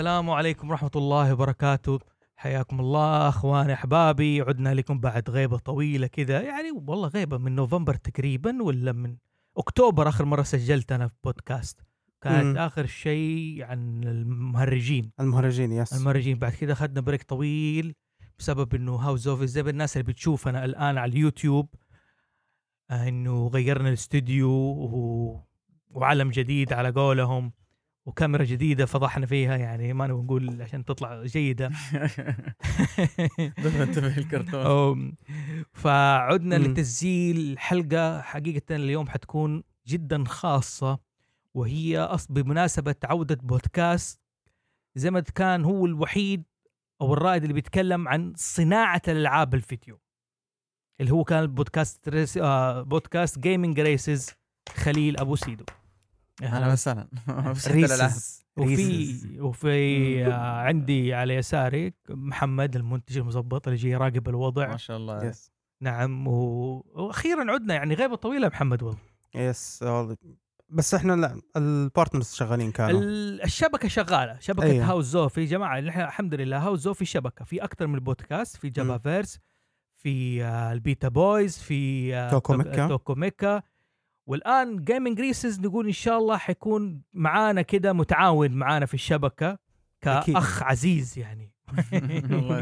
[0.00, 1.98] السلام عليكم ورحمة الله وبركاته.
[2.36, 4.40] حياكم الله أخواني أحبابي.
[4.40, 6.40] عدنا لكم بعد غيبة طويلة كذا.
[6.40, 9.16] يعني والله غيبة من نوفمبر تقريبا ولا من
[9.56, 11.80] أكتوبر آخر مرة سجلت أنا في بودكاست.
[12.20, 12.58] كانت مم.
[12.58, 15.12] آخر شيء عن المهرجين.
[15.20, 16.38] المهرجين yes المهرجين.
[16.38, 17.94] بعد كذا أخذنا break طويل
[18.38, 21.74] بسبب إنه House of Z الناس اللي بتشوفنا الآن على اليوتيوب
[22.90, 25.40] آه إنه غيرنا الاستوديو و...
[25.90, 27.52] وعلم جديد على قولهم.
[28.06, 31.66] وكاميرا جديدة فضحنا فيها يعني ما نبغى نقول عشان تطلع جيدة.
[33.82, 35.16] انتبه الكرتون
[35.72, 36.54] فعدنا.
[36.54, 40.98] لتسجيل حلقة حقيقة اليوم حتكون جدا خاصة
[41.54, 44.20] وهي بمناسبة عودة بودكاست
[44.94, 46.44] زي ما كان هو الوحيد
[47.00, 50.00] أو الرائد اللي بيتكلم عن صناعة الألعاب الفيديو.
[51.00, 54.30] اللي هو كان البودكاست ريس آه بودكاست جيمنج ريسز
[54.68, 55.64] خليل أبو سيدو.
[56.42, 57.08] أهلا وسهلا.
[57.68, 58.40] ريسز.
[58.56, 64.68] وفي وفي آه عندي على يساري محمد المنتج المظبط اللي يجي يراقب الوضع.
[64.68, 65.24] ما شاء الله.
[65.24, 66.32] يس نعم و...
[66.94, 68.98] وأخيرا عدنا يعني غيبه طويلة يا محمد والله.
[69.34, 70.16] يس والله.
[70.68, 73.00] بس إحنا لا البارتنرز شغالين كانوا.
[73.00, 74.36] ال- الشبكة شغالة.
[74.40, 74.64] شبكة.
[74.64, 74.84] أيوه.
[74.84, 77.44] هاوس زوفي جماعة نحن الحمد لله هاوس زوفي شبكة.
[77.44, 78.98] في أكثر من بودكاست في جابا.
[78.98, 79.38] فيرس
[79.96, 83.14] في آه، ال beta boys في آه، توكو
[84.30, 89.58] والآن gaming races نقول إن شاء الله حيكون معانا كده متعاون معانا في الشبكة
[90.04, 90.34] أكيد.
[90.34, 91.52] كأخ عزيز يعني.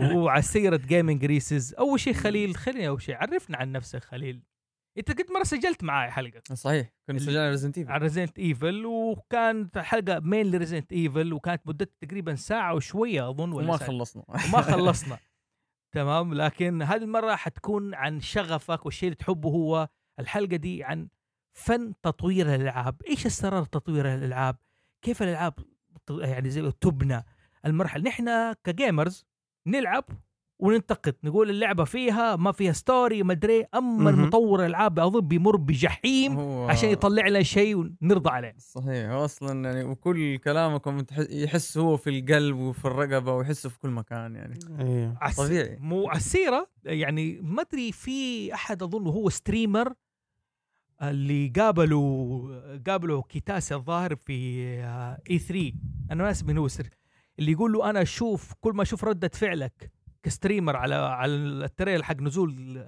[0.14, 4.42] وعلى سيرة gaming races أول شيء خليل خليني أول شيء عرفنا عن نفسك خليل.
[4.98, 6.54] أنت قد مرة سجلت معي حلقة.
[6.54, 11.62] صحيح كنا سجلنا Resident Evil عن Resident Evil وكانت حلقة مين ل Resident Evil وكانت
[11.66, 13.76] مدتها تقريبا ساعة وشوية أظن ولا وما.
[13.76, 14.24] خلصنا.
[14.28, 15.18] وما خلصنا.
[15.92, 19.88] تمام لكن هذه المرة حتكون عن شغفك والشيء اللي تحبه هو
[20.20, 21.08] الحلقة دي عن
[21.52, 23.02] فن تطوير الألعاب.
[23.08, 24.56] إيش اسرار تطوير الألعاب؟
[25.02, 25.54] كيف الألعاب
[26.10, 27.24] يعني زي تبنى
[27.66, 29.26] المرحلة؟ نحن ك gamers
[29.66, 30.04] نلعب
[30.58, 34.10] وننتقد نقول اللعبة فيها ما فيها story ما أدري أما.
[34.10, 38.54] المطور الألعاب أظن بيمر بجحيم هو عشان يطلع لنا شيء ونرضى عليه.
[38.58, 44.34] صحيح أصلا يعني وكل كلامكم يحس هو في القلب وفي الرقبة ويحسه في كل مكان
[44.34, 44.58] يعني.
[44.80, 45.76] أيوه طبيعي.
[45.80, 49.92] مو على السيره يعني ما أدري في أحد أظن هو ستريمر
[51.02, 54.32] اللي قابلوا قابلوا كيتاسي الظاهر في
[55.30, 55.72] اي 3
[56.10, 56.88] أنا ناسي من هو السر
[57.38, 62.20] اللي يقول له أنا أشوف كل ما أشوف ردة فعلك كستريمر على على التريل حق
[62.20, 62.84] نزول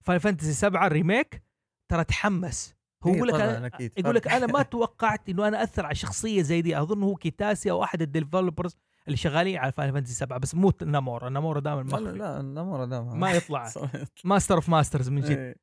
[0.00, 1.42] فاينل فانتسي 7 ريميك
[1.88, 2.74] ترى تحمس.
[3.02, 3.70] هو إيه يقول لك أنا.
[3.96, 6.80] يقول لك أنا ما توقعت إنه أنا أثر على شخصية زي دي.
[6.80, 8.76] أظن هو كيتاسي أو أحد ال developers
[9.06, 11.28] اللي شغالين على Final Fantasy 7 بس مو نامورا.
[11.28, 13.72] نامورا دائما لا لا الأمور دام ما يطلع.
[14.24, 15.54] master of masters من جد.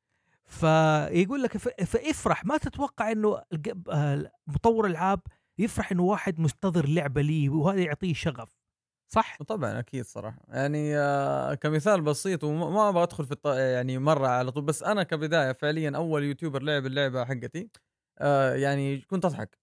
[0.46, 3.42] فيقول لك فافرح ما تتوقع إنه
[3.90, 5.20] آه، مطور العاب
[5.58, 8.56] يفرح إنه واحد مستنظر لعبة لي وهذا يعطيه شغف
[9.08, 13.46] صح؟ طبعا أكيد صراحة يعني آه، كمثال بسيط وما ما أبغى أدخل في الط...
[13.46, 17.70] يعني مرة على طول بس أنا كبداية فعليا أول YouTuber لعب اللعبة حقتي
[18.18, 19.58] آه، يعني كنت أضحك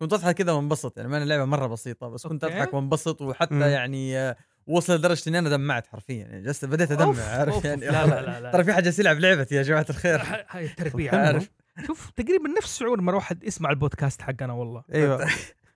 [0.00, 2.44] كنت أضحك كذا وانبسط يعني ما أنا اللعبة مرة بسيطة بس كنت.
[2.44, 3.54] أضحك وانبسط وحتى.
[3.72, 4.34] يعني
[4.68, 8.40] وصل لدرجة إني أنا دمعت حرفيا يعني جلست بديت أدمع عارف؟ يعني لا لا لا,
[8.40, 8.52] لا.
[8.52, 10.22] ترى في حد جالس يلعب لعبتي يا جماعة الخير.
[10.48, 11.50] هاي التربية عارف.
[11.86, 14.84] شوف تقريبا نفس شعور لما واحد يسمع البودكاست حقنا والله.
[14.94, 15.28] أيوه.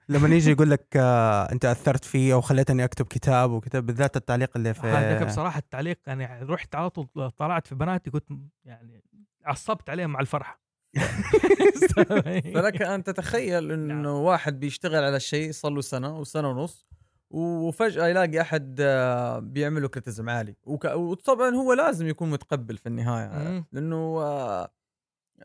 [0.09, 4.51] لما يجي يقول لك آه أنت أثرت في أو خليتني أكتب كتاب وكتاب بالذات التعليق
[4.57, 8.29] اللي في هذاك بصراحة التعليق يعني رحت على طول طلعت في بناتي كنت
[8.65, 9.05] يعني
[9.45, 10.63] عصبت عليهم مع الفرحة.
[12.55, 13.99] فلك أن تتخيل نعم.
[13.99, 16.87] انه واحد بيشتغل على الشيء صار له سنة وسنة ونص
[17.33, 20.55] وفجأة يلاقي أحد آه، بيعمل له كريتيزم عالي.
[20.65, 20.85] وك...
[20.85, 23.29] وطبعا هو لازم يكون متقبل في النهاية.
[23.51, 23.65] مم.
[23.73, 24.69] لأنه آه،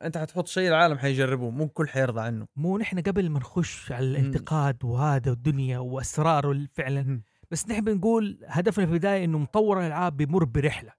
[0.04, 2.48] أنت حتحط شيء العالم حيجربوه مو الكل حيرضى عنه.
[2.56, 7.22] مو نحن قبل ما نخش على الانتقاد وهذا والدنيا وأسراره فعلا.
[7.52, 10.92] بس نحن بنقول هدفنا في البداية إنه مطور الألعاب بيمر برحلة.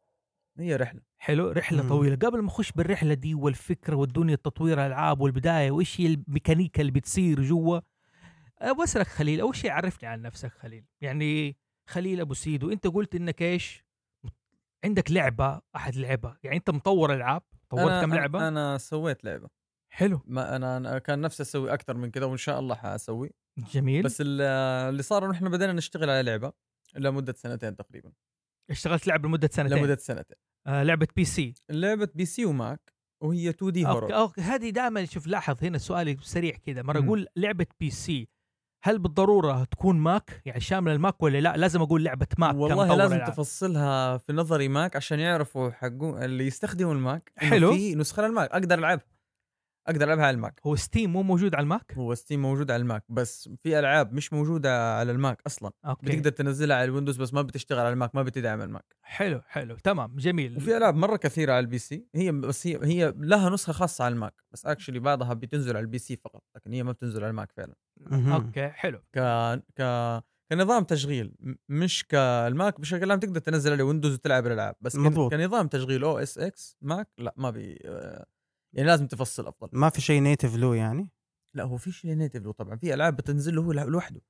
[0.58, 1.00] هي رحلة.
[1.18, 1.88] حلو؟ رحلة مم.
[1.88, 2.16] طويلة.
[2.16, 7.42] قبل ما نخش بالرحلة دي والفكرة والدنيا تطوير الألعاب والبداية وإيش هي الميكانيكا اللي بتصير
[7.42, 7.80] جوا؟
[8.62, 10.84] أه، بسالك خليل أول شيء عرفني عن نفسك خليل.
[11.00, 11.56] يعني
[11.90, 13.84] خليل أبو سيد وانت قلت إنك إيش؟
[14.84, 16.36] عندك لعبة أحد لعبة.
[16.42, 19.48] يعني أنت مطور ألعاب؟ طورت كم لعبة؟ أنا, سويت لعبة.
[19.92, 20.20] حلو.
[20.24, 23.30] ما أنا, أنا كان نفسي أسوي أكثر من كذا وإن شاء الله حأسوي.
[23.72, 24.02] جميل.
[24.02, 24.40] بس ال-
[24.90, 26.52] اللي صار إنه إحنا بدينا نشتغل على لعبة
[26.96, 28.12] لمدة سنتين تقريبا.
[28.70, 30.36] اشتغلت لعبة لمدة سنتين؟ لمدة سنتين.
[30.66, 31.54] آه لعبة PC.
[31.70, 36.82] لعبة PC و Mac وهي 2D okay هذه دائما شوف لاحظ هنا سؤالي سريع كذا.
[36.82, 36.98] مرة.
[37.04, 38.28] أقول لعبة PC
[38.82, 42.94] هل بالضرورة تكون Mac يعني شاملة ال Mac ولا لا لازم أقول لعبة Mac والله
[42.94, 43.18] لازم.
[43.24, 47.72] تفصلها في نظري Mac عشان يعرفوا حقون اللي يستخدموا ال Mac حلو.
[47.72, 49.04] في نسخة لل Mac أقدر العبها
[49.88, 50.60] أقدر ألعبها على ال Mac.
[50.66, 53.78] هو Steam مو موجود على ال Mac؟ هو Steam موجود على ال Mac بس في
[53.78, 55.70] ألعاب مش موجودة على ال Mac أصلا.
[55.86, 56.06] okay.
[56.06, 58.96] بتقدر تنزلها على ال Windows بس ما بتشتغل على ال Mac ما بتدعم ال Mac.
[59.02, 60.56] حلو حلو تمام جميل.
[60.56, 64.14] وفي ألعاب مرة كثيرة على ال PC هي بس هي هي لها نسخة خاصة على
[64.14, 67.30] ال Mac بس actually بعضها بتنزل على ال PC فقط لكن هي ما بتنزل على
[67.30, 67.74] ال Mac فعلا.
[68.12, 68.98] Okay حلو.
[69.12, 69.18] ك
[69.80, 69.82] ك
[70.52, 71.34] كنظام تشغيل
[71.68, 75.30] مش كال Mac بشكل عام تقدر تنزل عليه Windows وتلعب الألعاب بس مضبوط.
[75.30, 78.26] كنظام تشغيل OS X Mac لا ما بي آه،
[78.78, 79.68] يعني لازم تفصل أفضل.
[79.72, 81.10] ما في شيء native له يعني؟
[81.54, 84.20] لا هو في شيء native له طبعا في ألعاب بتنزل له هو لوحده.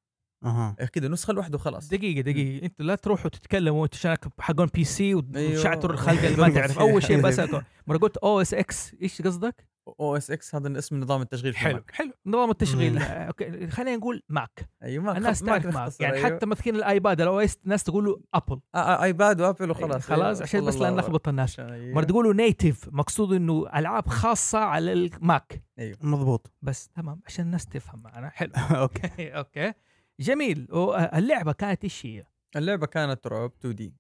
[0.45, 0.73] أها.
[0.93, 1.89] كذا نسخة لوحده خلاص.
[1.89, 5.25] دقيقة دقيقة أنتوا لا تروحوا تتكلموا أنتوا عشان حقون PC أيوه.
[5.61, 6.79] وضيعتوا الخلق اللي ما تعرف.
[6.79, 9.67] أول شيء بسألكم مرة قلت OS X إيش قصدك؟
[10.01, 11.91] OS X هذا اسم نظام التشغيل في حلو ال Mac.
[11.91, 12.13] حلو.
[12.27, 12.99] نظام التشغيل.
[12.99, 14.69] آه، okay خلينا نقول Mac.
[14.83, 15.85] أيوه Mac الناس Mac تعرف ماك.
[15.87, 16.27] نختصر، يعني أيوه.
[16.37, 18.61] حتى ماسكين ال iPad ال OS الناس تقول له Apple.
[18.75, 20.03] آه، آه، iPad و Apple وخلاص.
[20.03, 20.43] خلاص أيوه.
[20.43, 21.61] عشان بس لا نلخبط الناس.
[21.61, 21.95] أيوه.
[21.95, 25.63] مرة تقولوا native مقصود إنه ألعاب خاصة على ال Mac.
[26.01, 26.53] مضبوط.
[26.63, 28.29] بس تمام عشان الناس تفهم معنا.
[28.29, 28.53] حلو.
[28.83, 29.29] Okay.
[29.39, 29.73] Okay.
[30.21, 30.69] جميل.
[31.15, 32.25] اللعبة كانت إيش هي؟
[32.57, 33.95] اللعبة كانت رعب 2D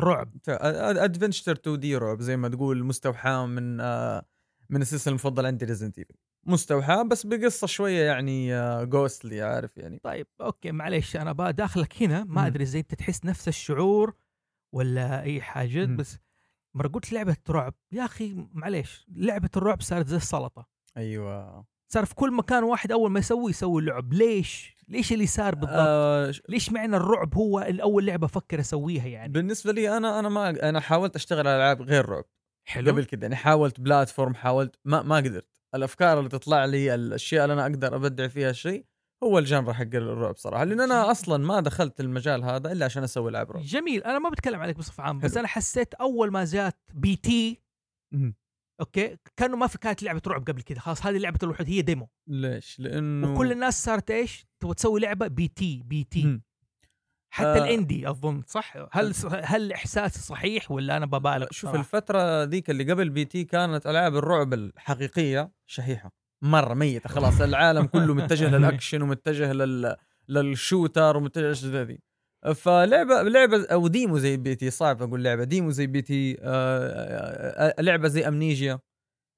[0.00, 0.32] رعب.
[0.48, 4.24] adventure 2D رعب زي ما تقول مستوحاة من آه،
[4.70, 6.14] من السلسلة المفضلة عندي Resident Evil
[6.46, 8.50] مستوحاة بس بقصة شوية يعني
[8.86, 12.46] ghostly عارف يعني طيب okay معليش أنا بقى داخلك هنا ما.
[12.46, 14.14] أدري إذا أنت تحس نفس الشعور
[14.72, 15.96] ولا أي حاجة مم.
[15.96, 16.18] بس
[16.74, 20.66] مرة قلت لعبة رعب يا أخي معليش لعبة الرعب صارت زي السلطة
[20.96, 25.54] أيوه صار في كل مكان واحد أول ما يسوي يسوي لعب ليش؟ ليش اللي صار
[25.54, 30.28] بالضبط؟ آه ليش معنى الرعب هو الأول لعبة أفكر أسويها يعني بالنسبة لي أنا أنا
[30.28, 32.24] ما أنا حاولت أشتغل على ألعاب غير رعب
[32.68, 37.44] حلو قبل كده يعني حاولت platform حاولت ما ما قدرت الأفكار اللي تطلع لي الأشياء
[37.44, 38.86] اللي أنا أقدر أبدع فيها شيء
[39.24, 43.02] هو ال genre حق الرعب صراحة لأن أنا أصلا ما دخلت المجال هذا إلا عشان
[43.02, 45.36] أسوي العاب رعب جميل أنا ما بتكلم عليك بصفة عامة بس.
[45.36, 47.62] أنا حسيت أول ما جات P.T.
[48.80, 52.08] Okay كأنه ما في كانت لعبة رعب قبل كده خلاص هذه لعبة الوحيد هي demo
[52.28, 56.40] ليش؟ لأنه وكل الناس صارت إيش؟ تبغى تسوي لعبة P.T P.T.
[57.32, 57.64] حتى آه.
[57.64, 62.70] ال indie أظن صح؟ هل هل إحساسي صحيح ولا أنا ببالغ؟ شوف صراحة؟ الفترة ذيك
[62.70, 66.12] اللي قبل P.T كانت ألعاب الرعب الحقيقية شحيحة
[66.42, 69.96] مرة ميتة خلاص العالم كله متجه للأكشن ومتجه لل
[70.28, 71.98] لل shooter ومتجه للأشياء ذي
[72.54, 77.82] فلعبة لعبة أو demo زي P.T صعب أقول لعبة demo زي P.T آه، آه، آه،
[77.82, 78.78] لعبة زي Amnesia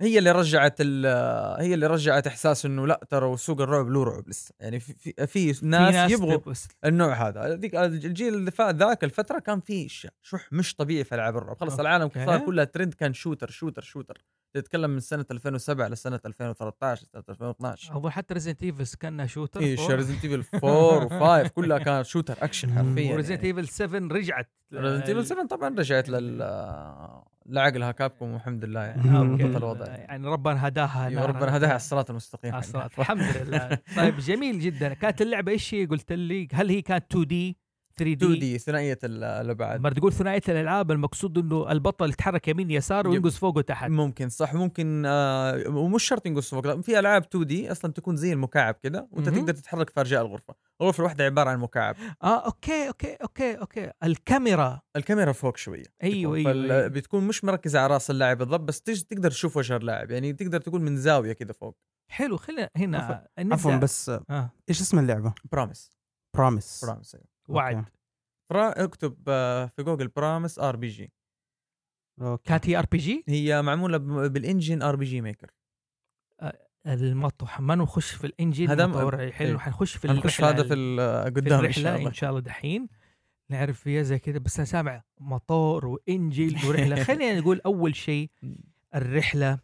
[0.01, 4.55] هي اللي رجعت هي اللي رجعت إحساس إنه لا ترى سوق الرعب له رعب لسه.
[4.61, 6.55] يعني في في, في في ناس, يبغوا
[6.85, 7.57] النوع هذا.
[7.57, 11.57] ذيك الجيل اللي فات ذاك الفترة كان في شح مش طبيعي في ألعاب الرعب.
[11.57, 11.83] خلاص okay.
[11.83, 14.25] العالم صار كلها ترند كان shooter shooter shooter.
[14.55, 19.91] تتكلم من سنة 2007 لسنة 2013 سنة 2012 أظن حتى Resident Evil كأنها shooter إيش
[19.91, 23.45] Resident Evil 4 و5 كلها كانت shooter action حرفيا و Resident.
[23.45, 26.43] Evil 7 رجعت Resident Evil 7 طبعا رجعت لل
[27.47, 29.19] لعقلها Capcom والحمد لله يعني.
[29.19, 29.45] Okay.
[29.45, 29.87] بطل الوضع.
[29.87, 31.27] يعني ربنا هداها.
[31.27, 32.53] ربنا هداها على الصراط المستقيم.
[32.53, 32.61] على.
[32.61, 32.91] الصراط.
[33.01, 33.79] الحمد لله.
[33.97, 34.95] طيب جميل جدا.
[34.95, 37.57] كانت اللعبة إيش هي؟ قلت لي هل هي كانت 2D
[37.97, 43.07] 3 2D D ثنائية الأبعاد ما تقول ثنائية الألعاب المقصود إنه البطل يتحرك يمين يسار
[43.07, 43.13] يب.
[43.13, 47.93] وينقز فوق وتحت ممكن صح ممكن آه ومش شرط ينقز فوق في ألعاب 2D أصلا
[47.93, 49.29] تكون زي المكعب كده وأنت.
[49.29, 53.91] تقدر تتحرك في أرجاء الغرفة الغرفة الواحدة عبارة عن مكعب آه okay okay okay okay
[54.05, 56.53] الكاميرا الكاميرا فوق شوية أيوه تكون.
[56.63, 56.87] أيوه, أيوة.
[56.89, 60.61] بتكون مش مركزة على رأس اللاعب بالضبط بس تج- تقدر تشوف وجه اللاعب يعني تقدر
[60.61, 61.77] تقول من زاوية كده فوق
[62.11, 63.77] حلو خلينا هنا عفوا.
[63.77, 64.51] بس آه.
[64.69, 65.91] إيش اسم اللعبة؟ برامس
[66.37, 67.34] برامس برامس أيوة.
[67.49, 67.85] وعد.
[68.51, 68.85] برا...
[68.85, 71.13] اكتب آه، في جوجل برامس RPG.
[72.21, 72.49] Okay.
[72.49, 75.51] كانت هي RPG؟ هي معمولة بال engine RPG Maker.
[76.87, 77.61] المطور.
[77.61, 79.59] ما نخش في ال engine هذا مطور حلو إيه.
[79.59, 82.09] حنخش في الرحلة هذا في ال- في قدام إن الرحلة شاء الله.
[82.09, 82.89] إن شاء الله دحين.
[83.51, 84.39] نعرف فيها زي كذا.
[84.39, 87.03] بس أنا سامع مطور وانجل ورحلة.
[87.05, 88.31] خلينا نقول أول شيء
[88.95, 89.59] الرحلة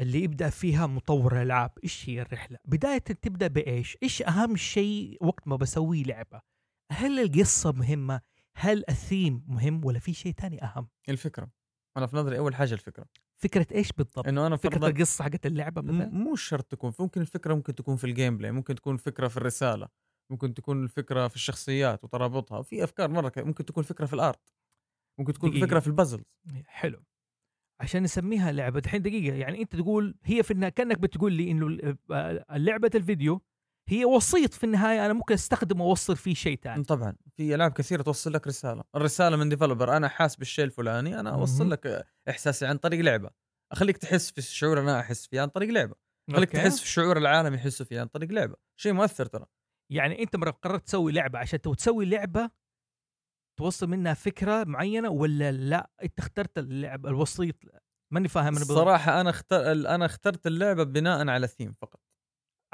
[0.00, 1.70] اللي يبدأ فيها مطور ألعاب.
[1.84, 6.40] إيش هي الرحلة؟ بداية تبدأ بإيش؟ إيش أهم شيء وقت ما بسوي لعبة؟
[6.92, 8.20] هل القصة مهمة؟
[8.56, 11.50] هل الثيم مهم ولا في شيء تاني أهم؟ الفكرة.
[11.96, 13.04] أنا في نظري أول حاجة الفكرة.
[13.36, 17.54] فكرة إيش بالضبط؟ إنه أنا فكرة القصة حقت اللعبة مثلا؟ مو شرط تكون ممكن الفكرة
[17.54, 19.88] ممكن تكون في ال gameplay ممكن تكون الفكرة في الرسالة
[20.30, 24.22] ممكن تكون الفكرة في الشخصيات وترابطها في أفكار مرة ك- ممكن تكون الفكرة في ال
[24.22, 24.52] art
[25.18, 25.64] ممكن تكون دقيقة.
[25.64, 26.24] الفكرة في البازل
[26.66, 27.02] حلو.
[27.80, 31.96] عشان نسميها لعبة الحين دقيقة يعني أنت تقول هي في النهايه كأنك بتقول لي إنه
[32.50, 33.42] لعبة الفيديو
[33.92, 37.16] هي وسيط في النهاية أنا ممكن استخدمه وأوصل فيه شيء ثاني طبعا.
[37.36, 38.84] في ألعاب كثيرة توصل لك رسالة.
[38.96, 41.30] الرسالة من developer أنا حاس بالشيء الفلاني أنا.
[41.30, 43.30] أوصل لك إحساسي عن طريق لعبة.
[43.72, 45.94] أخليك تحس في الشعور أنا أحس فيه عن طريق لعبة.
[46.32, 48.56] خليك تحس في الشعور العالم يحسوا فيه عن طريق لعبة.
[48.80, 49.46] شيء مؤثر ترى.
[49.92, 52.50] يعني أنت مرة قررت تسوي لعبة عشان تو تسوي لعبة
[53.58, 57.56] توصل منها فكرة معينة ولا لا؟ أنت اخترت اللعب الوسيط
[58.12, 58.78] ماني فاهم أنا بالضبط.
[58.78, 62.00] الصراحة أنا اختار أنا اخترت اللعبة بناء على الثيم فقط.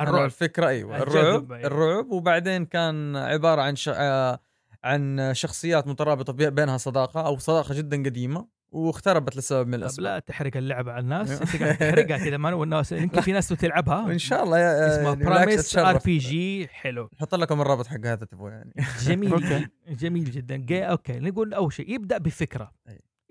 [0.01, 1.67] الرعب الفكرة أيوه الرعب أيوة.
[1.67, 3.89] الرعب وبعدين كان عبارة عن ش...
[3.95, 4.41] آه،
[4.85, 10.19] عن شخصيات مترابطة بي- بينها صداقة أو صداقة جدا قديمة واختربت لسبب من الأسباب لا
[10.19, 11.31] تحرق اللعبة على الناس.
[11.43, 15.15] أنت قاعد تحرقها كده ما والناس يمكن في ناس تلعبها إن شاء الله يا اسمها
[15.15, 15.99] بالعكس براميس R.
[16.05, 18.73] P G حلو نحط لكم الرابط حق هذا تبغوا يعني
[19.07, 19.69] جميل.
[19.89, 22.73] جميل جدا جي okay نقول أول شيء يبدأ بفكرة.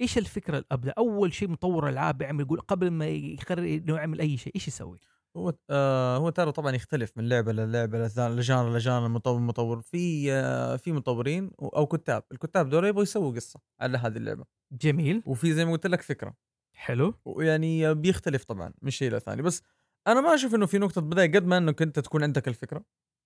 [0.01, 4.37] إيش الفكرة الابدا أول شيء مطور العاب يعمل يقول قبل ما يقرر إنه يعمل أي
[4.37, 4.99] شيء إيش يسوي
[5.37, 9.81] هو آه هو ترى طبعا يختلف من لعبة للعبة ل genre ل genre مطور مطور
[9.81, 12.23] في آه في مطورين أو كتاب.
[12.31, 14.45] الكتاب دول يبغوا يسووا قصة على هذه اللعبة.
[14.71, 15.23] جميل.
[15.25, 16.35] وفي زي ما قلت لك فكرة.
[16.75, 17.13] حلو.
[17.25, 19.61] ويعني بيختلف طبعا من شيء لثاني بس
[20.07, 22.83] أنا ما أشوف إنه في نقطة بداية قد ما إنك أنت تكون عندك الفكرة.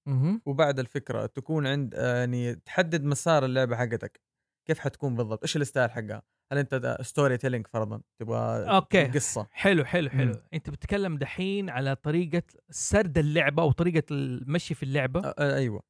[0.07, 0.41] مهم.
[0.45, 4.21] وبعد الفكرة تكون عند آه، يعني تحدد مسار اللعبة حقتك.
[4.67, 9.05] كيف حتكون بالضبط؟ إيش ال style حقها؟ هل أنت storytelling فرضا تبغى okay.
[9.05, 10.31] قصة؟ حلو حلو حلو.
[10.31, 10.41] مم.
[10.53, 15.81] أنت بتتكلم دحين على طريقة سرد اللعبة وطريقه المشي في اللعبة؟ آه، أيوه.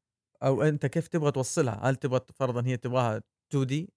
[0.43, 3.93] أو أنت كيف تبغى توصلها؟ هل تبغى فرضا هي تبغاها 2D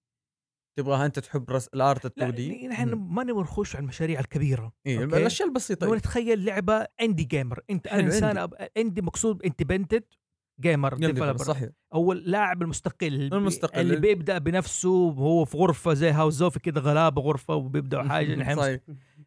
[0.79, 1.67] تبغاها أنت تحب رس...
[1.67, 5.17] ال art ال لا 2D نحن ما نبغى نخش على المشاريع الكبيرة إيه okay.
[5.17, 5.99] الأشياء البسيطة نبغى إيه.
[5.99, 10.13] نتخيل لعبة indie gamer أنت حلو، إنسان indie مقصود independent
[10.59, 11.37] gamer developer.
[11.37, 11.69] صحيح.
[11.93, 13.81] أو اللاعب المستقل المستقل.
[13.81, 18.79] اللي بيبدأ بنفسه وهو في غرفة زي هاوس زوفي كده غلابة غرفة وبيبدأ حاجة صحيح.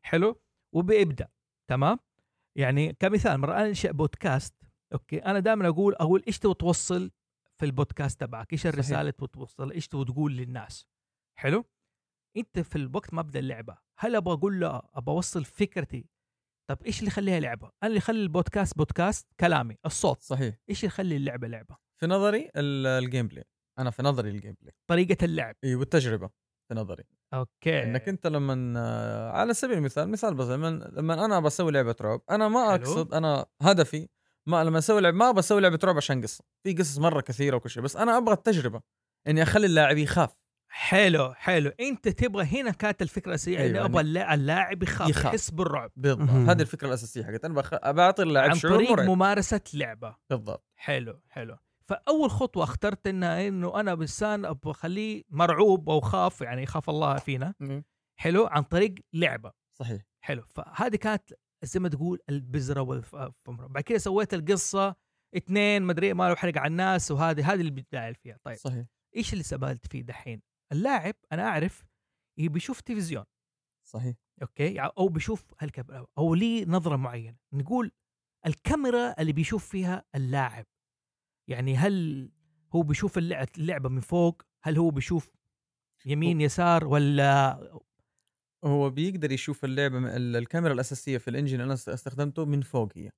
[0.02, 0.40] حلو.
[0.72, 1.28] وبيبدأ
[1.68, 1.98] تمام؟
[2.56, 4.54] يعني كمثال مرة أنا انشا بودكاست
[4.92, 7.10] okay؟ أنا دائما أقول أقول إيش تبغى توصل
[7.58, 10.86] في البودكاست تبعك؟ إيش الرسالة اللي تبغى توصل؟ إيش تبغى تقول للناس؟
[11.38, 11.64] حلو؟
[12.36, 16.06] أنت في الوقت ما ابدا اللعبة هل أبغى أقول له أبغى أوصل فكرتي
[16.70, 20.22] طب إيش اللي يخليها لعبة؟ أنا اللي يخلي البودكاست بودكاست كلامي الصوت.
[20.22, 20.54] صحيح.
[20.70, 23.44] إيش اللي يخلي اللعبة لعبة؟ في نظري ال- ال gameplay
[23.78, 25.54] أنا في نظري ال gameplay طريقة اللعب.
[25.64, 26.30] إي والتجربة
[26.68, 27.04] في نظري.
[27.34, 27.82] okay.
[27.82, 28.80] إنك أنت لما
[29.30, 32.74] على سبيل المثال مثال بس لما لما أنا بسوي لعبة رعب أنا ما.
[32.74, 34.08] أقصد أنا هدفي
[34.46, 36.44] ما لما أسوي لعبه ما بسوي لعبة رعب عشان قصة.
[36.62, 38.80] في قصص مرة كثيرة وكل شيء بس أنا أبغى التجربة.
[39.26, 40.36] إني أخلي اللاعب يخاف.
[40.80, 41.70] حلو حلو.
[41.80, 45.24] أنت تبغى هنا كانت الفكرة الأساسية أيوة، أيوة أبغى اللا- اللاعب يخاف, يخاف.
[45.24, 45.90] يحس بالرعب.
[45.96, 46.28] بالضبط.
[46.30, 47.44] هذه الفكرة الأساسية حقت.
[47.44, 47.90] أنا بخ...
[47.90, 49.06] بعطي اللاعب عن شعور طريق مرعب.
[49.08, 50.16] ممارسة لعبة.
[50.30, 50.64] بالضبط.
[50.76, 51.56] حلو حلو.
[51.84, 57.16] فأول خطوة اخترت انها إنه أنا انسان أبغى أخليه مرعوب أو خاف يعني يخاف الله
[57.16, 57.54] فينا.
[58.16, 59.52] حلو عن طريق لعبة.
[59.72, 60.02] صحيح.
[60.20, 60.42] حلو.
[60.42, 61.32] فهذه كانت
[61.62, 63.66] زي ما تقول البذرة والفمرة.
[63.66, 64.94] بعد كده سويت القصة
[65.36, 68.38] اثنين مدري ما له حرق على الناس وهذه هذه اللي بتداعي فيها.
[68.44, 68.56] طيب.
[68.56, 68.84] صحيح.
[69.16, 71.84] إيش اللي سبالت فيه دحين؟ اللاعب أنا أعرف
[72.38, 73.24] بيشوف تلفزيون.
[73.88, 74.16] صحيح.
[74.42, 77.36] أوكي؟ أو بيشوف هالكب أو ليه نظرة معينة.
[77.52, 77.92] نقول
[78.46, 80.66] الكاميرا اللي بيشوف فيها اللاعب.
[81.48, 82.30] يعني هل
[82.74, 85.30] هو بيشوف اللع- اللعبة من فوق؟ هل هو بيشوف
[86.06, 87.60] يمين يسار؟ ولا
[88.64, 93.10] هو بيقدر يشوف اللعبة الكاميرا الأساسية في الإنجن اللي أنا أست- أستخدمته من فوق هي.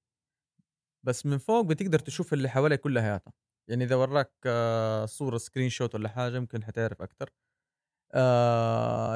[1.07, 3.21] بس من فوق بتقدر تشوف اللي حواليك كلها
[3.69, 7.31] يعني إذا وراك آه، صورة screenshot ولا حاجة ممكن حتعرف أكثر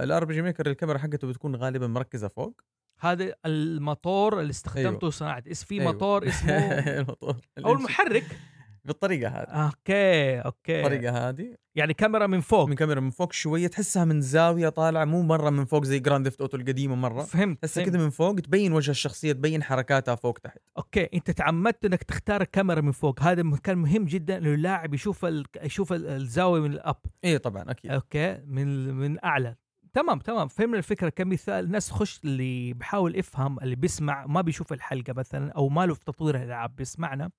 [0.02, 2.60] ال RPG Maker الكاميرا حقته بتكون غالبا مركزة فوق
[3.00, 5.10] هذا الموتور اللي استخدمته أيوة.
[5.10, 5.92] صناعة إس في أيوة.
[5.92, 6.52] موتور اسمه
[7.00, 7.72] الموتور أو.
[7.72, 8.38] المحرك
[8.84, 9.46] بالطريقة هذه.
[9.48, 10.80] okay okay.
[10.80, 11.56] الطريقة هذه.
[11.74, 12.68] يعني كاميرا من فوق.
[12.68, 16.24] من كاميرا من فوق شوية تحسها من زاوية طالعة مو مرة من فوق زي جراند
[16.28, 17.22] ثيفت اوتو القديمة مرة.
[17.22, 17.84] فهمت, تحسها.
[17.84, 20.58] كذا من فوق تبين وجه الشخصية تبين حركاتها فوق تحت.
[20.78, 23.22] okay أنت تعمدت إنك تختار الكاميرا من فوق.
[23.22, 25.44] هذا كان مهم جدا إنه اللاعب يشوف ال...
[25.62, 26.96] يشوف ال- الزاوية من ال up.
[27.24, 27.90] إيه طبعا أكيد.
[27.90, 29.56] okay من من أعلى.
[29.92, 30.48] تمام تمام.
[30.48, 31.08] فهمنا الفكرة.
[31.08, 35.94] كمثال الناس تخش اللي بيحاول يفهم اللي بيسمع ما بيشوف الحلقة مثلا أو ما له
[35.94, 37.30] في تطوير الألعاب بيسمعنا.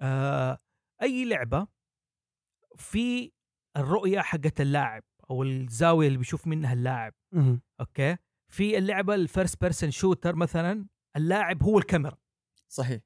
[0.00, 0.58] آه
[1.02, 1.66] أي لعبة
[2.76, 3.32] في
[3.76, 7.14] الرؤية حقت اللاعب أو الزاوية اللي بيشوف منها اللاعب.
[7.80, 8.16] okay؟
[8.48, 10.86] في اللعبة ال first person shooter مثلا
[11.16, 12.16] اللاعب هو الكاميرا.
[12.68, 13.00] صحيح.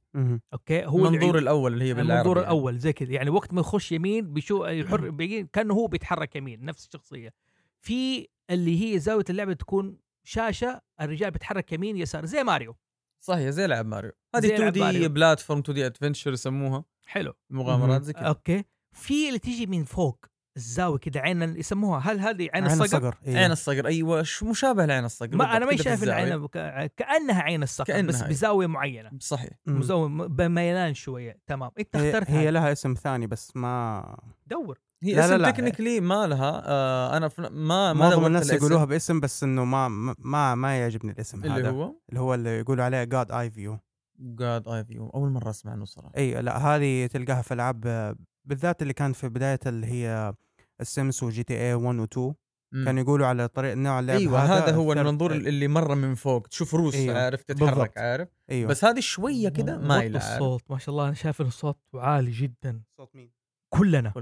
[0.52, 2.48] okay؟ هو اللي المنظور الأول اللي هي بالعربي المنظور يعني.
[2.48, 3.12] الأول زي كذا.
[3.12, 7.34] يعني وقت ما يخش يمين بيشوف يحر كأنه هو بيتحرك يمين نفس الشخصية.
[7.80, 12.76] في اللي هي زاوية اللعبة تكون شاشة الرجال بيتحرك يمين يسار زي ماريو.
[13.20, 15.08] صحيح زي لعب ماريو هذه 2 لعب دي.
[15.08, 18.02] platform 2D adventure يسموها حلو مغامرات.
[18.02, 22.68] زي كذا أوكي في اللي تيجي من فوق الزاوية كده عين يسموها هل هذه عين
[22.68, 23.36] عين الصقر؟ إيه.
[23.36, 26.02] عين الصقر أيوه شو مشابه لعين الصقر ما أنا ما شايف.
[26.02, 28.28] العين ك- كأنها عين الصقر كأنها بس هي.
[28.28, 33.26] بزاوية معينة صحيح م- بميلان شوية تمام إنت هي, اخترت هي هي لها اسم ثاني
[33.26, 35.50] بس ما دور هي لا، لا، اسم لا.
[35.50, 39.88] تكنيكلي ما لها آه أنا في ما ما معظم الناس يقولوها باسم بس إنه ما
[40.18, 41.70] ما ما يعجبني الاسم اللي هذا.
[41.70, 43.78] هو؟ اللي هو اللي يقولوا عليه جاد اي فيو
[44.20, 46.12] جاد اي فيو أول مرة أسمع عنه صراحة.
[46.16, 50.34] إي لا هذه تلقاها في ألعاب بالذات اللي كانت في بداية اللي هي
[50.80, 52.34] ال Sims و GTA 1 و 2
[52.72, 52.84] مم.
[52.84, 56.14] كانوا يقولوا على طريق نوع اللعب أيوه هذا هو ال third- المنظور اللي مرة من
[56.14, 56.46] فوق.
[56.46, 57.18] تشوف روس أيوة.
[57.18, 57.98] عارف تتحرك بالضبط.
[57.98, 58.28] عارف.
[58.50, 58.68] إيوه.
[58.70, 62.82] بس هذه شوية كده عارف الصوت ما شاء الله أنا شايف الصوت عالي جدا.
[62.96, 63.37] صوت مين؟
[63.70, 64.12] كلنا.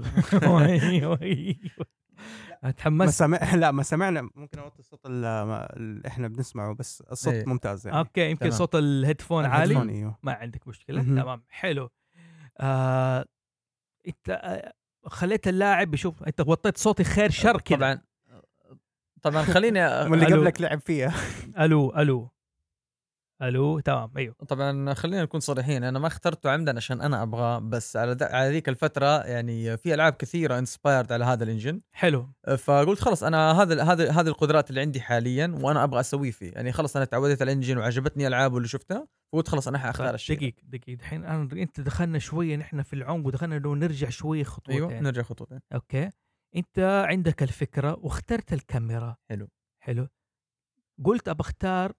[2.63, 4.29] اتحمست سمع لا ما سمعنا.
[4.35, 7.45] ممكن أوطي الصوت اللي إحنا بنسمعه بس الصوت إيه.
[7.45, 7.99] ممتاز يعني.
[7.99, 8.51] okay يمكن تمام.
[8.51, 9.63] صوت ال headphone عالي.
[9.73, 10.17] ال headphone، أيوه.
[10.23, 11.01] ما عندك مشكلة.
[11.01, 11.89] تمام حلو.
[12.59, 13.25] آه
[14.07, 14.73] إنت آه،
[15.05, 16.23] خليت اللاعب يشوف.
[16.23, 17.77] أنت وطيت صوتي خير شر كذا.
[17.77, 18.01] طبعا
[19.21, 19.79] طبعا خليني
[20.11, 20.37] واللي ألو.
[20.41, 21.13] قبلك لعب فيها.
[21.59, 22.29] ألو ألو.
[23.41, 24.35] ألو تمام أيوه.
[24.47, 28.69] طبعا خلينا نكون صريحين أنا ما اخترته عمدا عشان أنا ابغاه بس على على ذيك
[28.69, 32.29] الفترة يعني في ألعاب كثيرة inspired على هذا ال engine حلو.
[32.57, 36.51] فقلت خلص أنا هذا هذا هذه القدرات اللي عندي حاليا وأنا أبغى اسويه فيه.
[36.51, 40.07] يعني خلص أنا تعودت على ال engine وعجبتني العابه اللي شفتها فقلت خلص أنا حأختار
[40.07, 44.09] طيب، الشيء دقيقة دقيقة الحين أنا أنت دخلنا شوية نحن في العمق ودخلنا انه نرجع
[44.09, 44.75] شوية خطوتين.
[44.75, 45.59] أيوه نرجع خطوتين.
[45.73, 46.09] okay.
[46.55, 49.15] أنت عندك الفكرة واخترت الكاميرا.
[49.29, 49.47] حلو.
[49.83, 50.07] حلو.
[51.05, 51.93] قلت ابى أختار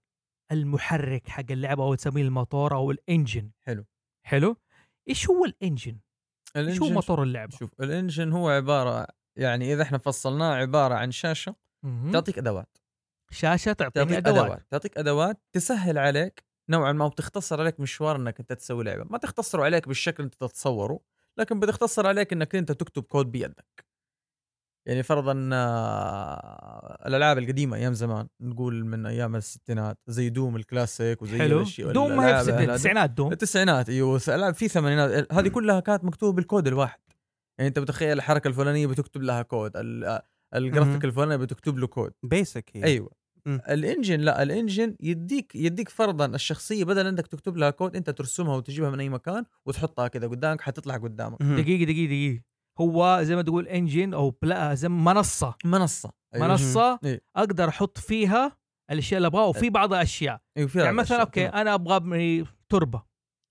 [0.51, 3.85] المحرك حق اللعبة أو تسميه الموتور أو ال engine حلو.
[4.25, 4.55] حلو
[5.09, 5.97] إيش هو ال engine؟
[6.55, 10.53] إيش هو ال engine موتور اللعبة؟ شوف ال engine هو عبارة يعني إذا إحنا فصلناه
[10.53, 11.55] عبارة عن شاشة.
[12.13, 12.77] تعطيك أدوات
[13.31, 18.39] شاشة تعطيني تعطيك أدوات, أدوات تعطيك أدوات تسهل عليك نوعا ما وتختصر عليك مشوار إنك
[18.39, 20.99] أنت تسوي لعبة ما تختصر عليك بالشكل أنت تتصوره
[21.37, 23.85] لكن بتختصر عليك إنك أنت تكتب كود بيدك
[24.85, 31.21] يعني فرضا آه، الألعاب القديمة أيام زمان نقول من أيام الستينات زي Doom ال classic
[31.21, 31.65] وزي حلو.
[31.79, 33.31] Doom ما هي في التسعينات Doom.
[33.31, 36.99] التسعينات أيوه ألعاب في ثمانينات هذه كلها كانت مكتوبة بالكود الواحد.
[37.57, 40.19] يعني أنت بتخيل الحركة الفلانية بتكتب لها كود ال-
[40.55, 41.05] الجرافيك.
[41.05, 42.11] الفلاني بتكتب له code.
[42.23, 42.83] basic هي.
[42.83, 43.09] أيوه.
[43.45, 43.61] مم.
[43.69, 48.09] ال engine لا ال engine يديك يديك فرضا الشخصية بدل انك تكتب لها كود أنت
[48.09, 51.41] ترسمها وتجيبها من أي مكان وتحطها كذا قدامك حتطلع قدامك.
[51.41, 51.55] مهم.
[51.55, 52.41] دقيقة دقيقة دقيقة.
[52.81, 56.47] هو زي ما تقول engine أو بلا زي منصة منصة أيوة.
[56.47, 57.21] منصة إيه.
[57.35, 58.57] أقدر أحط فيها
[58.91, 61.21] الأشياء اللي أبغاها وفي بعض الأشياء فيها يعني مثلا.
[61.21, 61.47] okay.
[61.47, 63.03] أنا أبغى تربة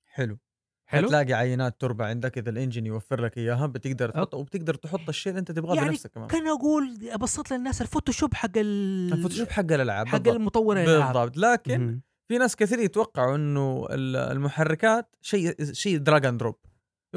[0.07, 0.38] حلو
[0.87, 5.09] حلو تلاقي عينات تربة عندك إذا ال engine يوفر لك إياها بتقدر تحط وبتقدر تحط
[5.09, 9.12] الشيء اللي أنت تبغاه يعني بنفسك كمان كان أقول أبسط للناس ال Photoshop حق ال...
[9.12, 10.35] ال Photoshop حق الألعاب حق بالضبط.
[10.35, 12.02] المطور الالعاب بالضبط لكن مهم.
[12.29, 16.57] في ناس كثير يتوقعوا إنه ال- المحركات شيء شيء drag and drop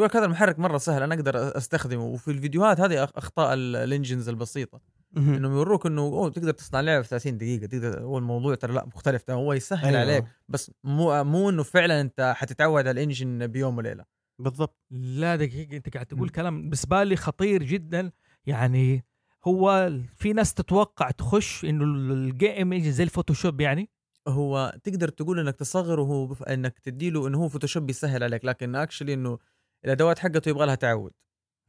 [0.02, 3.82] يقول لك هذا المحرك مرة سهل أنا أقدر أستخدمه وفي الفيديوهات هذه أخطاء ال- ال
[3.82, 4.82] engines البسيطة.
[5.18, 8.86] انهم يوروك إنه أوه تقدر تصنع لعبة في 30 دقيقة تقدر هو الموضوع ترى لا
[8.86, 10.00] مختلف ترى هو يسهل أيوة.
[10.12, 14.06] عليك بس مو مو إنه فعلا أنت حتتعود على ال engine بيوم وليلة
[14.40, 16.30] بالضبط لا دقيقة أنت قاعد تقول.
[16.30, 18.12] كلام بالنسبة لي خطير جدا
[18.46, 19.06] يعني
[19.48, 21.84] هو في ناس تتوقع تخش إنه
[22.14, 23.90] ال game engine زي ال Photoshop يعني
[24.28, 26.38] هو تقدر تقول إنك تصغره.
[26.50, 29.38] إنك تديله إنه هو Photoshop بيسهل عليك لكن actually إنه
[29.86, 31.12] الأدوات حقته يبغى لها تعود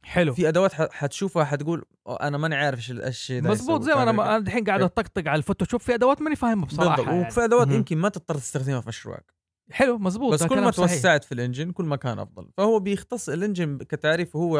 [0.05, 3.93] حلو في أدوات حتشوفها حتقول "أوه، أنا ماني عارف إيش ال- الشيء ده مزبوط يسوي."
[3.93, 4.85] زي ما أنا الحين قاعد إيه.
[4.85, 7.27] أطقطق على ال Photoshop في أدوات ماني فاهمها بصراحة بالضبط يعني.
[7.27, 7.67] وفي أدوات.
[7.67, 9.33] يمكن ما تضطر تستخدمها في مشروعك
[9.71, 10.71] حلو مزبوط بس كل ما.
[10.71, 14.55] توسعت في ال engine كل ما كان أفضل فهو بيختص ال engine كتعريف هو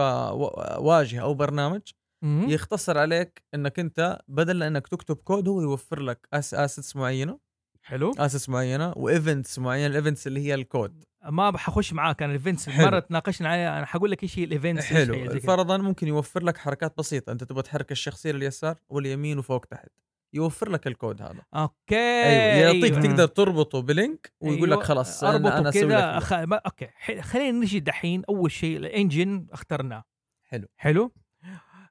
[0.80, 1.82] واجهة أو برنامج
[2.22, 2.46] مم.
[2.50, 7.40] يختصر عليك إنك أنت بدل إنك تكتب كود هو يوفر لك أس assets معينة
[7.82, 12.32] حلو assets معينة و events معينة ال events اللي هي الكود ما حخش معاك أنا
[12.32, 12.70] ال events.
[12.70, 15.40] مرة تناقشنا عليها أنا حقول لك إيش هي ال events حلو.
[15.40, 19.88] فرضا ممكن يوفر لك حركات بسيطة أنت تبغى تحرك الشخصية لليسار واليمين وفوق تحت
[20.34, 22.42] يوفر لك الكود هذا okay أيوه
[22.74, 23.02] يعطيك أيوة.
[23.02, 26.34] تقدر تربطه ب link ويقول لك أيوة، خلاص أنا أربطه أنا كذا لك أخ...
[26.34, 26.56] ما...
[26.56, 30.04] okay ح- خلينا نجي دحين أول شيء ال engine اخترناه
[30.44, 30.68] حلو.
[30.78, 31.14] حلو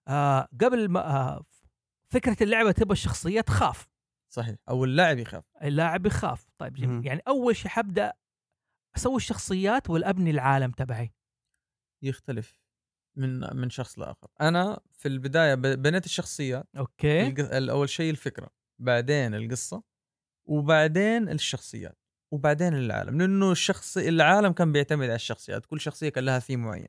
[0.09, 1.45] آه قبل ما آه
[2.09, 3.89] فكرة اللعبة تبغى الشخصيات خاف
[4.29, 7.07] صحيح أو اللاعب يخاف اللاعب يخاف طيب جميل.
[7.07, 8.13] يعني أول شيء حبدأ
[8.97, 11.15] أسوي الشخصيات ولا ابني العالم تبعي.
[12.03, 12.63] يختلف
[13.17, 14.29] من من شخص لآخر.
[14.41, 17.35] أنا في البداية بنيت الشخصيات okay.
[17.71, 18.51] اول شيء الفكرة
[18.81, 19.83] بعدين القصة
[20.49, 21.99] وبعدين الشخصيات
[22.33, 23.19] وبعدين العالم.
[23.19, 25.67] لأنه الشخص العالم كان بيعتمد على الشخصيات.
[25.67, 26.89] كل شخصية كان لها ثيم معين.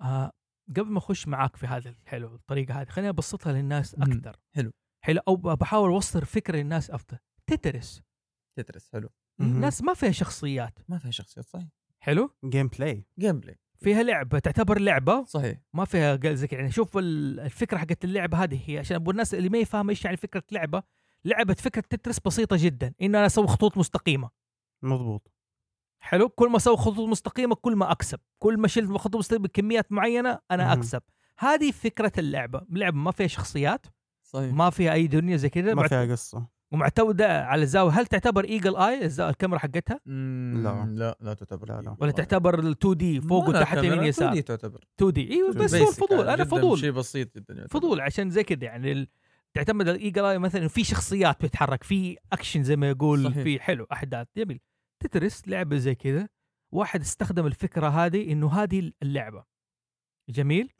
[0.00, 0.32] آه
[0.76, 3.94] قبل ما أخش معاك في هذا الحلو الطريقة هذه خليني أبسطها للناس.
[3.94, 4.36] أكثر.
[4.54, 4.72] حلو.
[5.04, 7.18] حلو أو بحاول أوصل فكرة للناس أفضل.
[7.46, 8.02] Tetris.
[8.58, 9.08] Tetris حلو.
[9.42, 10.78] الناس ما فيها شخصيات.
[10.88, 11.66] ما فيها شخصيات صحيح.
[12.00, 15.58] حلو؟ gameplay gameplay فيها لعبة تعتبر لعبة؟ صحيح.
[15.74, 16.60] ما فيها زي كده.
[16.60, 20.04] يعني شوف ال- الفكرة حقت اللعبة هذه هي عشان أبو الناس اللي ما يفهم إيش
[20.04, 20.82] يعني فكرة لعبة
[21.24, 24.30] لعبة فكرة تترس بسيطة جدا إنه أنا أسوي خطوط مستقيمة.
[24.82, 25.32] مضبوط.
[26.00, 28.18] حلو؟ كل ما أسوي خطوط مستقيمة كل ما أكسب.
[28.38, 30.78] كل ما شلت خطوط مستقيمة بكميات معينة أنا مهم.
[30.78, 31.02] أكسب.
[31.38, 32.60] هذه فكرة اللعبة.
[32.70, 33.86] لعبة ما فيها شخصيات
[34.22, 34.54] صحيح.
[34.54, 36.46] ما فيها أي دنيا زي كذا ما فيها قصة.
[36.72, 37.92] ومعتمده على الزاوية.
[37.92, 40.86] هل تعتبر ايجل اي الكاميرا حقتها؟ لا.
[40.86, 41.96] لا لا تعتبر لا، لا.
[42.00, 44.80] ولا تعتبر ال 2 دي فوق وتحت يمين يسار؟ 2D تعتبر.
[44.96, 46.78] 2 دي إيوه بس هو يعني، أنا فضول.
[46.78, 47.68] شيء بسيط جدا يعتبر.
[47.80, 48.00] فضول.
[48.00, 49.08] عشان زي كذا يعني ال...
[49.54, 53.42] تعتمد الايجل اي مثلا في شخصيات بتتحرك في اكشن زي ما يقول صحيح.
[53.42, 54.26] في حلو أحداث.
[54.36, 54.60] جميل.
[55.02, 56.28] Tetris لعبة زي كذا
[56.72, 59.44] واحد استخدم الفكرة هذه إنه هذه اللعبة.
[60.28, 60.72] جميل.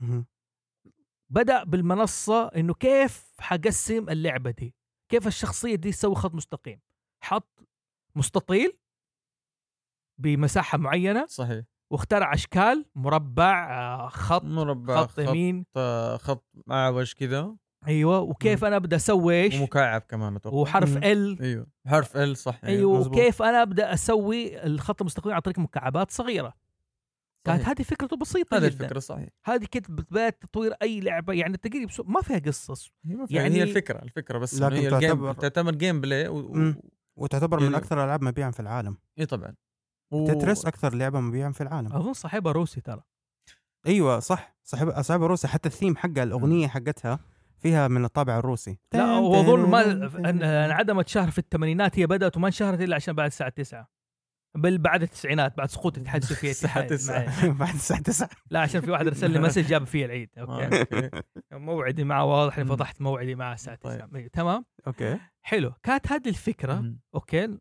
[1.31, 4.75] بدأ بالمنصة إنه كيف حقسم اللعبة دي.
[5.13, 6.81] كيف الشخصية دي تسوي خط مستقيم؟
[7.25, 7.69] حط
[8.17, 8.79] مستطيل
[10.21, 11.65] بمساحة معينة صحيح.
[11.93, 15.65] واخترع أشكال مربع آه، خط مربع خط خط يمين.
[15.75, 20.57] خط, خط معوج كذا أيوه وكيف أنا أبدأ أسوي إيش؟ ومكعب كمان أتوقع.
[20.57, 21.05] وحرف مم.
[21.05, 21.43] ال.
[21.43, 23.17] أيوه حرف L صح أيوه مظبوط.
[23.17, 26.55] وكيف أنا أبدأ أسوي الخط المستقيم عن طريق مكعبات صغيرة.
[27.45, 27.65] كانت.
[27.69, 29.29] هذه فكرته بسيطة هذه الفكرة صحيح.
[29.45, 32.91] هذه كانت بدايه تطوير أي لعبة يعني تقريبا ما فيها قصص.
[33.05, 36.29] هي ما فيها- يعني- هي الفكرة الفكرة بس لكن هي ال game تعتبر- تعتبر gameplay
[36.29, 36.75] و...
[37.17, 38.97] وتعتبر من يعني- أكثر الالعاب مبيعا في العالم.
[39.19, 39.55] اي طبعا.
[40.11, 40.27] و...
[40.27, 41.93] Tetris أكثر لعبة مبيعا في العالم.
[41.93, 43.03] أظن صاحبها روسي ترى.
[43.87, 44.57] أيوه صح.
[44.65, 45.49] صاحب صاحب روسي.
[45.49, 47.19] حتى الثيم حقها الأغنية حقتها
[47.59, 48.79] فيها من الطابع الروسي.
[48.95, 53.27] لا واظن ما أن- انعدمت شهر في الثمانينات هي بدأت وما انشهرت إلا عشان بعد
[53.27, 53.89] الساعة 9
[54.55, 56.87] بل بعد التسعينات بعد سقوط الاتحاد السوفيتي الساعة معي.
[56.87, 57.53] 9.
[57.53, 61.23] بعد الساعة 9 لا عشان في واحد ارسل لي message جاب فيه العيد okay آه،.
[61.59, 62.69] موعدي معه واضح إني.
[62.69, 64.31] فضحت موعدي معه الساعة 9 طيب.
[64.33, 66.95] تمام okay حلو كانت هذه الفكرة.
[67.15, 67.59] okay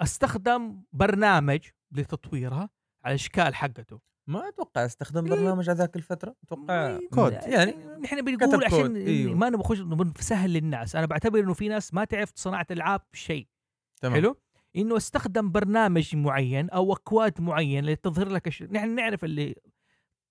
[0.00, 1.60] أستخدم برنامج
[1.92, 2.70] لتطويرها
[3.04, 5.30] على الاشكال حقته ما أتوقع أستخدم إيه.
[5.30, 7.32] برنامج على ذاك الفترة أتوقع كود.
[7.32, 9.34] يعني نحن بنقول عشان.
[9.34, 9.80] ما نبغى نخش
[10.20, 13.48] نسهل للناس أنا بعتبر إنه في ناس ما تعرف صناعة العاب شيء
[14.00, 14.36] تمام حلو
[14.78, 18.62] إنه استخدم برنامج معين أو أكواد معين لتظهر لك الش...
[18.62, 19.54] نحن نعرف اللي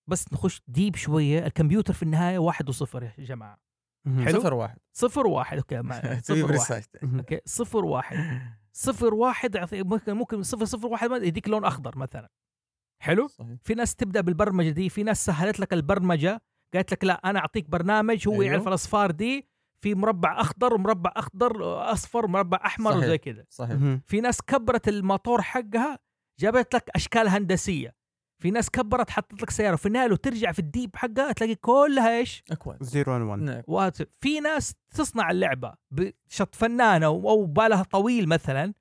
[0.07, 3.57] بس نخش ديب شوية الكمبيوتر في النهاية واحد وصفر يا جماعة.
[4.05, 4.39] حلو.
[4.39, 4.77] صفر واحد.
[4.93, 6.01] صفر واحد okay مع...
[6.19, 6.83] صفر واحد.
[7.03, 8.41] okay صفر واحد.
[8.73, 12.29] صفر واحد ممكن ممكن صفر صفر واحد يديك لون أخضر مثلا.
[13.01, 13.57] حلو؟ صحيح.
[13.63, 16.41] في ناس تبدأ بالبرمجة دي في ناس سهلت لك البرمجة
[16.73, 18.45] قالت لك لا أنا أعطيك برنامج هو أيوه.
[18.45, 19.47] يعرف الأصفار دي
[19.83, 23.03] في مربع أخضر ومربع أخضر أصفر ومربع أحمر صحيح.
[23.03, 23.77] وزي كذا صحيح.
[24.05, 25.99] في ناس كبرت الموتور حقها
[26.39, 27.95] جابت لك أشكال هندسية.
[28.41, 29.75] في ناس كبرت حطت لك سيارة.
[29.75, 32.83] في النهاية لو ترجع في الديب حقها تلاقي كلها إيش؟ أكواد.
[32.83, 33.61] 0 1 نعم.
[33.67, 38.73] وات- في ناس تصنع اللعبة بشط فنانة أو أو بالها طويل مثلا.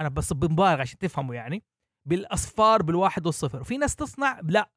[0.00, 1.62] أنا بس بمبالغ عشان تفهموا يعني.
[2.08, 3.60] بالأصفار بالواحد والصفر.
[3.60, 4.70] وفي ناس تصنع لا.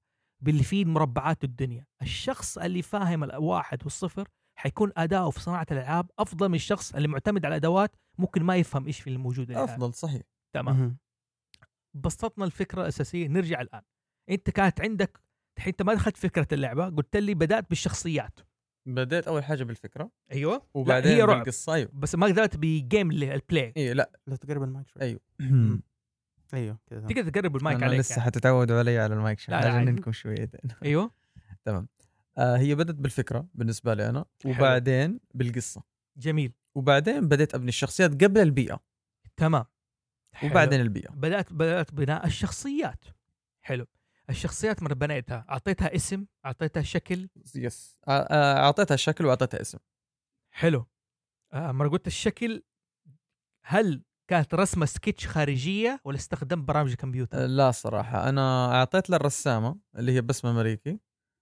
[0.43, 4.27] باللي فيه مربعات الدنيا الشخص اللي فاهم الواحد والصفر
[4.59, 8.87] حيكون اداؤه في صناعة الألعاب أفضل من الشخص اللي معتمد على أدوات ممكن ما يفهم
[8.87, 9.63] إيش في الموجود الآن.
[9.63, 10.21] أفضل صحيح.
[10.53, 10.97] تمام.
[11.93, 13.81] بسطنا الفكرة الأساسية نرجع الآن.
[14.29, 15.19] أنت كانت عندك
[15.57, 18.39] الحين أنت ما دخلت فكرة اللعبة قلت لي بدأت بالشخصيات.
[18.85, 20.11] بديت أول حاجة بالفكرة.
[20.31, 20.67] أيوه.
[20.73, 21.37] وبعدين هي رعب.
[21.37, 21.89] بالقصة أيوه.
[21.93, 24.11] بس ما بدات بجيم البلاي أيوه لا.
[24.27, 25.01] لا تقرب المايك شوي.
[25.01, 25.19] أيوه.
[26.53, 27.07] أيوه كذا.
[27.07, 28.25] تقدر تقرب المايك أنا عليك لسه يعني.
[28.25, 29.55] حتتعودوا علي على المايك شوي.
[29.55, 29.89] لا، لا، عادي.
[29.89, 30.71] اجننكم شويتين.
[30.83, 31.11] أيوه.
[31.65, 31.87] تمام.
[32.39, 35.83] هي بدت بالفكرة بالنسبة لي أنا وبعدين بالقصة.
[36.17, 36.53] جميل.
[36.75, 38.79] وبعدين بديت أبني الشخصيات قبل البيئة.
[39.37, 39.65] تمام.
[40.33, 40.51] حلو.
[40.51, 41.09] وبعدين البيئة.
[41.11, 43.05] بدأت بدأت بناء الشخصيات.
[43.61, 43.85] حلو.
[44.29, 47.29] الشخصيات من بنيتها أعطيتها اسم أعطيتها شكل.
[47.55, 47.97] yes.
[48.07, 49.77] آه، آه، أعطيتها شكل وأعطيتها اسم.
[50.51, 50.85] حلو.
[51.53, 52.63] آه مرة قلت الشكل
[53.65, 58.29] هل كانت رسمة سكتش خارجية ولا استخدم برامج الكمبيوتر آه، لا صراحة.
[58.29, 60.99] أنا أعطيت للرسامة اللي هي بسمه أمريكي.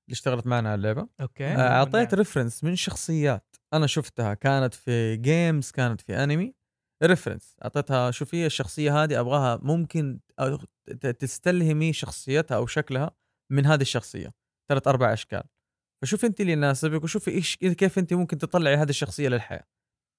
[0.08, 1.08] اللي اشتغلت معنا على اللعبة.
[1.21, 1.45] okay.
[1.46, 3.56] آه، أعطيت reference من شخصيات.
[3.74, 6.54] أنا شفتها كانت في games كانت في anime
[7.04, 10.20] reference أعطيتها شوفي الشخصية هذه أبغاها ممكن
[11.20, 13.12] تستلهمي شخصيتها أو شكلها
[13.52, 14.34] من هذه الشخصية.
[14.70, 15.43] ثلاث أربع أشكال.
[16.02, 19.63] فشوف انت اللي يناسبك وشوفي إيش كيف انت ممكن تطلعي هذه الشخصية للحياة.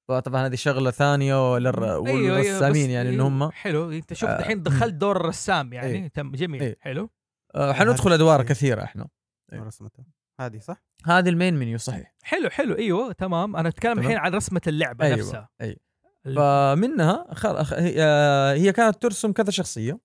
[0.09, 1.85] فطبعا هذه شغلة ثانية للر...
[1.85, 3.51] أيوة، أيوة، والرسامين بس- يعني إن أيوة، هم.
[3.51, 3.91] حلو.
[3.91, 5.97] أنت شفت آه، الحين دخلت دور الرسام يعني.
[5.97, 6.09] أيوة.
[6.09, 6.63] تم جميل.
[6.63, 6.77] أيوة.
[6.81, 7.11] حلو.
[7.55, 9.09] آه، حندخل أدوار كثيرة إحنا.
[9.53, 10.05] رسمته.
[10.41, 12.15] هذه صح؟ هذه المين منيو صحيح.
[12.23, 12.75] حلو حلو.
[12.75, 13.57] أيوه تمام.
[13.57, 13.99] أنا أتكلم.
[13.99, 15.49] الحين عن رسمة اللعبة أيوة، نفسها.
[15.61, 15.77] أيوة.
[16.27, 17.57] ال- فمنها خل...
[17.75, 19.99] هي آه، هي كانت ترسم كذا شخصية.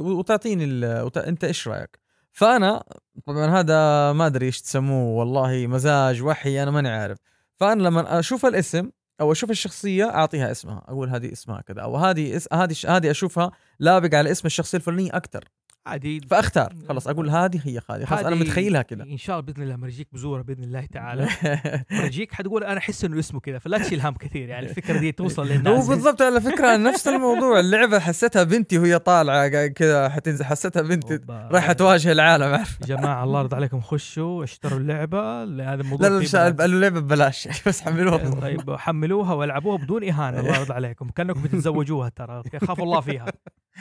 [0.00, 1.02] وتعطيني ال...
[1.02, 1.18] وت...
[1.18, 1.98] أنت إيش رأيك؟
[2.32, 2.84] فأنا
[3.26, 7.18] طبعا هذا ما أدري إيش تسموه والله مزاج وحي أنا ماني عارف.
[7.56, 10.84] فأنا لما أشوف الاسم أو أشوف الشخصية أعطيها اسمها.
[10.88, 12.48] أقول هذه اسمها كذا أو هذه اس...
[12.52, 12.86] هذه ش...
[12.86, 15.44] هذه أشوفها لابق على اسم الشخصية الفلانية أكثر
[15.86, 16.72] عادي فأختار.
[16.88, 19.02] خلاص أقول هذه هي هذه خلاص أنا متخيلها كذا.
[19.02, 21.28] إن شاء الله بإذن الله مرجيك بزورة بإذن الله تعالى.
[22.02, 25.42] مرجيك حتقول أنا أحس إنه اسمه كذا فلا تشيل هم كثير يعني الفكرة دي توصل
[25.48, 27.60] هو للناس بالضبط على فكرة نفس الموضوع.
[27.60, 30.44] اللعبة حسيتها بنتي وهي طالعة كذا حتنزل.
[30.44, 31.20] حسيتها بنتي.
[31.28, 32.78] رايحة تواجه العالم عارف.
[32.80, 33.80] يا جماعة الله يرضى عليكم.
[33.90, 35.42] خشوا اشتروا اللعبة.
[35.42, 36.60] هذا لا الموضوع لا قالوا بنات.
[36.60, 37.48] اللعبه ببلاش.
[37.66, 38.30] بس حملوها.
[38.40, 41.08] طيب حملوها والعبوها بدون إهانة الله يرضى عليكم.
[41.08, 42.42] كأنكم بتتزوجوها ترى.
[42.66, 43.26] خافوا الله فيها.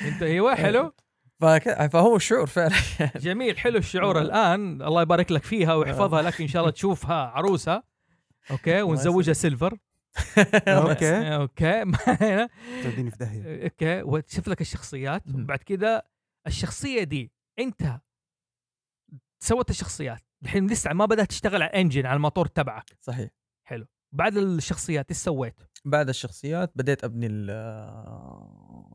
[0.05, 0.93] أنت أيوه حلو.
[1.39, 2.75] فهو الشعور فعلا.
[3.15, 4.81] جميل حلو الشعور الآن.
[4.81, 7.83] الله يبارك لك فيها ويحفظها لك إن شاء الله تشوفها عروسة.
[8.51, 9.77] okay ونزوجها سيلفر.
[10.67, 11.27] okay.
[11.35, 11.83] okay.
[11.83, 12.49] ما هنا.
[12.83, 13.63] توديني في داهية.
[13.63, 15.23] okay وتشوف لك الشخصيات.
[15.35, 16.07] وبعد كده
[16.47, 17.99] الشخصية دي أنت
[19.39, 20.21] سوت الشخصيات.
[20.43, 22.97] الحين لسه ما بدأت تشتغل على ال engine على الموتور تبعك.
[23.01, 23.29] صحيح.
[24.11, 28.93] بعد الشخصيات إيش سويت؟ بعد الشخصيات بديت أبني ال-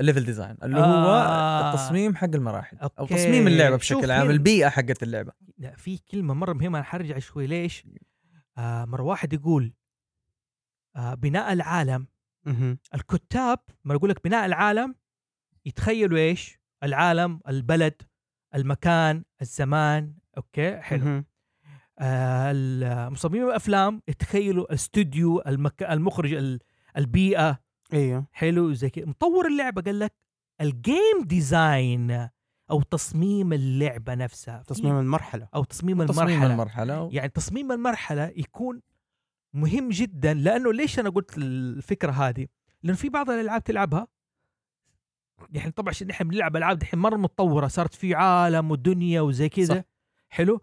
[0.00, 1.70] ال level design اللي هو آه.
[1.70, 3.14] التصميم حق المراحل أو okay.
[3.14, 4.30] تصميم اللعبة بشكل عام.
[4.30, 7.86] البيئة حقت اللعبة لا في كلمة مرة مهمة أنا حرجع شوي ليش؟
[8.58, 9.72] آه مرة واحد يقول
[10.96, 12.06] آه بناء العالم
[12.46, 12.78] مهم.
[12.94, 14.94] الكتاب ما يقول لك بناء العالم
[15.64, 18.02] يتخيلوا إيش؟ العالم، البلد،
[18.54, 21.24] المكان، الزمان، okay حلو.
[21.98, 25.82] آه مصممين الأفلام يتخيلوا الاستوديو، المك...
[25.82, 26.58] المخرج، ال-
[26.96, 27.58] البيئة،
[27.92, 28.26] أيوه.
[28.32, 29.06] حلو زي كذا.
[29.06, 30.14] مطور اللعبة قال لك
[30.60, 32.28] ال game design
[32.70, 34.62] أو تصميم اللعبة نفسها.
[34.62, 35.48] تصميم المرحلة.
[35.54, 36.52] أو تصميم, تصميم المرحلة.
[36.52, 38.82] المرحلة يعني تصميم المرحلة يكون
[39.54, 40.34] مهم جدا.
[40.34, 42.46] لأنه ليش أنا قلت الفكرة هذه؟
[42.82, 44.08] لأنه في بعض الألعاب تلعبها.
[45.52, 47.66] يعني طبعا عشان نحن بنلعب ألعاب دحين مرة متطورة.
[47.66, 49.82] صارت في عالم ودنيا وزي كذا صح.
[50.28, 50.60] حلو.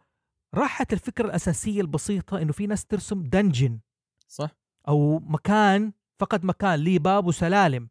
[0.56, 3.80] راحت الفكرة الأساسية البسيطة إنه في ناس ترسم dungeon
[4.28, 4.50] صح.
[4.88, 7.90] أو مكان فقط مكان ليه باب وسلالم.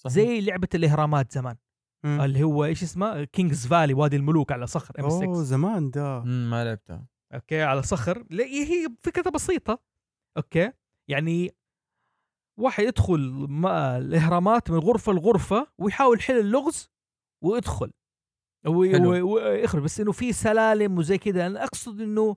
[0.00, 1.56] صح زي لعبة الإهرامات زمان.
[2.04, 2.20] مم.
[2.20, 6.20] اللي هو إيش اسمه؟ King's Valley وادي الملوك على صخر MSX أوه زمان ده.
[6.20, 7.06] مم، ما لعبتها.
[7.34, 8.26] okay على صخر.
[8.30, 9.82] هي فكرتها بسيطة.
[10.36, 10.72] okay
[11.10, 11.54] يعني
[12.60, 16.90] واحد يدخل ما الإهرامات من غرفة لغرفة ويحاول يحل اللغز
[17.44, 17.92] ويدخل.
[18.66, 19.82] ويخرج.
[19.82, 22.36] بس إنه في سلالم وزي كذا أنا أقصد إنه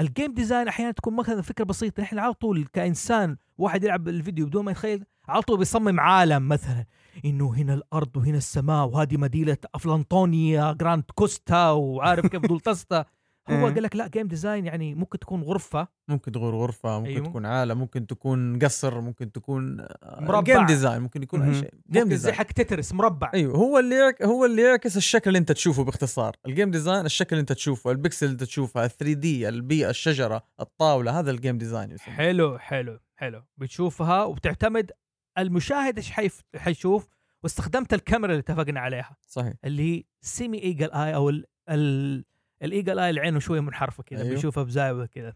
[0.00, 2.02] ال game design أحيانا تكون مثلا فكرة بسيطة.
[2.02, 6.84] إحنا على طول كإنسان واحد يلعب الفيديو بدون ما يتخيل على طول بيصمم عالم مثلا.
[7.24, 13.04] إنه هنا الأرض وهنا السماء وهذه مدينة افلانطونيا جراند كوستا وعارف كيف دولتستا.
[13.50, 13.74] هو إيه.
[13.74, 17.26] قال لك لا game design يعني ممكن تكون غرفة ممكن تكون غرفة ممكن أيوه.
[17.26, 20.40] تكون عالم ممكن تكون قصر ممكن تكون آه، مربع.
[20.40, 21.54] game design ممكن يكون أي.
[21.54, 24.14] شيء game design حق Tetris مربع أيوه هو اللي.
[24.22, 27.90] هو اللي يعكس الشكل اللي أنت تشوفه باختصار ال game design الشكل اللي أنت تشوفه
[27.90, 32.14] البكسل اللي أنت تشوفها ال 3D البيئة الشجرة الطاولة هذا ال game design يسمى.
[32.14, 34.90] حلو حلو حلو بتشوفها وبتعتمد
[35.38, 36.42] المشاهد إيش حيف...
[36.56, 37.08] حيشوف
[37.42, 41.44] واستخدمت الكاميرا اللي اتفقنا عليها صحيح اللي هي semi eagle eye أو ال...
[41.68, 42.24] ال...
[42.62, 44.34] ال eagle eye اللي عينه شوية منحرفة كذا أيوه.
[44.34, 45.32] بيشوفها بزاوية كذا.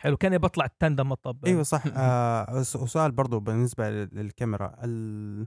[0.00, 1.82] حلو كان بطلع التندم مطب أيوه صح.
[1.96, 4.76] آه وسؤال برضو بالنسبة لل- للكاميرا.
[4.84, 5.46] ال...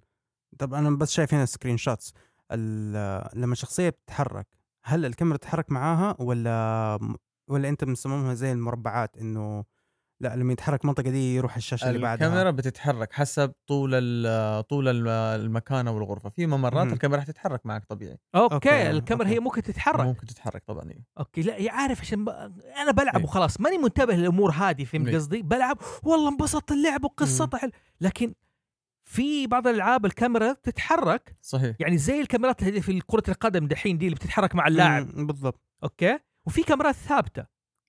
[0.59, 2.13] طب أنا بس شايف هنا screenshots
[2.51, 2.93] ال...
[3.41, 4.47] لما الشخصيه بتتحرك
[4.83, 6.99] هل الكاميرا تتحرك معاها ولا
[7.47, 9.63] ولا أنت مصممها زي المربعات إنه
[10.19, 12.27] لا لما يتحرك المنطقة دي يروح الشاشة اللي بعدها.
[12.27, 15.07] الكاميرا بتتحرك حسب طول ال- طول ال-
[15.41, 16.29] المكان أو الغرفة.
[16.29, 16.93] في ممرات مهم.
[16.93, 18.17] الكاميرا حتتحرك معك طبيعي.
[18.35, 19.35] okay, okay، الكاميرا okay.
[19.35, 20.05] هي ممكن تتحرك.
[20.05, 21.03] ممكن تتحرك طبعا إيه.
[21.19, 22.29] okay لا هي عارف عشان ب...
[22.77, 23.23] أنا بلعب إيه.
[23.23, 25.15] وخلاص ماني منتبه للأمور هذه فهمت إيه.
[25.15, 27.71] قصدي؟ بلعب والله انبسطت اللعب وقصتها حلو
[28.01, 28.33] لكن
[29.01, 31.35] في بعض الألعاب الكاميرا تتحرك.
[31.41, 31.75] صحيح.
[31.79, 35.17] يعني زي الكاميرات اللي في كرة القدم دحين دي اللي بتتحرك مع اللاعب.
[35.17, 35.61] مم، بالضبط.
[35.83, 37.45] okay؟ وفي كاميرات ثابتة.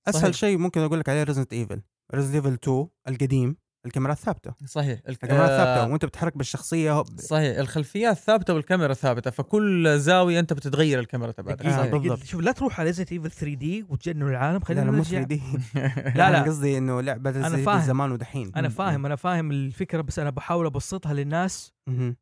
[0.09, 0.35] أسهل.
[0.35, 1.83] شيء ممكن أقول لك عليه Resident Evil
[2.15, 7.21] Resident Evil 2 القديم الكاميرات ثابته صحيح الك- الكاميرات آه، ثابته وأنت بتتحرك بالشخصية ب-
[7.21, 11.91] صحيح الخلفيات ثابته والكاميرا ثابتة فكل زاوية أنت بتتغير الكاميرا تبعتك آه،.
[11.91, 12.25] بالضبط.
[12.25, 15.43] شوف لا تروح على Resident Evil 3D وتجنن العالم لا خلينا لا مو نرجع 3D
[16.19, 16.43] لا، لا.
[16.43, 17.81] قصدي إنه لعبة أنا زي فاهم.
[17.83, 18.69] زمان ودحين أنا.
[18.69, 21.73] فاهم أنا فاهم الفكرة بس أنا بحاول أبسطها للناس.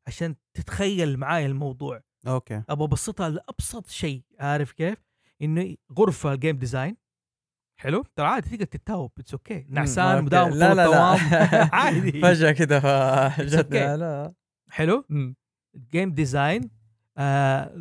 [0.07, 4.99] عشان تتخيل معايا الموضوع okay أبغى أبسطها لأبسط شيء عارف كيف؟
[5.43, 6.97] إنه غرفة game design
[7.83, 10.25] حلو ترى عادي تقدر تتاوب it's okay نعسان.
[10.25, 11.19] مداوم لا لا لا
[11.77, 13.97] عادي فجأة كده فجت okay.
[13.97, 14.33] لا
[14.71, 15.05] حلو.
[15.93, 16.71] game design
[17.19, 17.75] آه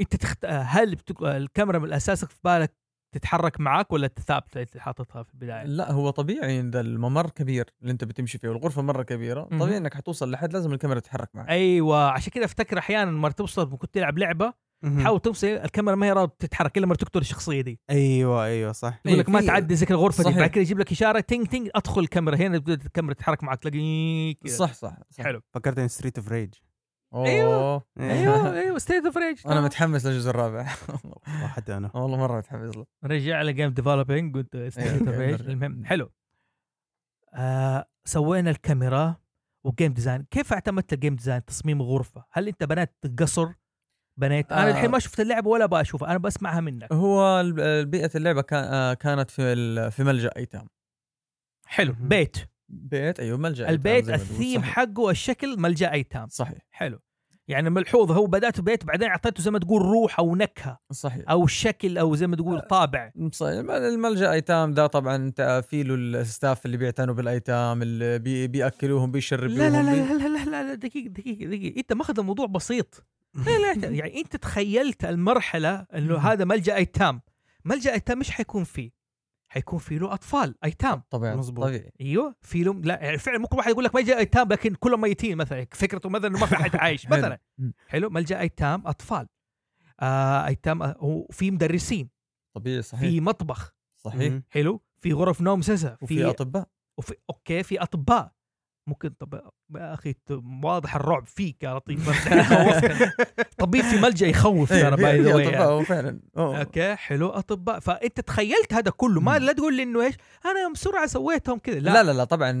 [0.00, 0.44] انت تخت...
[0.44, 1.22] آه، هل بتك...
[1.22, 2.74] آه، الكاميرا من الأساس في بالك
[3.14, 7.92] تتحرك معاك ولا ثابته انت حاططها في البداية؟ لا هو طبيعي عند الممر كبير اللي
[7.92, 9.42] أنت بتمشي فيه والغرفة مرة كبيرة.
[9.42, 13.76] طبيعي إنك حتوصل لحد لازم الكاميرا تتحرك معك أيوه عشان كذا أفتكر أحيانا لما توصل
[13.78, 14.52] كنت تلعب لعبة.
[14.84, 17.80] حاول توصل الكاميرا ما هي راضيه تتحرك إلا لما تقتل الشخصية دي.
[17.90, 19.00] أيوه أيوه صح.
[19.04, 20.24] يقول لك ما تعدي زي الغرفه دي.
[20.24, 20.38] صحيح.
[20.38, 22.36] بعد كذا يجيب لك إشارة تنج تنج أدخل الكاميرا.
[22.36, 25.24] هنا بدأت الكاميرا تتحرك معك تلاقي صح صح, صح.
[25.24, 25.40] حلو.
[25.54, 26.54] فكرتني Streets of Rage
[27.14, 27.54] أيوة.
[27.54, 27.82] أوه.
[28.00, 30.66] أيوه أيوه Streets of Rage أنا متحمس للجزء الرابع.
[31.42, 31.90] واحد أنا.
[31.94, 32.86] والله مرة متحمس له.
[33.04, 35.40] رجع على game developing قلت Streets of Rage.
[35.40, 36.10] المهم حلو.
[37.34, 39.16] آه سوينا الكاميرا
[39.64, 42.24] و game design كيف اعتمدت ال game design تصميم غرفة.
[42.32, 43.52] هل أنت بنيت قصر؟
[44.18, 44.70] بنيت أنا آه.
[44.70, 47.42] الحين ما شفت اللعبة ولا بشوفها أنا بسمعها منك هو
[47.84, 50.68] بيئه اللعبة آه، كانت في في ملجأ ايتام
[51.66, 51.94] حلو.
[52.00, 52.36] بيت
[52.68, 54.08] بيت أيوه ملجأ البيت.
[54.08, 54.62] الثيم.
[54.62, 57.00] حقه الشكل ملجأ ايتام صحيح حلو
[57.48, 61.30] يعني ملحوظ هو بدأت بيت بعدين أعطيته زي ما تقول روح أو نكهة صحيح.
[61.30, 63.12] أو شكل أو زي ما تقول طابع.
[63.32, 63.70] صحيح.
[63.70, 65.30] الملجأ أيتام ده طبعا
[65.60, 70.28] في له ال staff اللي بيعتنوا بالأيتام اللي بي بيأكلوهم بيشربوهم لا لا لا لا
[70.28, 71.80] لا لا, لا دقيقة دقيقة دقيقة.
[71.80, 73.04] أنت ماخذ الموضوع بسيط.
[73.34, 76.16] لا لا يعني أنت تخيلت المرحلة إنه.
[76.18, 77.20] هذا ملجأ أيتام.
[77.64, 78.97] ملجأ أيتام مش حيكون فيه؟
[79.48, 81.02] حيكون فيه له أطفال أيتام.
[81.10, 81.64] طبعا مظبوط.
[81.64, 81.92] طبيعي.
[82.00, 85.36] أيوه في له لا يعني فعلا ممكن واحد يقول لك ملجأ أيتام لكن كلهم ميتين
[85.36, 87.06] مثلا فكرته مثلا إنه ما في أحد عايش.
[87.08, 87.38] مثلا.
[87.88, 89.26] حلو ملجأ أيتام أطفال.
[90.00, 92.10] آه أيتام آه، وفي مدرسين.
[92.54, 93.10] طبيعي صحيح.
[93.10, 93.74] في مطبخ.
[93.96, 94.40] صحيح.
[94.50, 96.68] حلو في غرف نوم سسة وفي أطباء.
[96.98, 98.32] وفي أوكي في أطباء.
[98.88, 99.34] ممكن طب
[99.74, 100.14] يا أخي
[100.62, 102.28] واضح الرعب فيك يا لطيف.
[103.58, 106.20] طبيب في ملجأ يخوف ترى by the way فعلا.
[106.36, 107.28] okay حلو.
[107.28, 109.38] أطباء فأنت تخيلت هذا كله ما.
[109.38, 110.14] لا تقول لي إنه إيش؟
[110.46, 111.78] أنا بسرعة سويتهم كذا.
[111.78, 112.52] لا, لا لا لا طبعا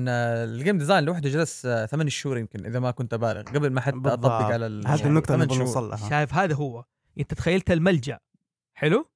[0.44, 3.42] ال game design لوحده جلس آه، ثمان شهور يمكن إذا ما كنت ببالغ.
[3.42, 3.96] قبل ما حتى.
[3.96, 5.58] أطبق على هذه النقطة اللي.
[5.58, 6.84] نوصل لها شايف هذا هو.
[7.20, 8.18] أنت تخيلت الملجأ.
[8.74, 9.10] حلو؟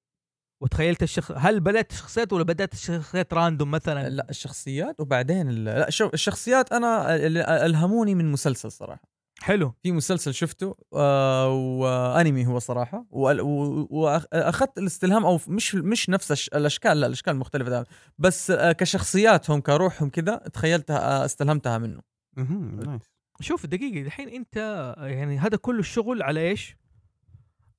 [0.62, 5.90] وتخيلت الشخص هل بدأت الشخصيات ولا بدأت الشخصيات random مثلا؟ لا الشخصيات وبعدين ال- لا
[5.90, 9.03] شوف الشخصيات أنا اللي ألهموني من مسلسل صراحة.
[9.42, 9.75] حلو.
[9.83, 17.07] في مسلسل شفته آه وأنمي هو صراحة واخذت الاستلهام أو مش مش نفس الأشكال لا
[17.07, 17.87] الأشكال مختلفة تماما.
[18.18, 22.01] بس آه كشخصياتهم كروحهم كذا تخيلتها آه استلهمتها منه.
[23.40, 24.57] شوف دقيقة الحين أنت
[24.98, 26.77] يعني هذا كله الشغل على إيش؟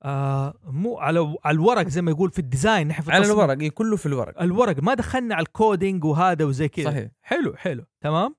[0.06, 3.26] آه مو على على الورق زي ما يقول في ال design نحن في على.
[3.26, 4.42] الورق إيه، كله في الورق.
[4.42, 6.86] الورق ما دخلنا على ال coding وهذا وزي كذا.
[6.86, 7.12] صحيح.
[7.22, 8.36] حلو حلو تمام؟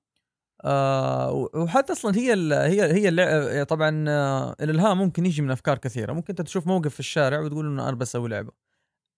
[0.63, 5.77] آه وحتى أصلا هي ال هي هي اللع- طبعا آه الالهام ممكن يجي من أفكار
[5.77, 6.13] كثيرة.
[6.13, 8.51] ممكن أنت تشوف موقف في الشارع وتقول إنه أنا بسوي لعبة.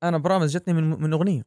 [0.04, 1.46] أنا برامج جتني من من أغنية.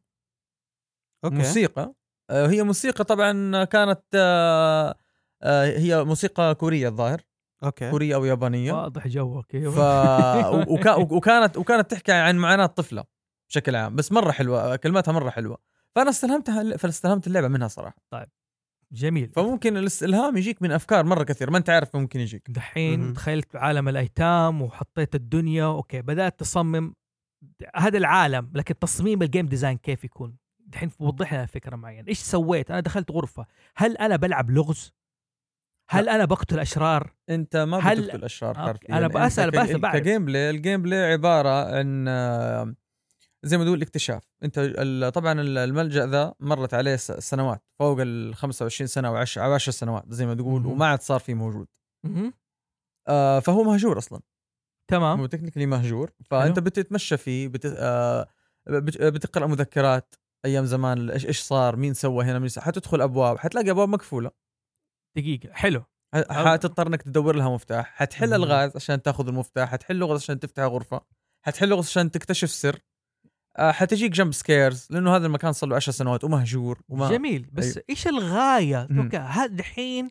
[1.25, 1.37] okay.
[1.37, 1.93] موسيقى.
[2.31, 4.95] آه هي موسيقى طبعا كانت آه
[5.43, 7.21] آه هي موسيقى كورية الظاهر.
[7.65, 7.91] okay.
[7.91, 8.73] كورية أو يابانية.
[8.73, 9.79] واضح جوك أيوه ف
[10.55, 13.05] و- وكا وكانت وكانت تحكي عن معاناة طفلة
[13.49, 15.59] بشكل عام بس مرة حلوة كلماتها مرة حلوة.
[15.95, 17.97] فأنا استلهمتها فاستلهمت اللعبة منها صراحة.
[18.93, 19.31] جميل.
[19.37, 22.51] فممكن الاستلهام يجيك من أفكار مرة كثير ما أنت عارف ممكن يجيك.
[22.51, 23.15] دحين.
[23.15, 26.95] تخيلت عالم الأيتام وحطيت الدنيا okay بدأت تصمم
[27.77, 32.19] هذا العالم لكن تصميم ال game design كيف يكون؟ دحين وضح لنا فكرة معينة، إيش
[32.19, 33.47] سويت؟ أنا دخلت غرفة،
[33.77, 34.93] هل أنا بلعب لغز؟
[35.91, 39.97] هل أنا بقتل أشرار؟ أنت ما هل- بتقتل أشرار حرفيا بسأل- ك- بسأل بعرف.
[39.97, 42.75] ك gameplay ال gameplay عبارة عن آه،
[43.43, 44.61] زي ما تقول اكتشاف أنت
[45.15, 49.73] طبعا ال- الملجأ ذا مرت عليه سنوات فوق ال 25 سنة أو 10 أو 10
[49.73, 50.67] سنوات زي ما تقول.
[50.67, 51.69] وما عاد صار فيه موجود.
[53.09, 54.21] آه فهو مهجور أصلا
[54.91, 56.65] تمام هو technically مهجور فأنت حلو.
[56.65, 57.67] بتتمشى فيه بت...
[57.79, 58.27] آه
[58.67, 59.03] بت...
[59.03, 62.49] بتقرأ مذكرات أيام زمان إيش إيش صار مين سوى هنا مين.
[62.59, 64.31] حتدخل أبواب حتلاقي أبواب مقفولة
[65.17, 65.85] دقيقة حلو.
[66.31, 67.93] حتضطر إنك تدور لها مفتاح.
[67.95, 68.35] حتحل.
[68.35, 71.01] الغاز عشان تاخذ المفتاح حتحل لغز عشان تفتح غرفة
[71.47, 72.81] حتحل لغز عشان تكتشف سر.
[73.59, 77.51] آه، حتجيك jump scares لأنه هذا المكان صار له 10 سنوات ومهجور وما جميل.
[77.53, 77.85] بس أيوه.
[77.91, 80.11] إيش الغاية؟ هذا الحين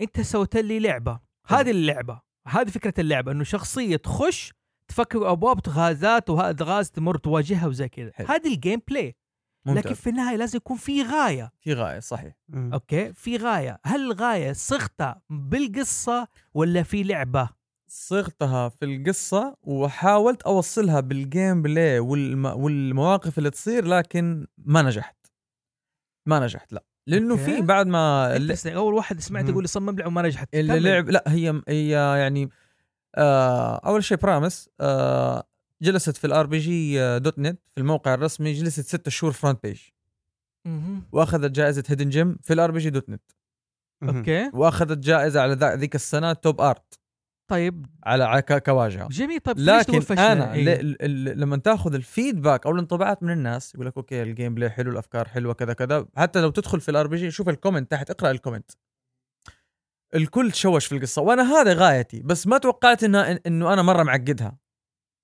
[0.00, 1.20] أنت سويت لي لعبة.
[1.46, 4.52] هذه اللعبة هذه فكرة اللعبة إنه شخصية تخش
[4.90, 8.12] تفكر أبواب ألغاز وهذا لغز تمر تواجهها وزي كذا.
[8.16, 9.16] هذه ال gameplay
[9.66, 9.92] لكن ممتاز.
[9.92, 11.52] في النهاية لازم يكون في غاية.
[11.60, 12.34] في غاية صحيح.
[12.48, 12.72] مم.
[12.72, 13.80] okay؟ في غاية.
[13.84, 17.48] هل الغايه صغتها بالقصة ولا في لعبة؟
[17.88, 22.46] صغتها في القصة وحاولت أوصلها بال gameplay والم...
[22.46, 25.16] والمواقف اللي تصير لكن ما نجحت.
[26.26, 26.84] ما نجحت لا.
[27.06, 27.36] لأنه.
[27.36, 29.48] في بعد ما س- أول واحد سمعت.
[29.48, 30.48] يقول لي صمم لعبة وما نجحت.
[30.54, 30.78] اللي.
[30.80, 32.50] لعب لا هي هي يعني
[33.14, 35.46] آه أول شيء برامس آه
[35.84, 39.80] جلست في ال RPG dot net في الموقع الرسمي جلست ستة شهور front page.
[41.12, 43.22] وأخذت جائزة hidden gem في ال RPG dot net.
[44.02, 44.50] Okay.
[44.54, 46.98] وأخذت جائزة على ذا- ذيك السنة top art
[47.50, 47.86] طيب.
[48.04, 49.08] على كواجهة.
[49.08, 49.40] جميل.
[49.40, 50.80] طيب لكن؟ أنا إيه.
[50.82, 54.70] ل- ل- لما تأخذ ال feedback أو الانطباعات من الناس يقول لك okay ال gameplay
[54.70, 56.06] حلو الأفكار حلوة كذا كذا.
[56.16, 58.70] حتى لو تدخل في ال RPG شوف ال comment تحت اقرأ ال comment
[60.14, 62.22] الكل تشوش في القصة وأنا هذا غايتي.
[62.22, 64.63] بس ما توقعت إنها إنه أنا مرة معقدها.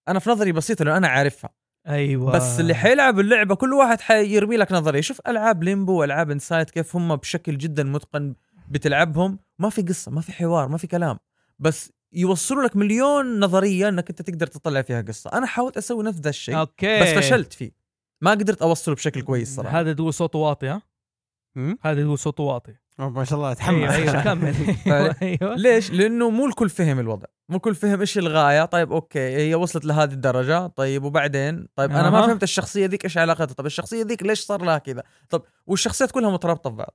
[0.08, 1.50] أنا في نظري بسيطة لأنه أنا عارفها.
[1.86, 2.32] أيوه.
[2.32, 6.96] بس اللي حيلعب اللعبة كل واحد حيرمي لك نظريه شوف ألعاب ليمبو وألعاب إنسايد كيف
[6.96, 8.34] هم بشكل جدا متقن
[8.68, 9.38] بتلعبهم.
[9.58, 11.18] ما في قصة ما في حوار ما في كلام.
[11.58, 15.30] بس يوصلوا لك مليون نظرية إنك أنت تقدر تطلع فيها قصة.
[15.32, 17.00] أنا حاولت أسوي نفس ذا الشيء okay.
[17.00, 17.70] بس فشلت فيه.
[18.20, 19.80] ما قدرت أوصله بشكل كويس صراحة.
[19.80, 20.82] هذا تقول صوته واطي ها؟
[21.82, 22.74] هذا تقول صوته واطي.
[22.98, 25.14] ما شاء الله تحمس أيوه أيوه كمل فعلا.
[25.22, 29.54] أيوه ليش؟ لأنه مو الكل فهم الوضع، مو الكل فهم إيش الغاية، طيب okay هي
[29.54, 32.26] وصلت لهذه الدرجة، طيب وبعدين؟ طيب أنا ما.
[32.26, 36.30] فهمت الشخصية ذيك إيش علاقتها، طب الشخصية ذيك ليش صار لها كذا؟ طب والشخصيات كلها
[36.30, 36.90] مترابطة بحض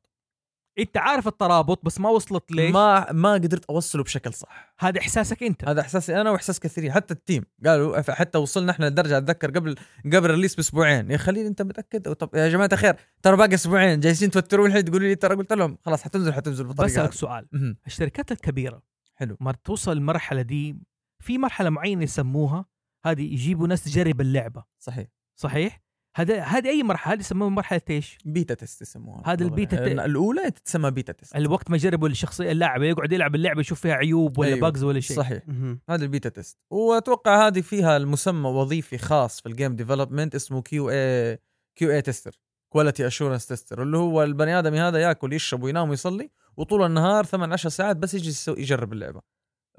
[0.79, 5.43] أنت عارف الترابط بس ما وصلت ليش؟ ما ما قدرت أوصله بشكل صح، هذا إحساسك
[5.43, 5.67] أنت.
[5.69, 6.91] هذا إحساسي أنا وإحساس كثيرين.
[6.91, 11.11] حتى التيم قالوا حتى وصلنا إحنا لدرجة أتذكر قبل قبل الريليس بأسبوعين.
[11.11, 15.07] يا خليل أنت متأكد؟ طب يا جماعة الخير ترى باقي أسبوعين جالسين توتروني الحين تقولوا
[15.07, 17.15] لي ترى قلت لهم خلاص حتنزل حتنزل بالطريقة بسألك هذه.
[17.15, 17.47] سؤال.
[17.51, 17.77] مهم.
[17.87, 18.81] الشركات الكبيرة
[19.15, 19.37] حلو.
[19.39, 20.77] ما توصل المرحله دي
[21.19, 22.65] في مرحلة معينة يسموها؟
[23.05, 24.63] هذه يجيبوا ناس تجرب اللعبة.
[24.79, 25.07] صحيح.
[25.35, 25.84] صحيح؟
[26.15, 29.21] هذا هذه أي مرحلة؟ هذه يسموها مرحلة إيش؟ beta test يسموها.
[29.25, 31.35] هذا ال beta te- الأولى تسمى beta test.
[31.35, 34.59] الوقت ما يجربوا الشخصيه اللاعب يقعد يلعب اللعبة يشوف فيها عيوب ولا أيوه.
[34.59, 35.17] bugs ولا شيء.
[35.17, 35.43] صحيح.
[35.89, 36.57] هذا ال beta test.
[36.69, 42.39] وأتوقع هذه فيها المسمى وظيفي خاص في ال game development اسمه QA QA tester
[42.69, 47.53] quality assurance tester اللي هو البني آدم هذا ياكل يشرب وينام ويصلي وطول النهار 8
[47.53, 49.21] 10 ساعات بس يجي يسوي- يجرب اللعبة.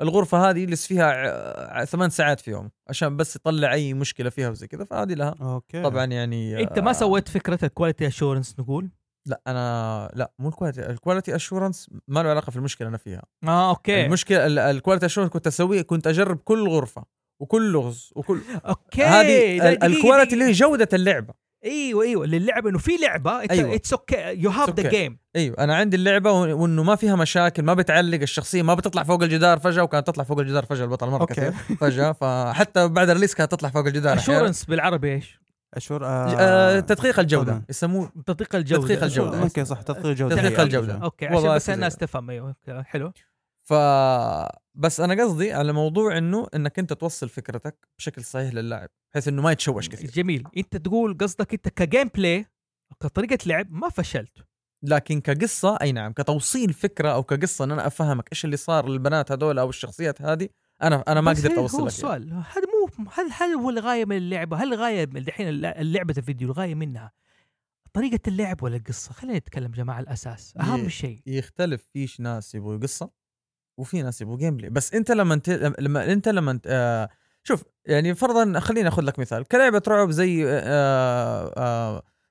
[0.03, 1.05] الغرفة هذه يجلس فيها
[1.73, 5.35] ع- ثمان ساعات في يوم عشان بس يطلع أي مشكلة فيها وزي كذا فهذه لها.
[5.41, 5.83] Okay.
[5.83, 8.91] طبعا يعني أنت ما آه، سويت فكرة ال quality assurance نقول؟
[9.29, 12.97] لا أنا لا مو ال quality ال quality assurance ما له علاقة في المشكلة أنا
[12.97, 13.23] فيها.
[13.45, 14.07] آه okay.
[14.07, 17.05] المشكلة ال- ال quality assurance كنت أسويه كنت أجرب كل غرفة
[17.43, 20.35] وكل لغز وكل okay هذه ال quality.
[20.35, 21.35] اللي هي جودة اللعبة.
[21.67, 23.75] أيوه أيوه للعبة إنه في لعبة أيوة.
[23.75, 24.91] It's okay you have the It's okay.
[24.91, 29.23] game أيوه أنا عندي اللعبة وإنه ما فيها مشاكل ما بتعلق الشخصية ما بتطلع فوق
[29.23, 31.25] الجدار فجأة وكانت تطلع فوق الجدار فجأة البطل مرة.
[31.25, 34.17] كثير فجأة فحتى بعد ال release كانت تطلع فوق الجدار.
[34.17, 35.41] assurance بالعربي إيش؟
[35.75, 37.63] assur- آه تدقيق الجودة.
[37.69, 39.41] يسموه تدقيق الجودة تدقيق الجودة.
[39.41, 40.61] ممكن صح تدقيق الجودة تدقيق.
[40.61, 40.91] أفضل.
[41.03, 41.97] Okay عشان بس الناس.
[41.97, 43.13] تفهم أيوه حلو
[43.65, 43.73] ف
[44.77, 49.43] بس أنا قصدي على موضوع إنه إنك أنت توصل فكرتك بشكل صحيح للاعب بحيث إنه
[49.43, 52.47] ما يتشوش كثير جميل أنت تقول قصدك أنت ك gameplay
[53.01, 54.47] كطريقة لعب ما فشلت
[54.83, 59.33] لكن كقصة أي نعم كتوصيل فكرة أو كقصة إن أنا أفهمك إيش اللي صار للبنات
[59.33, 60.49] هذول أو الشخصيات هذه
[60.83, 61.87] أنا أنا ما قدرت أوصل هو.
[61.87, 62.67] السؤال هذا
[62.99, 67.13] مو هل هل هو الغاية من اللعبة؟ هل الغاية من دحين اللعبة الفيديو الغاية منها
[67.93, 73.11] طريقة اللعب ولا القصة؟ خلينا نتكلم جماعة الأساس أهم شيء يختلف فيش ناس يبغوا قصه
[73.77, 77.09] وفي ناس يبغوا gameplay بس أنت لما أنت لما أنت لما أنت آه
[77.43, 79.45] شوف يعني فرضا خليني أخذ لك مثال.
[79.45, 80.45] كلعبة رعب زي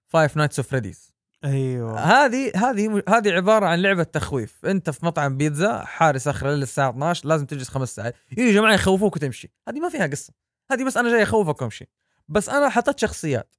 [0.08, 2.00] Five Nights of Freddy's أيوه.
[2.00, 4.66] هذه هذه هذه عبارة عن لعبة تخويف.
[4.66, 8.16] أنت في مطعم بيتزا حارس أخر الليل الساعة 12 لازم تجلس خمس ساعات.
[8.32, 9.52] يجي جماعة يخوفوك وتمشي.
[9.68, 10.34] هذه ما فيها قصة.
[10.72, 11.90] هذه بس أنا جاي أخوفك وأمشي.
[12.28, 13.56] بس أنا حطيت شخصيات.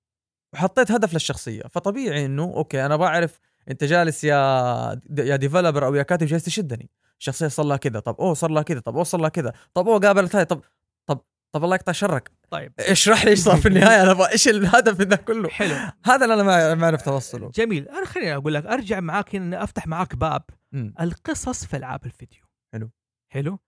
[0.53, 1.63] وحطيت هدف للشخصية.
[1.71, 6.91] فطبيعي إنه okay أنا بعرف أنت جالس يا يا developer أو يا كاتب جالس تشدني.
[7.21, 9.89] الشخصيه صار لها كذا طب أوه صار لها كذا طب أوه صار لها كذا طب
[9.89, 10.63] أوه قابلت هاي طب
[11.09, 11.21] طب
[11.55, 12.33] طب الله يقطع شرك.
[12.51, 12.73] طيب.
[12.81, 15.75] اشرح لي إيش صار في النهاية؟ أنا أبغى إيش الهدف من ذا كله؟ حلو.
[16.05, 17.89] هذا اللي أنا ما ما عرفت اوصله جميل.
[17.89, 20.43] أنا خليني أقول لك أرجع معاك هنا أفتح معاك باب.
[20.73, 20.95] مم.
[21.01, 22.43] القصص في ألعاب الفيديو.
[22.73, 22.91] حلو.
[23.33, 23.59] حلو.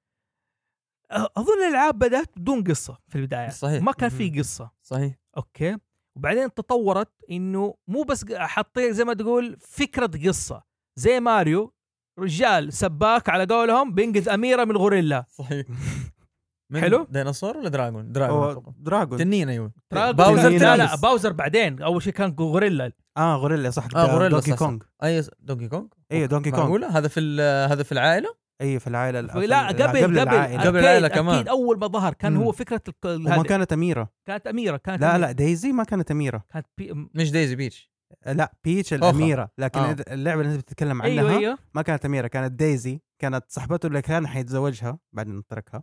[1.11, 3.49] أظن الألعاب بدأت بدون قصة في البداية.
[3.49, 3.83] صحيح.
[3.83, 4.41] ما كان في.
[4.41, 4.71] قصة.
[4.83, 5.15] صحيح.
[5.37, 5.77] Okay.
[6.17, 10.63] وبعدين تطورت إنه مو بس حطيت زي ما تقول فكرة قصة.
[10.97, 11.75] زي ماريو
[12.19, 15.67] رجال سباك على قولهم بينقذ أميرة من الغوريلا صحيح
[16.73, 18.75] من حلو؟ ديناصور ولا dragon؟ dragon.
[18.79, 20.97] dragon تنين أيوه باوزر لا لا.
[20.97, 24.55] باوزر بعدين أول شيء كان غوريلا آه غوريلا صح آه غوريلا دونكي.
[24.57, 28.79] كونغ أي دونكي كونغ أيوه دونكي كونغ معقولة هذا في ال- هذا في العائلة؟ اي
[28.79, 29.33] في العائلة ال- لا
[29.73, 31.35] في- قبل قبل العائلة قبل أكيد- العائلة كمان.
[31.35, 32.43] أكيد أول ما ظهر كان مم.
[32.43, 33.43] هو فكرة وما.
[33.43, 35.27] كانت أميرة كانت أميرة كانت لا أميرة.
[35.27, 37.09] لا دايزي ما كانت أميرة كانت بي...
[37.15, 37.91] مش دايزي بيتش
[38.27, 39.11] لا بيتش أوخا.
[39.11, 39.97] الأميرة لكن آه.
[40.09, 44.03] اللعبة اللي أنت بتتكلم عنها أيوه أيوه ما كانت أميرة كانت دايزي كانت صاحبته اللي
[44.03, 45.83] كان حيتزوجها بعدين تركها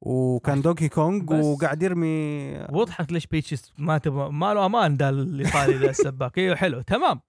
[0.00, 1.44] وكان دونكي كونغ بس.
[1.44, 6.56] وقاعد يرمي وضحت ليش بيتشز ما تبغى ما له أمان ده الايطالي ده السباك أيوه
[6.56, 7.20] حلو تمام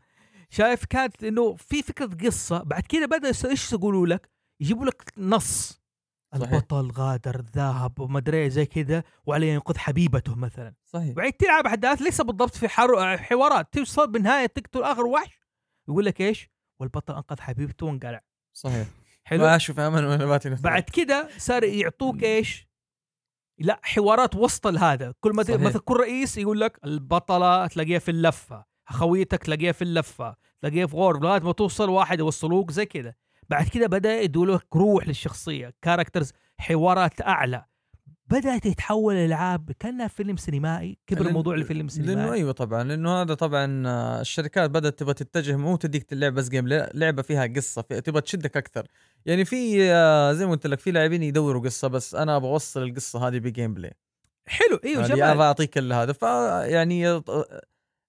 [0.50, 4.30] شايف كانت إنه في فكرة قصة بعد كده بدأ إيش يقولوا لك؟
[4.62, 5.79] يجيبوا لك نص
[6.36, 6.54] صحيح.
[6.54, 10.74] البطل غادر الذهب وما أدري زي كذا وعليه ينقذ حبيبته مثلا.
[10.86, 11.16] صحيح.
[11.16, 13.18] بعدين تلعب أحداث ليس بالضبط في حر...
[13.18, 13.74] حوارات.
[13.74, 15.40] توصل بالنهاية تقتل آخر وحش
[15.88, 16.50] يقول لك إيش؟
[16.80, 18.22] والبطل أنقذ حبيبته وانقلع.
[18.54, 18.88] صحيح.
[19.24, 22.70] حلو؟ في أمان ونبات نفس بعد كده صار يعطوك إيش؟
[23.60, 25.14] لا حوارات وسط هذا.
[25.20, 25.44] كل ما.
[25.50, 30.96] مثلا كل رئيس يقول لك البطلة تلاقيها في اللفة خويتك تلاقيها في اللفة تلاقيها في
[30.96, 31.24] غور.
[31.24, 33.14] لغاية ما توصل واحد يوصلوك زي كذا.
[33.50, 37.66] بعد كده بدأ يدوا لك روح للشخصية characters حوارات أعلى.
[38.28, 42.34] بدأت تتحول الالعاب كأنها فيلم سينمائي كبر الموضوع لفيلم لأنه سينمائي.
[42.34, 46.68] أيوه طبعا لأنه هذا طبعا آه، الشركات بدأت تبغى تتجه مو تديك اللعبة بس game
[46.68, 48.88] لعبة فيها قصة في تبغى تشدك أكثر.
[49.26, 52.84] يعني في آه، زي ما قلت لك في لاعبين يدوروا قصة بس أنا أبغى أوصل
[52.84, 53.94] القصة هذه ب gameplay
[54.48, 55.22] حلو أيوه جمال.
[55.22, 56.22] أبغى أعطيك هذا ف
[56.72, 57.62] يعني آه، آه،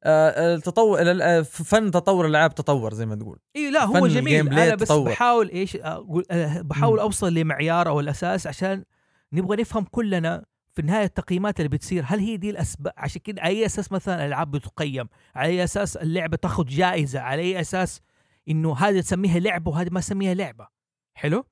[0.04, 3.38] التطور ال- آه، فن تطور الألعاب تطور زي ما تقول.
[3.56, 4.48] أيوه لا هو جميل.
[4.52, 5.10] أنا بس تطور.
[5.10, 6.98] بحاول إيش أقول أه، بحاول.
[6.98, 8.84] أوصل لمعيار أو الاساس عشان
[9.32, 12.04] نبغى نفهم كلنا في النهايه التقييمات اللي بتصير.
[12.06, 15.96] هل هي دي الأسباب؟ عشان كده على أي أساس مثلا الألعاب بتقيم؟ على أي أساس
[15.96, 18.00] اللعبة تاخذ جائزة؟ على أي أساس
[18.48, 20.68] إنه هذه تسميها لعبة وهذه ما تسميها لعبة؟
[21.14, 21.44] حلو؟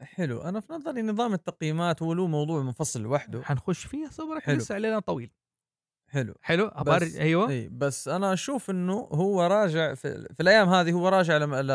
[0.00, 0.40] حلو.
[0.42, 3.42] أنا في نظري نظام التقييمات هو له موضوع منفصل لوحده.
[3.42, 4.48] حنخش فيها صبرك.
[4.48, 5.30] لسه علينا طويل.
[6.12, 6.70] حلو حلو.
[6.86, 11.36] بس أيوه إي بس أنا أشوف إنه هو راجع في, في الأيام هذه هو راجع
[11.36, 11.54] لم...
[11.54, 11.72] ل...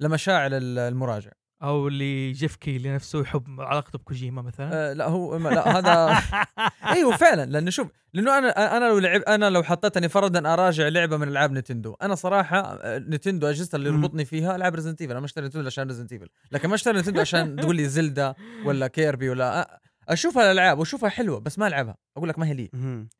[0.00, 1.30] لمشاعر ال- المراجع
[1.62, 6.18] أو اللي جيف كيلي نفسه يحب علاقته بكوجيما مثلا آه لا هو لا هذا
[6.96, 11.16] أيوه فعلا لأنه شوف لأنه أنا أنا لو لعب أنا لو حطيتني فرضا أراجع لعبة
[11.16, 13.88] من ألعاب نتندو أنا صراحة آه، نتندو اجهزتها اللي.
[13.88, 16.14] يربطني فيها ألعاب ريزنت أنا ما اشتري نتندو عشان ريزنت
[16.52, 18.34] لكن ما اشتري نتندو عشان تقول لي زلدا
[18.64, 21.96] ولا كيربي ولا أ- أشوفها الالعاب وأشوفها حلوة بس ما ألعبها.
[22.16, 22.70] أقول لك ما هي لي.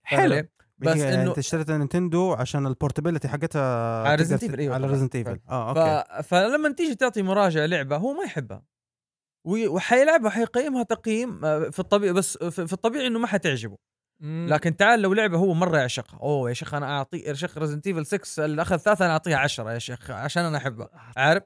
[0.03, 0.43] حلو؟
[0.78, 4.74] بس إنه أنت اشتريت نينتندو عشان ال portability حقتها على تقدر Resident ت- Evil، أيوة
[4.74, 4.86] على.
[4.87, 5.78] Resident Evil آه ف...
[5.78, 6.22] أوكي.
[6.22, 8.62] فلما تيجي تعطي مراجع لعبة هو ما يحبها.
[9.47, 13.76] وحيلعبها حيقيمها تقييم آه، في الطبيعي بس في في الطبيعي إنه ما حتعجبه.
[14.22, 14.47] مم.
[14.51, 17.87] لكن تعال لو لعبة هو مرة يعشقها أوه يا شيخ أنا أعطي يا شيخ Resident
[17.87, 20.88] Evil 6 اللي أخذ ثلاثة أنا أعطيها 10 يا شيخ عشان أنا أحبها.
[21.16, 21.43] عارف؟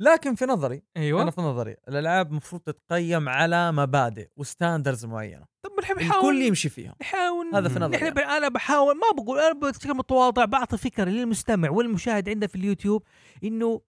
[0.00, 1.22] لكن في نظري أيوه.
[1.22, 5.44] أنا في نظري الألعاب المفروض تتقيم على مبادئ و standards معينة.
[5.62, 6.94] طب نحن الكل بنحاول يمشي فيها.
[7.00, 7.78] نحاول هذا في.
[7.78, 8.36] نظري نحن يعني.
[8.36, 13.02] أنا بحاول ما بقول أنا بشكل متواضع بعطي فكرة للمستمع والمشاهد عندنا في اليوتيوب
[13.44, 13.80] إنه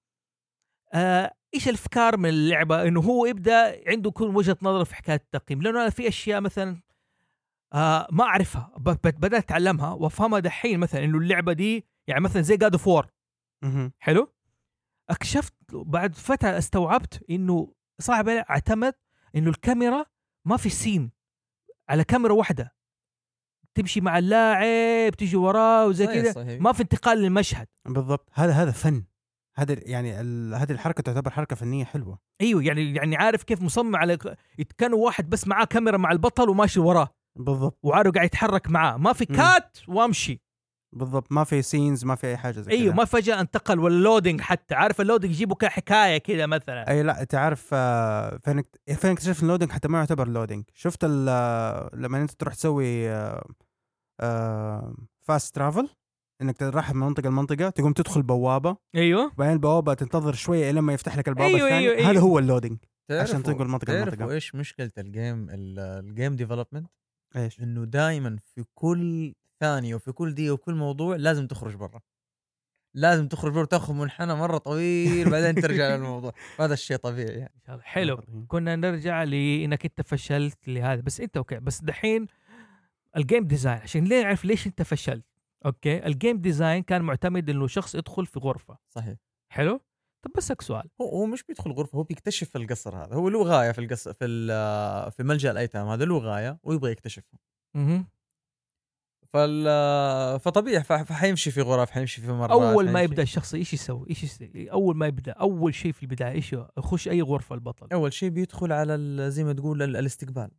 [0.93, 5.63] آه إيش الأفكار من اللعبة؟ إنه هو يبدأ عنده يكون وجهة نظر في حكاية التقييم.
[5.63, 6.83] لأنه أنا في أشياء مثلا
[7.73, 12.73] آه ما أعرفها بدأت أتعلمها وأفهمها دحين مثلا إنه اللعبة دي يعني مثلا زي God
[12.73, 13.07] of War.
[13.99, 14.36] حلو؟
[15.11, 18.95] اكتشفت بعد فترة استوعبت إنه صعب علي أعتمد
[19.37, 20.07] إنه الكاميرا
[20.45, 21.11] ما في سين
[21.89, 22.77] على كاميرا واحدة.
[23.75, 26.61] تمشي مع اللاعب تيجي وراه وزي صحيح، كذا صحيح.
[26.61, 27.67] ما في انتقال للمشهد.
[27.85, 28.29] بالضبط.
[28.33, 29.05] هذا هذا فن.
[29.57, 32.19] هذا يعني ال- هذه الحركة تعتبر حركة فنية حلوة.
[32.41, 34.19] أيوه يعني يعني عارف كيف مصمم على
[34.79, 37.09] كان واحد بس معاه كاميرا مع البطل وماشي وراه.
[37.37, 37.79] بالضبط.
[37.83, 38.97] وعارف قاعد يتحرك معاه.
[38.97, 39.27] ما في.
[39.27, 40.41] كات وامشي.
[40.93, 41.33] بالضبط.
[41.33, 42.95] ما في scenes ما في أي حاجة زي أيوه.
[42.95, 44.75] ما فجأة انتقل ولا loading حتى.
[44.75, 46.91] عارف ال loading يجيبوا كحكايه كذا مثلا.
[46.91, 48.63] أي لا انت عارف آه، فين
[48.97, 53.09] فين اكتشفت ال loading حتى ما يعتبر loading شفت ال- آه، لما أنت تروح تسوي
[55.27, 55.89] fast travel
[56.43, 58.77] إنك رايح من منطقة لمنطقة تقوم تدخل بوابة.
[58.95, 59.27] أيوه.
[59.27, 61.89] وبعدين البوابة تنتظر شوية لما يفتح لك البوابة أيوة، الثانية.
[61.91, 62.23] أيوة، هذا أيوة.
[62.23, 62.79] هو ال loading
[63.11, 64.17] عشان تنقل منطقة لمنطقة.
[64.17, 66.87] تعرفوا إيش مشكلة ال game ال- ال game development
[67.37, 72.01] إيش؟ إنه دائما في كل ثانية وفي كل دقيقة وكل موضوع لازم تخرج برا.
[72.95, 76.33] لازم تخرج برا تاخذ منحنى مرة طويل بعدين ترجع للموضوع.
[76.61, 77.83] هذا الشيء طبيعي يعني.
[77.83, 78.23] حلو.
[78.49, 81.01] كنا نرجع لانك أنت فشلت لهذا.
[81.01, 81.59] بس أنت أوكي.
[81.61, 82.27] بس دحين
[83.17, 85.25] ال game design عشان ليه نعرف ليش أنت فشلت؟
[85.67, 86.07] أوكي.
[86.07, 88.79] ال game design كان معتمد إنه شخص يدخل في غرفة.
[88.89, 89.15] صحيح.
[89.49, 89.81] حلو؟
[90.23, 90.89] طب بسك سؤال.
[91.01, 93.15] هو هو مش بيدخل غرفة هو بيكتشف القصر هذا.
[93.15, 94.27] هو له غاية في القصر في
[95.17, 97.39] في ملجأ الأيتام هذا له غاية ويبغى يكتشفها.
[97.75, 98.05] مه.
[99.33, 104.25] فال فطبيعي فحيمشي في غرف حيمشي في مرات أول ما يبدأ الشخص إيش يسوي؟ إيش
[104.25, 107.89] يسوي أول ما يبدأ أول شيء في البداية إيش؟ يخش أي غرفة البطل.
[107.93, 108.97] أول شيء بيدخل على
[109.31, 110.51] زي ما تقول ال- الاستقبال.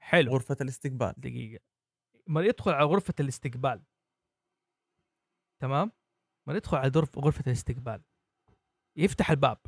[0.00, 0.32] حلو.
[0.32, 1.14] غرفة الاستقبال.
[1.16, 1.62] دقيقة.
[2.26, 3.82] ما يدخل على غرفة الاستقبال.
[5.60, 5.92] تمام؟
[6.46, 8.02] ما يدخل على غرف- غرفة الاستقبال.
[8.96, 9.58] يفتح الباب.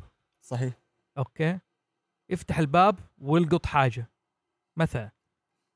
[0.41, 0.73] صحيح.
[1.17, 1.59] أوكي؟
[2.29, 4.11] يفتح الباب ويلقط حاجة.
[4.77, 5.11] مثلا.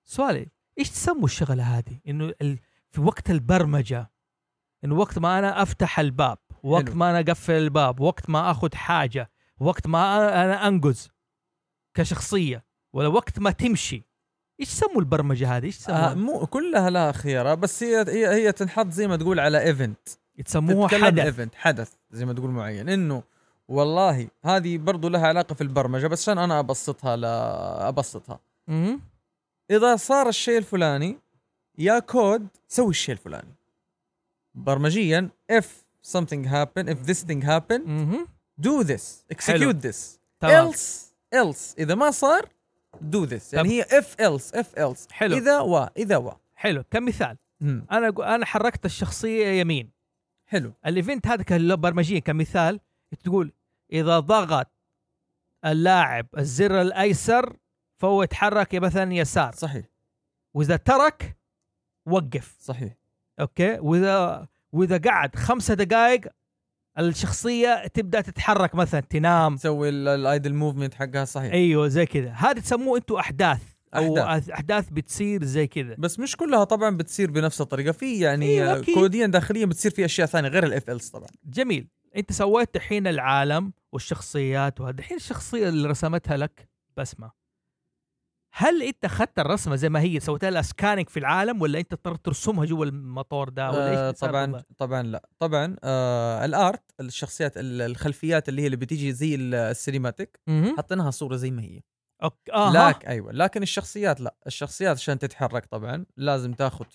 [0.03, 0.47] سؤالي
[0.79, 2.59] إيش تسموا الشغلة هذه؟ إنه ال...
[2.91, 4.11] في وقت البرمجة
[4.83, 6.95] إنه وقت ما أنا أفتح الباب وقت حلو.
[6.95, 11.09] ما أنا أقفل الباب وقت ما أخذ حاجة وقت ما أنا أنقز
[11.93, 14.03] كشخصية ولا وقت ما تمشي.
[14.59, 18.51] إيش تسموا البرمجة هذه؟ إيش آه تسموها مو كلها لها خيارة بس هي هي هي
[18.51, 20.09] تنحط زي ما تقول على event
[20.45, 21.25] تسموها تتكلم حدث.
[21.25, 22.89] event حدث زي ما تقول معين.
[22.89, 23.23] إنه
[23.67, 28.39] والله هذه برضو لها علاقة في البرمجة بس عشان أنا أبسطها لا أبسطها.
[29.71, 31.19] إذا صار الشيء الفلاني
[31.77, 33.55] يا كود سوي الشيء الفلاني.
[34.55, 35.65] برمجيا if
[36.07, 38.27] something happen if this thing happen مهم.
[38.61, 39.01] do this
[39.39, 39.71] حلو.
[39.71, 40.19] execute this.
[40.39, 40.71] تمام.
[40.71, 41.03] else
[41.35, 41.75] else.
[41.79, 42.49] إذا ما صار
[43.11, 43.53] do this.
[43.53, 43.69] يعني.
[43.69, 45.11] هي if else if else.
[45.11, 45.37] حلو.
[45.37, 46.33] إذا و إذا و.
[46.55, 46.83] حلو.
[46.91, 47.37] كمثال.
[47.61, 47.85] مم.
[47.91, 49.89] أنا أقو- أنا حركت الشخصية يمين.
[50.47, 50.73] حلو.
[50.85, 52.79] ال event هذا كبرمجيا كمثال
[53.23, 53.51] تقول
[53.93, 54.67] إذا ضغط
[55.65, 57.57] اللاعب الزر الأيسر
[57.97, 59.53] فهو يتحرك مثلا يسار.
[59.53, 59.85] صحيح.
[60.53, 61.37] وإذا ترك
[62.05, 62.55] وقف.
[62.59, 62.93] صحيح.
[63.39, 66.21] أوكي؟ وإذا وإذا قعد خمسة دقائق
[66.99, 69.55] الشخصية تبدأ تتحرك مثلا تنام.
[69.55, 71.53] تسوي ال idle movement حقها صحيح.
[71.53, 72.31] أيوه زي كذا.
[72.31, 73.61] هذا تسموه أنتم أحداث.
[73.95, 74.27] أو أحداث.
[74.27, 75.95] احداث, أحداث بتصير زي كذا.
[75.97, 77.91] بس مش كلها طبعا بتصير بنفس الطريقة.
[77.91, 78.85] في يعني أيوة.
[78.93, 81.27] كوديا داخليا بتصير في أشياء ثانية غير ال if else طبعا.
[81.45, 81.87] جميل.
[82.15, 84.99] أنت سويت الحين العالم والشخصيات وهذا.
[84.99, 87.44] الحين الشخصية اللي رسمتها لك بسمة.
[88.57, 92.25] هل انت اخذت الرسمة زي ما هي سويت لها scanning في العالم ولا انت اضطرت
[92.25, 95.29] ترسمها جوا المطور ده؟ ولا إيش آه صار طبعا؟ طبعا لا.
[95.39, 100.39] طبعا آه ال art الشخصيات ال- الخلفيات اللي هي اللي بتيجي زي ال- ال cinematic.
[100.77, 101.81] حطيناها صورة زي ما هي.
[102.23, 103.31] أوكي آه لكن أيوه.
[103.31, 104.35] لكن الشخصيات لا.
[104.47, 106.85] الشخصيات عشان تتحرك طبعا لازم تاخذ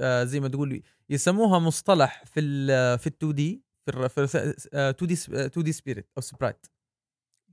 [0.00, 6.10] آه زي ما تقول يسموها مصطلح في ال في ال 2D في 2D 2D spirit
[6.16, 6.66] أو sprite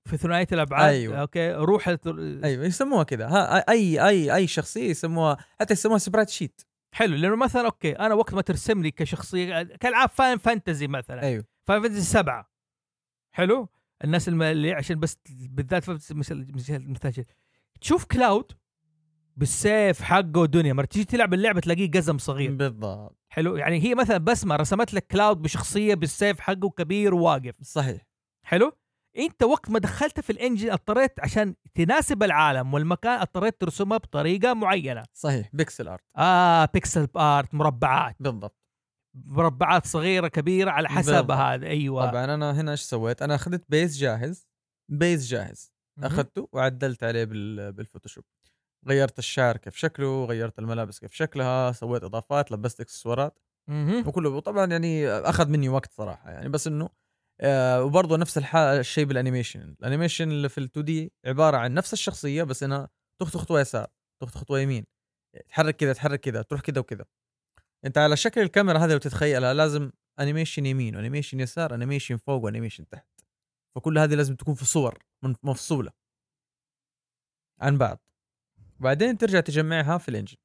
[0.05, 1.17] في ثنائية الأبعاد أيوة.
[1.17, 3.27] أوكي روح أيوه يسموها كذا.
[3.69, 6.61] أي أي أي شخصية يسموها حتى يسموها sprite sheet.
[6.91, 11.43] حلو لأنه مثلا أوكي أنا وقت ما ترسم لي كشخصية كألعاب Final Fantasy مثلا أيوه.
[11.67, 12.51] Final Fantasy سبعة.
[13.31, 13.69] حلو؟
[14.03, 17.25] الناس اللي عشان بس بالذات في مثل مثل مثل
[17.81, 18.51] تشوف كلاود
[19.37, 22.51] بالسيف حقه ودنيا مرة تيجي تلعب اللعبة تلاقيه قزم صغير.
[22.51, 23.17] بالضبط.
[23.29, 27.55] حلو؟ يعني هي مثلا بسمه رسمت لك كلاود بشخصية بالسيف حقه كبير وواقف.
[27.61, 28.07] صحيح.
[28.43, 28.71] حلو؟
[29.17, 34.53] انت وقت ما دخلته في ال engine اضطريت عشان تناسب العالم والمكان اضطريت ترسمها بطريقة
[34.53, 35.03] معينة.
[35.13, 35.49] صحيح.
[35.53, 36.03] pixel art.
[36.17, 38.15] آه pixel art مربعات.
[38.19, 38.57] بالضبط.
[39.25, 41.31] مربعات صغيرة كبيرة على حسب.
[41.31, 41.67] هذا.
[41.67, 42.09] أيوه.
[42.11, 44.47] طبعا أنا هنا إيش سويت؟ أنا أخذت base جاهز.
[44.91, 45.73] base جاهز.
[46.03, 48.23] أخذته وعدلت عليه بال- بالفوتوشوب.
[48.87, 53.39] غيرت الشعر كيف شكله غيرت الملابس كيف شكلها سويت إضافات لبست إكسسوارات.
[54.07, 56.49] وكله وطبعا يعني أخذ مني وقت صراحة يعني.
[56.49, 56.89] بس إنه
[57.41, 61.93] آه وبرضه نفس الشيء بال animation ال animation اللي في ال 2D عبارة عن نفس
[61.93, 62.89] الشخصية بس إنها
[63.21, 63.87] تخطو خطوة يسار
[64.21, 64.85] تخطو خطوة يمين.
[65.49, 67.05] تحرك كذا تحرك كذا تروح كذا وكذا
[67.85, 72.43] أنت على شكل الكاميرا هذه لو تتخيلها لازم animation يمين و animation يسار animation فوق
[72.43, 73.07] و animation تحت.
[73.75, 74.99] فكل هذه لازم تكون في صور
[75.43, 75.91] مفصولة.
[77.61, 77.99] عن بعض.
[78.79, 80.37] بعدين ترجع تجمعها في ال engine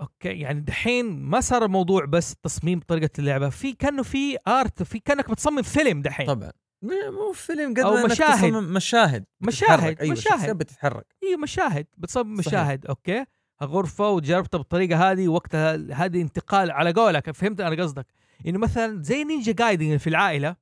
[0.00, 4.98] okay يعني دحين ما صار الموضوع بس تصميم طريقة اللعبة في كأنه في art في
[4.98, 6.50] كأنك بتصمم فيلم دحين طبعا
[6.82, 8.52] مو فيلم قد ما مشاهد.
[8.52, 10.00] مشاهد مشاهد،.
[10.00, 10.58] أيوه مشاهد.
[10.58, 12.48] بتتحرك إيوه مشاهد بتصمم صحيح.
[12.48, 13.24] مشاهد okay
[13.62, 18.06] غرفه وجربتها بالطريقة هذه وقتها هذه انتقال على قولك فهمت أنا قصدك
[18.46, 20.56] إنه مثلا زي Ninja Gaiden في العادة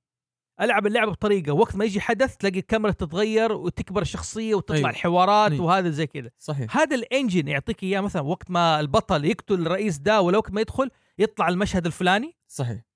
[0.61, 4.91] ألعب اللعبه بطريقة وقت ما يجي حدث تلاقي الكاميرا تتغير وتكبر الشخصية وتطلع أيوة.
[4.91, 5.65] الحوارات أيوة.
[5.65, 9.99] وهذا زي كذا صحيح هذا ال engine يعطيك إياه مثلا وقت ما البطل يقتل الرئيس
[9.99, 12.89] ده ولا وقت ما يدخل يطلع المشهد الفلاني صحيح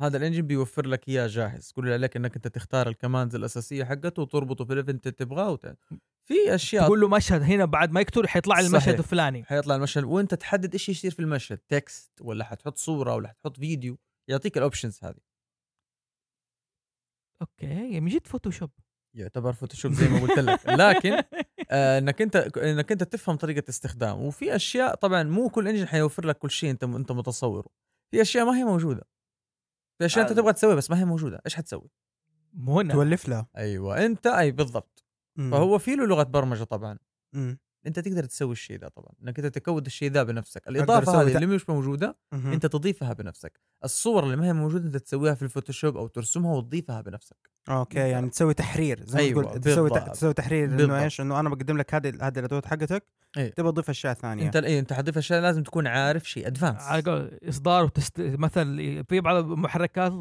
[0.00, 3.34] هذا ال engine بيوفر لك إياه جاهز كل اللي عليك إنك أنت تختار ال commands
[3.34, 5.58] الأساسية حقته وتربطه في ال event اللي تبغاه.
[6.24, 8.98] في أشياء تقول له مشهد هنا بعد ما يقتل حيطلع لي المشهد.
[8.98, 13.56] الفلاني حيطلع المشهد وأنت تحدد إيش يصير في المشهد text ولا حتحط صورة ولا حتحط
[13.56, 13.98] فيديو
[14.28, 15.31] يعطيك ال options هذه
[17.42, 18.70] okay من جد فوتوشوب
[19.14, 20.60] يعتبر فوتوشوب زي ما قلت لك.
[20.66, 21.22] لكن
[21.70, 24.20] آه إنك أنت إنك أنت تفهم طريقة استخدام.
[24.22, 27.68] وفي أشياء طبعا مو كل engine حيوفر لك كل شيء أنت أنت متصوره.
[28.10, 29.02] في أشياء ما هي موجودة.
[29.98, 30.36] في أشياء أنت آه.
[30.42, 31.40] تبغى تسويها بس ما هي موجودة.
[31.46, 31.90] إيش حتسوي؟
[32.52, 35.04] مو تولف له أيوه أنت أي بالضبط.
[35.36, 35.50] مم.
[35.50, 36.98] فهو في له لغة برمجة طبعا.
[37.32, 37.58] مم.
[37.86, 41.46] أنت تقدر تسوي الشيء ذا طبعا إنك أنت تكود الشيء ذا بنفسك الإضافة هذه اللي
[41.46, 42.52] مش موجودة مهم.
[42.52, 47.00] أنت تضيفها بنفسك الصور اللي ما هي موجودة أنت تسويها في الفوتوشوب أو ترسمها وتضيفها
[47.00, 49.90] بنفسك okay يعني تسوي تحرير زي أيوة، ما تقول تسوي.
[49.90, 50.64] تسوي تحرير.
[50.84, 53.04] إنه إيش إنه أنا بقدم لك هذه هذه الأدوات حقتك
[53.36, 53.48] أيوة.
[53.48, 57.02] تبغى تضيف أشياء ثانية أنت اي أنت حتضيف أشياء لازم تكون عارف شيء advanced على
[57.02, 58.20] قول إصدار و test...
[58.20, 60.12] مثلا في بعض المحركات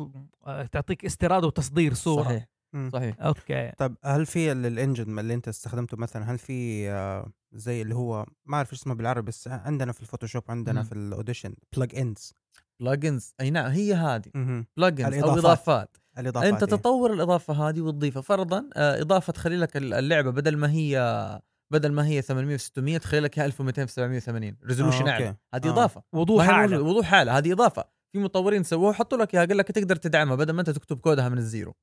[0.48, 2.90] آه، تعطيك استيراد وتصدير صورة صحيح مم.
[2.94, 7.32] صحيح okay طب هل في ال- ال engine اللي أنت استخدمته مثلا هل في آه،
[7.54, 10.86] زي اللي هو ما أعرف اسمه بالعربي بس عندنا في الفوتوشوب عندنا مم.
[10.88, 12.34] في ال Audition plug-ins
[12.80, 14.30] plugins أي نعم هي هذه
[14.78, 15.38] plugins أو.
[15.38, 16.78] إضافات الإضافات أنت دي.
[16.78, 21.42] تطور الإضافة هذه وتضيفها فرضا آه، إضافة تخلي لك اللعبة بدل ما هي
[21.72, 25.36] بدل ما هي 800 في 600 تخلي لك إياها 1200 في 780 resolution آه، أعلى.
[25.54, 25.72] هذه آه.
[25.72, 26.78] إضافة وضوح أعلى.
[26.78, 30.54] وضوح أعلى هذه إضافة في مطورين سووها حطوا لك إياها قال لك تقدر تدعمها بدل
[30.54, 31.74] ما أنت تكتب كودها من ال zero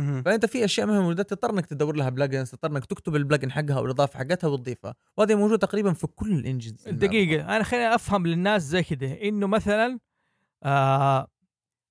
[0.00, 0.22] مهم.
[0.22, 3.52] فأنت في أشياء هي موجودة تضطر إنك تدور لها plugins تضطر إنك تكتب ال plugin
[3.52, 4.94] حقها أو الإضافة حقتها وتضيفها.
[5.16, 9.06] وهذه موجودة تقريبا في كل ال engines دقيقة أنا خليني أفهم للناس زي كده.
[9.22, 9.98] إنه مثلا
[10.62, 11.26] آه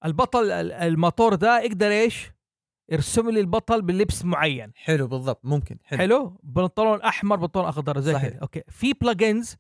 [0.05, 2.32] البطل ال- الموتور ده يقدر إيش؟
[2.91, 4.72] يرسم لي البطل بلبس معين.
[4.76, 5.39] حلو بالضبط.
[5.45, 5.78] ممكن.
[5.84, 8.14] حلو, حلو؟ بنطلون أحمر بنطلون أخضر زي.
[8.14, 8.39] كده.
[8.41, 8.62] okay.
[8.70, 9.56] في plugins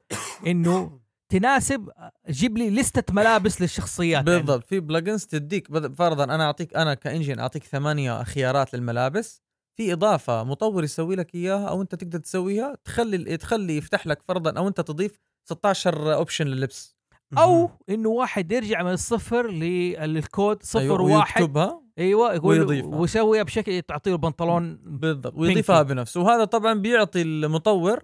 [0.47, 0.99] إنه
[1.29, 1.89] تناسب
[2.29, 4.27] جيب لي لستة ملابس للشخصيات.
[4.27, 4.39] يعني.
[4.39, 9.41] بالضبط في plugins تديك فرضا أنا أعطيك أنا ك engine أعطيك ثمانية خيارات للملابس
[9.77, 14.51] في إضافة مطور يسوي لك إياها أو أنت تقدر تسويها تخلي تخلي يفتح لك فرضا
[14.59, 16.95] أو أنت تضيف 16 option لللبس.
[17.37, 21.41] أو إنه واحد يرجع من الصفر للكود صفر أيوة واحد.
[21.41, 21.81] ويكتبها.
[21.99, 22.95] أيوه يقول ويضيفها.
[22.95, 25.93] ويسويها بشكل تعطيه البنطلون بالضبط ويضيفها بينكي.
[25.93, 27.99] بنفسه وهذا طبعا بيعطي المطور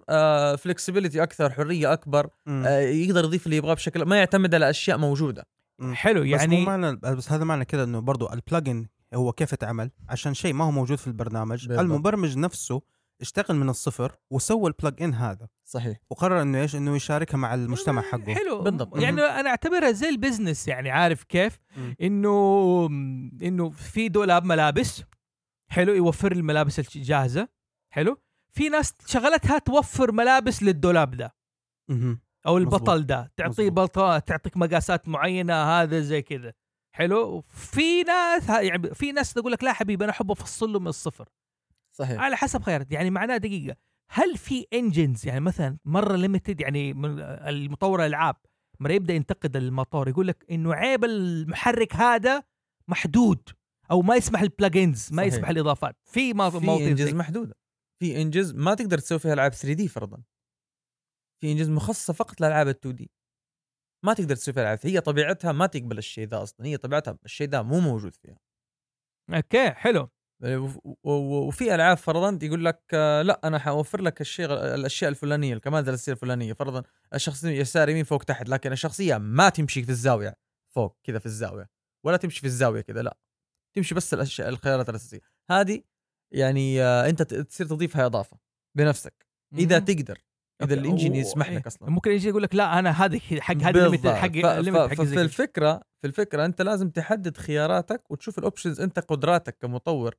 [0.56, 2.28] flexibility أكثر حرية أكبر.
[2.48, 5.46] آه، يقدر يضيف اللي يبغاه بشكل ما يعتمد على أشياء موجودة
[5.78, 5.94] مم.
[5.94, 9.52] حلو بس يعني مو معنى بس هذا معنى كده إنه برضو ال plugin هو كيف
[9.52, 11.80] اتعمل عشان شيء ما هو موجود في البرنامج بالضبط.
[11.84, 12.82] المبرمج نفسه
[13.20, 15.48] اشتغل من الصفر وسوى ال plug-in هذا.
[15.64, 15.98] صحيح.
[16.10, 18.34] وقرر إنه إيش؟ إنه يشاركها مع المجتمع حقه.
[18.34, 18.62] حلو.
[18.62, 18.98] بالضبط.
[18.98, 21.58] يعني أنا أعتبرها زي ال business يعني عارف كيف.
[22.00, 22.86] إنه
[23.42, 25.02] إنه في دولاب ملابس
[25.70, 27.48] حلو يوفر لي الملابس الجاهزه
[27.92, 28.16] حلو.
[28.52, 31.36] في ناس شغلتها توفر ملابس للدولاب ده.
[32.46, 32.58] أو.
[32.58, 33.32] البطل ده.
[33.36, 33.70] تعطيه.
[33.70, 36.52] بطل تعطيك مقاسات معينة هذا زي كذا.
[36.94, 37.40] حلو.
[37.40, 41.28] في ناس يعني في ناس تقول لك لا حبيبي أنا أحب أفصل له من الصفر.
[41.98, 42.20] صحيح.
[42.20, 43.76] على حسب خيارات يعني معناه دقيقة.
[44.10, 48.36] هل في engines يعني مثلا مرة limited يعني من المطور الألعاب
[48.80, 52.42] مرة يبدأ ينتقد المطور يقول لك إنه عيب المحرك هذا
[52.88, 53.48] محدود
[53.90, 55.34] أو ما يسمح ال plugins ما صحيح.
[55.34, 55.96] يسمح الإضافات.
[56.04, 57.56] في ما في engines محدودة.
[58.02, 60.22] في engines ما تقدر تسوي فيها ألعاب 3 D فرضا.
[61.40, 63.10] في engines مخصصة فقط لألعاب ال 2 D
[64.04, 64.78] ما تقدر تسوي فيها ألعاب.
[64.82, 66.66] هي طبيعتها ما تقبل الشيء ذا أصلا.
[66.66, 68.38] هي طبيعتها الشيء ذا مو موجود فيها.
[69.34, 70.08] أوكي حلو.
[71.04, 76.12] وفي ألعاب فرضا يقول لك آه، لا أنا حوفر لك الشيء الأشياء الفلانية الكمال الأساسية
[76.12, 76.82] الفلانية فرضا
[77.14, 80.36] الشخصيه يسار يمين فوق تحت لكن الشخصية ما تمشي في الزاوية
[80.74, 81.70] فوق كذا في الزاوية
[82.04, 83.16] ولا تمشي في الزاوية كذا لا
[83.74, 85.20] تمشي بس الأشياء الخيارات الأساسية
[85.50, 85.82] هذه
[86.32, 88.38] يعني آه، أنت تصير تضيفها إضافة
[88.74, 89.26] بنفسك
[89.58, 89.78] إذا.
[89.78, 90.18] تقدر
[90.62, 90.74] إذا.
[90.74, 91.56] ال engine يسمح إيه.
[91.56, 94.78] لك أصلا ممكن يجي يقول لك لا أنا هذه حق هذه حق ف- ف- ليميتد
[94.78, 95.22] حق ففي زي كذا.
[95.24, 100.14] الفكرة في الفكرة أنت لازم تحدد خياراتك وتشوف ال options أنت قدراتك كمطور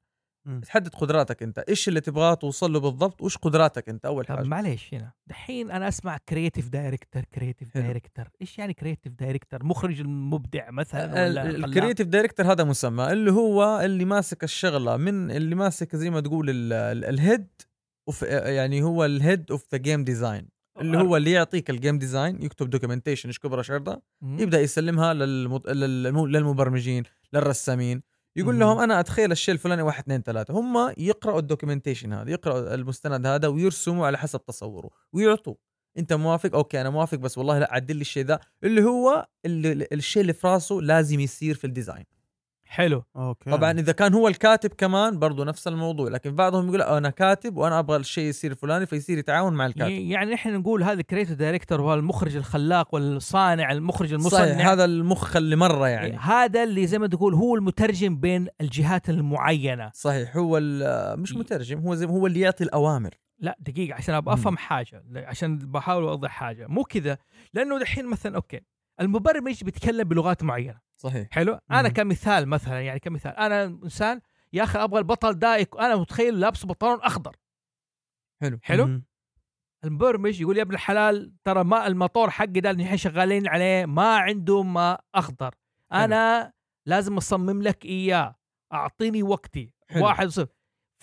[0.46, 0.60] مم.
[0.62, 4.48] تحدد قدراتك أنت إيش اللي تبغاه توصل له بالضبط وش قدراتك أنت أول طب حاجة
[4.48, 7.84] معليش هنا دحين أنا أسمع creative director creative حلو.
[7.84, 13.82] director إيش يعني creative director مخرج المبدع مثلا؟ ال creative director هذا مسمى اللي هو
[13.82, 17.48] اللي ماسك الشغلة من اللي ماسك زي ما تقول ال- ال- ال head
[18.08, 20.48] of يعني هو ال head of the game design
[20.82, 24.02] اللي هو اللي يعطيك ال game design يكتب documentation إيش كبر شرطه.
[24.24, 25.68] يبدأ يسلمها للمط...
[25.70, 27.04] للم- للمبرمجين
[27.34, 28.02] للرسامين
[28.36, 28.60] يقول.
[28.60, 33.26] لهم أنا أتخيل الشيء الفلاني واحد اثنين ثلاثة هم يقرأوا ال documentation هذا يقرأوا المستند
[33.26, 35.56] هذا ويرسموا على حسب تصوره ويعطوا
[35.98, 39.88] أنت موافق okay أنا موافق بس والله لا عدل لي الشيء ذا اللي هو اللي
[39.92, 42.04] الشيء اللي في راسه لازم يصير في ال design
[42.70, 43.04] حلو.
[43.16, 43.52] okay.
[43.52, 47.80] طبعا إذا كان هو الكاتب كمان برضو نفس الموضوع لكن بعضهم يقول أنا كاتب وأنا
[47.80, 49.92] أبغى الشيء يصير فلاني فيصير يتعاون مع الكاتب.
[49.92, 54.40] يعني إحنا نقول هذا creative director هو المخرج الخلاق والصانع المخرج المصنع.
[54.40, 56.18] صحيح هذا المخ اللي مرة يعني.
[56.18, 59.92] هذا اللي زي ما تقول هو المترجم بين الجهات المعينة.
[59.94, 63.14] صحيح هو ال- مش ي- مترجم هو زي هو اللي يعطي الأوامر.
[63.40, 64.34] لا دقيقة عشان أبغى.
[64.34, 66.68] أفهم حاجة عشان بحاول أوضح حاجة.
[66.68, 67.18] مو كذا
[67.54, 68.60] لأنه دحين مثلا okay
[69.02, 70.87] المبرمج بيتكلم بلغات معينة.
[70.98, 71.28] صحيح.
[71.32, 71.94] حلو؟ أنا مم.
[71.94, 73.32] كمثال مثلا يعني كمثال.
[73.32, 74.22] أنا إنسان
[74.54, 77.36] يا أخي أبغى البطل ده أنا متخيل لابس بنطلون أخضر.
[78.42, 78.60] حلو.
[78.64, 79.04] حلو؟ مهم.
[79.84, 84.18] المبرمج يقول يا ابن الحلال ترى ما الموتور حقي ده اللي إحنا شغالين عليه ما
[84.18, 85.56] عنده ما أخضر.
[85.94, 86.54] أنا
[86.86, 88.36] لازم أصمم لك إياه.
[88.74, 89.74] أعطيني وقتي.
[89.90, 90.06] حلو.
[90.06, 90.54] واحد صفر.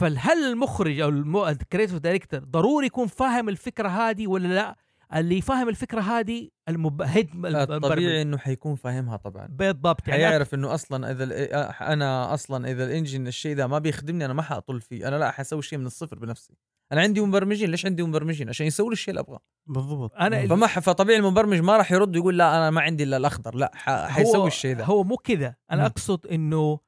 [0.01, 1.09] فهل المخرج أو
[1.49, 4.77] ال creative director ضروري يكون فاهم الفكرة هذه ولا لا؟
[5.15, 7.03] اللي فاهم الفكرة هذه المب...
[7.03, 7.31] هيد
[7.83, 9.47] طبيعي إنه حيكون فاهمها طبعا.
[9.47, 11.33] بالضبط يعني حيعرف إنه أصلا إذا ال-
[11.83, 15.63] أنا أصلا إذا الإنجن الشيء ده ما بيخدمني أنا ما حأطل فيه أنا لا حسوي
[15.63, 16.55] شيء من الصفر بنفسي.
[16.93, 19.41] أنا عندي مبرمجين ليش عندي مبرمجين؟ عشان يسوي لي الشيء اللي أبغاه.
[19.67, 20.13] بالضبط.
[20.15, 23.71] أنا فما فطبيعي المبرمج ما راح يرد ويقول لا أنا ما عندي إلا الأخضر لا
[23.75, 25.55] ح- حيسوي الشيء ده هو مو كذا.
[25.71, 25.87] أنا مم.
[25.87, 26.79] أقصد إنه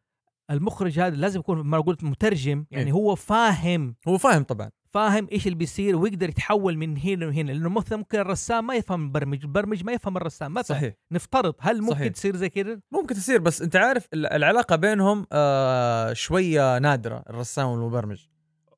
[0.50, 2.92] المخرج هذا لازم يكون ما قلت مترجم يعني إيه.
[2.92, 3.96] هو فاهم.
[4.08, 4.70] هو فاهم طبعا.
[4.96, 9.00] فاهم إيش اللي بيصير ويقدر يتحول من هنا وهنا لأنه مثلا ممكن الرسام ما يفهم
[9.00, 10.54] المبرمج المبرمج ما يفهم الرسام.
[10.54, 10.94] مثلا صحيح.
[11.12, 12.12] نفترض هل ممكن صحيح.
[12.12, 17.66] تصير زي كذا؟ ممكن تصير بس أنت عارف ال- العلاقة بينهم آه شوية نادرة الرسام
[17.68, 18.26] والمبرمج.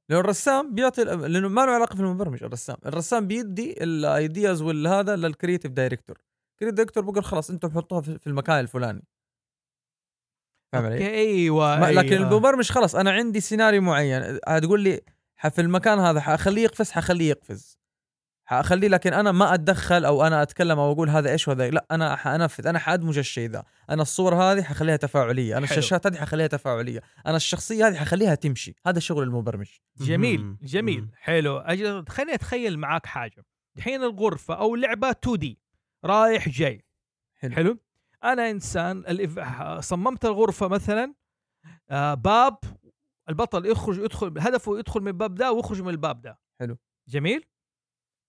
[0.09, 2.77] لأنه الرسام بيعطي لأنه ما له علاقة في المبرمج الرسام.
[2.87, 6.19] الرسام بيدي ال ideas والهذا لل creative director
[6.53, 9.03] ال creative director بقول خلاص أنتم حطوها في المكان الفلاني.
[10.73, 12.29] فاهم علي؟ أيوه ما- لكن أيوة.
[12.31, 14.39] المبرمج خلاص أنا عندي سيناريو معين.
[14.49, 15.01] هتقول لي
[15.39, 17.79] في المكان هذا حخليه يقفز حخليه يقفز.
[18.45, 22.17] حخليه لكن أنا ما أتدخل أو أنا أتكلم أو أقول هذا إيش وهذا لا أنا
[22.17, 23.65] حانفذ أنا حأدمج الشيء ذا.
[23.91, 25.59] أنا الصور هذه حخليها تفاعلية.
[25.59, 25.79] أنا حلو.
[25.79, 27.01] الشاشات هذه حخليها تفاعلية.
[27.27, 28.75] أنا الشخصية هذه حخليها تمشي.
[28.87, 29.69] هذا شغل المبرمج.
[30.01, 30.57] جميل.
[30.63, 31.01] جميل.
[31.01, 31.11] مم.
[31.21, 31.59] حلو.
[31.59, 33.45] أجل خليني أتخيل معاك حاجة.
[33.77, 35.59] الحين الغرفة أو لعبة 2 دي.
[36.05, 36.85] رايح جاي.
[37.35, 37.55] حلو.
[37.55, 37.79] حلو.
[38.25, 39.05] أنا إنسان
[39.81, 41.15] صممت الغرفة مثلا
[41.91, 42.59] آه باب
[43.29, 46.39] البطل يخرج يدخل هدفه يدخل من الباب ده ويخرج من الباب ده.
[46.61, 46.79] حلو.
[47.09, 47.45] جميل.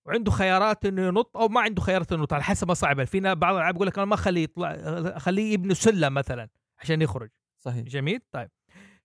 [0.07, 3.03] وعنده خيارات إنه ينط أو ما عنده خيارات إنه ينط على حسب ما صعب.
[3.03, 4.71] فينا بعض الألعاب يقول لك أنا ما أخليه يطلع
[5.15, 7.29] أخليه يبني سلم مثلا عشان يخرج.
[7.57, 7.83] صحيح.
[7.85, 8.19] جميل.
[8.31, 8.49] طيب.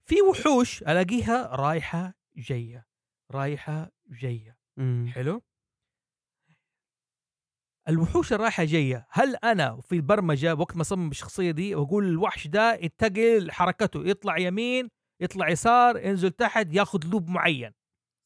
[0.05, 2.87] في وحوش ألاقيها رايحة جاية
[3.31, 4.59] رايحة جاية.
[4.77, 5.11] مم.
[5.15, 5.43] حلو.
[7.89, 12.75] الوحوش الرايحة جاية هل أنا في البرمجة وقت ما أصمم الشخصيه دي وأقول الوحش ده
[12.75, 14.89] ينتقل حركته يطلع يمين
[15.25, 17.73] يطلع يسار ينزل تحت ياخذ loop معين.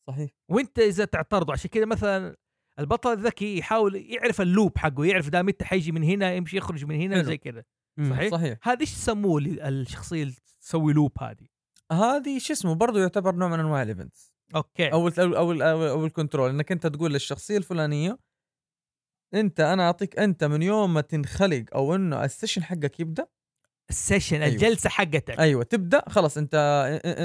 [0.08, 0.30] صحيح.
[0.50, 2.36] وانت إذا تعترضه عشان كذا مثلا
[2.78, 6.84] البطل الذكي يحاول يعرف ال loop حقه يعرف ده متى حيجي من هنا يمشي يخرج
[6.84, 7.22] من هنا.
[7.22, 7.64] زي كذا.
[8.10, 8.58] صحيح؟ صحيح.
[8.62, 11.46] هذا إيش يسموه الشخصية اللي تسوي loop هذه؟
[11.92, 14.92] هذه شو اسمه برضه يعتبر نوع من أنواع ال events okay.
[14.92, 18.18] أو ال أو ال أو, ال control إنك أنت تقول للشخصية الفلانية
[19.34, 23.26] أنت أنا أعطيك أنت من يوم ما تنخلق أو إنه ال session حقك يبدأ
[23.90, 24.54] ال session أيوة.
[24.54, 25.38] الجلسة حقتك.
[25.40, 26.54] أيوه تبدأ خلاص أنت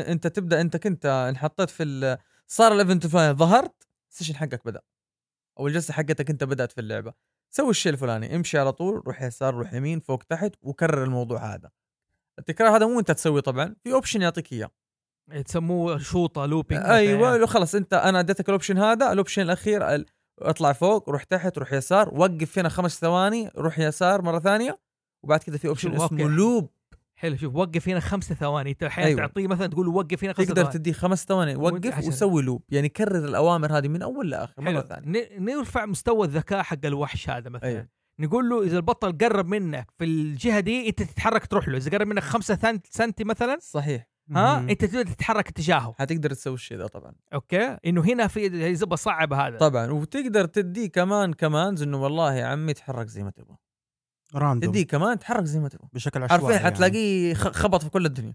[0.07, 4.61] أنت تبدأ أنت كنت انحطيت في ال- صار ال event الفلاني ظهرت ال session حقك
[4.65, 4.81] بدأ.
[5.59, 7.13] أو الجلسة حقتك أنت بدأت في اللعبة.
[7.49, 11.69] سوي الشيء الفلاني امشي على طول روح يسار روح يمين فوق تحت وكرر الموضوع هذا.
[12.39, 14.69] التكرار هذا مو أنت تسويه طبعا في option يعطيك إياه.
[15.45, 19.95] تسموه شوطة looping أيوه لو خلاص أنت أنا أديتك ال option هذا ال option الأخير
[19.95, 20.05] ال-
[20.39, 24.79] اطلع فوق روح تحت روح يسار وقف هنا خمس ثواني روح يسار مرة ثانية.
[25.23, 26.23] وبعد كذا في option اسمه.
[26.27, 26.69] لوب
[27.15, 28.71] حلو شوف وقف هنا خمسة ثواني.
[28.71, 29.19] انت أحيانا أيوة.
[29.19, 30.77] تعطيه مثلا تقول وقف هنا خمسة تقدر ثواني.
[30.77, 31.55] تديه خمس ثواني.
[31.55, 35.29] وقف وسوي loop يعني كرر الأوامر هذه من أول لآخر مرة ثانية.
[35.39, 37.69] نرفع مستوى الذكاء حق الوحش هذا مثلا.
[37.69, 37.87] أيوة.
[38.19, 41.77] نقول له إذا البطل قرب منك في الجهة دي أنت تتحرك تروح له.
[41.77, 44.07] إذا قرب منك خمسة سنتي مثلا صحيح.
[44.31, 44.69] ها؟ مم.
[44.69, 47.13] أنت تقدر تتحرك اتجاهه حتقدر تسوي الشيء ده طبعا.
[47.33, 49.57] okay؟ إنه هنا في زي بصعب هذا.
[49.57, 49.91] طبعا.
[49.91, 53.57] وتقدر تديه كمان commands إنه والله يا عمي تحرك زي ما تبغى.
[54.35, 55.87] random تديه كمان تحرك زي ما تبغى.
[55.93, 56.65] بشكل عشوائي حرفيا يعني.
[56.75, 58.33] حتلاقيه خ- خبط في كل الدنيا.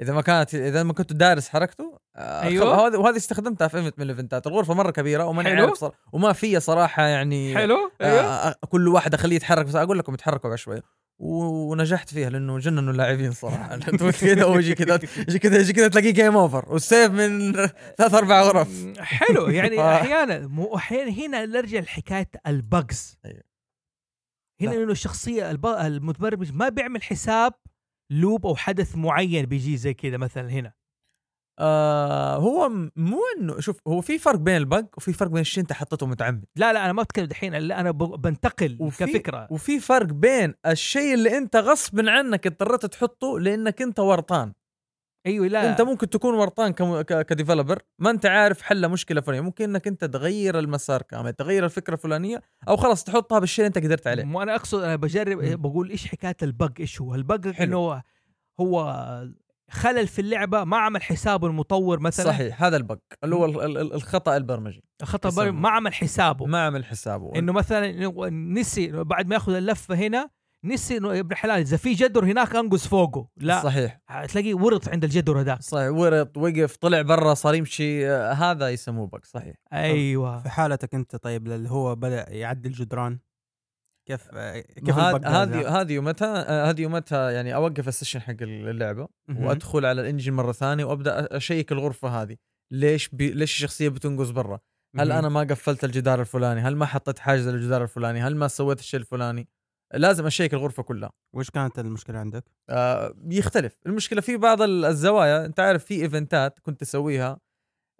[0.00, 2.76] إذا ما كانت إذا ما كنت دارس حركته آه، أيوة.
[2.76, 4.46] خب- هذه وهذه استخدمتها في event من الإيفنتات.
[4.46, 5.72] الغرفة مرة كبيرة وماني حلو.
[6.12, 7.90] وما فيها صراحة يعني حلو.
[8.00, 8.20] آه أيوه.
[8.20, 10.50] آه، كل واحد أخليه يتحرك بس أقول لكم يتحركوا
[11.18, 13.76] و- ونجحت فيها لأنه جننوا اللاعبين صراحة.
[14.20, 14.98] كذا ويجي كذا
[15.28, 17.52] يجي كذا يجي كذا تلاقيه game over وال save من
[17.98, 18.98] ثلاث أربع غرف.
[18.98, 19.48] حلو.
[19.48, 19.80] يعني.
[19.96, 23.51] أحيانا مو أحيانا هنا نرجع لحكاية البجز أيوة.
[24.62, 24.82] هنا لا.
[24.82, 25.66] انه الشخصية الب...
[25.66, 27.52] المتبرمج ما بيعمل حساب
[28.12, 30.72] لوب أو حدث معين بيجي زي كذا مثلا هنا.
[31.60, 35.72] آه هو مو إنه شوف هو في فرق بين البق وفي فرق بين الشيء انت
[35.72, 36.44] حطيته متعمد.
[36.56, 39.48] لا لا أنا ما بتكلم دحين أنا بنتقل وفي- كفكرة.
[39.50, 44.52] وفي فرق بين الشيء اللي أنت غصب عنك اضطريت تحطه لأنك أنت ورطان.
[45.26, 45.70] أيوه لا.
[45.70, 49.40] أنت ممكن تكون ورطان كديفلوبر ما أنت عارف حل مشكلة فلانية.
[49.40, 53.86] ممكن إنك أنت تغير المسار كامل تغير الفكرة الفلانية أو خلاص تحطها بالشيء اللي أنت
[53.86, 54.24] قدرت عليه.
[54.24, 55.38] مو أنا أقصد أنا بجرب.
[55.62, 57.92] بقول إيش حكاية البق إيش هو؟ البق حلو.
[57.92, 58.02] انه
[58.60, 58.94] هو
[59.70, 62.26] خلل في اللعبة ما عمل حسابه المطور مثلا.
[62.26, 64.84] صحيح هذا البق اللي هو ال- ال- الخطأ البرمجي.
[65.02, 65.50] خطا يسمى.
[65.50, 66.46] ما عمل حسابه.
[66.46, 67.32] ما عمل حسابه.
[67.36, 70.30] إنه مثلا نسي بعد ما يأخذ اللفة هنا
[70.64, 73.28] نسي إنه يا ابن الحلال إذا في جدر هناك انقز فوقه.
[73.36, 73.62] لا.
[73.62, 74.00] صحيح.
[74.28, 75.62] تلاقيه ورط عند الجدر هذاك.
[75.62, 79.56] صحيح ورط وقف طلع برا صار يمشي آه، هذا يسموه bug صحيح.
[79.72, 80.42] أيوه.
[80.42, 83.18] في حالتك أنت طيب اللي هو بدأ يعدل جدران؟
[84.08, 84.28] كيف
[84.86, 88.36] كيف ال bug ده؟ هذه هذه يومتها آه، هذه يومتها يعني أوقف ال session حق
[88.42, 89.44] اللعبة مهم.
[89.44, 92.36] وأدخل على ال engine مرة ثانية وأبدأ أشيك الغرفة هذه.
[92.70, 94.60] ليش بي ليش الشخصية بتنقز برا؟
[94.96, 95.18] هل مهم.
[95.18, 99.00] أنا ما قفلت الجدار الفلاني؟ هل ما حطيت حاجز للجدار الفلاني؟ هل ما سويت الشيء
[99.00, 99.48] الفلاني؟
[99.94, 101.10] لازم أشيك الغرفة كلها.
[101.32, 103.80] وش كانت المشكلة عندك؟ آه يختلف.
[103.86, 107.38] المشكلة في بعض ال- الزوايا أنت عارف في إيفنتات كنت تسويها.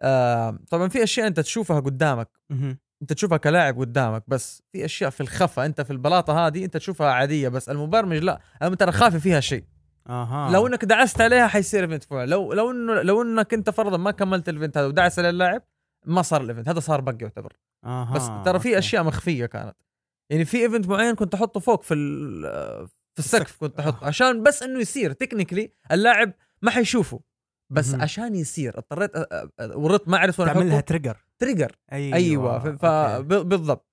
[0.03, 2.29] آه طبعا في أشياء أنت تشوفها قدامك.
[3.03, 4.63] أنت تشوفها كلاعب قدامك بس.
[4.73, 7.69] في أشياء في الخفا أنت في البلاطة هذه أنت تشوفها عادية بس.
[7.69, 9.65] المبرمج لا أنا ترى خافي فيها شيء.
[10.09, 10.51] أها.
[10.53, 12.31] لو إنك دعست عليها حيصير event فعلا.
[12.31, 15.63] لو لو انه لو إنك أنت فرضا ما كملت ال event هذا ودعس عليه اللاعب
[16.07, 17.53] ما صار ال event هذا صار bug يعتبر.
[17.85, 18.79] أها بس ترى في.
[18.79, 19.77] أشياء مخفية كانت.
[20.31, 21.95] يعني في ايفنت معين كنت أحطه فوق في
[23.15, 23.57] في السقف.
[23.57, 27.21] كنت أحطه عشان بس إنه يصير تكنيكلي اللاعب ما حيشوفه.
[27.73, 28.03] بس مهم.
[28.03, 29.11] عشان يصير اضطريت
[29.61, 32.87] ورطت ما اعرف وين تعملها تريجر تريجر أيوه أيوه ف...
[33.27, 33.89] بالضبط.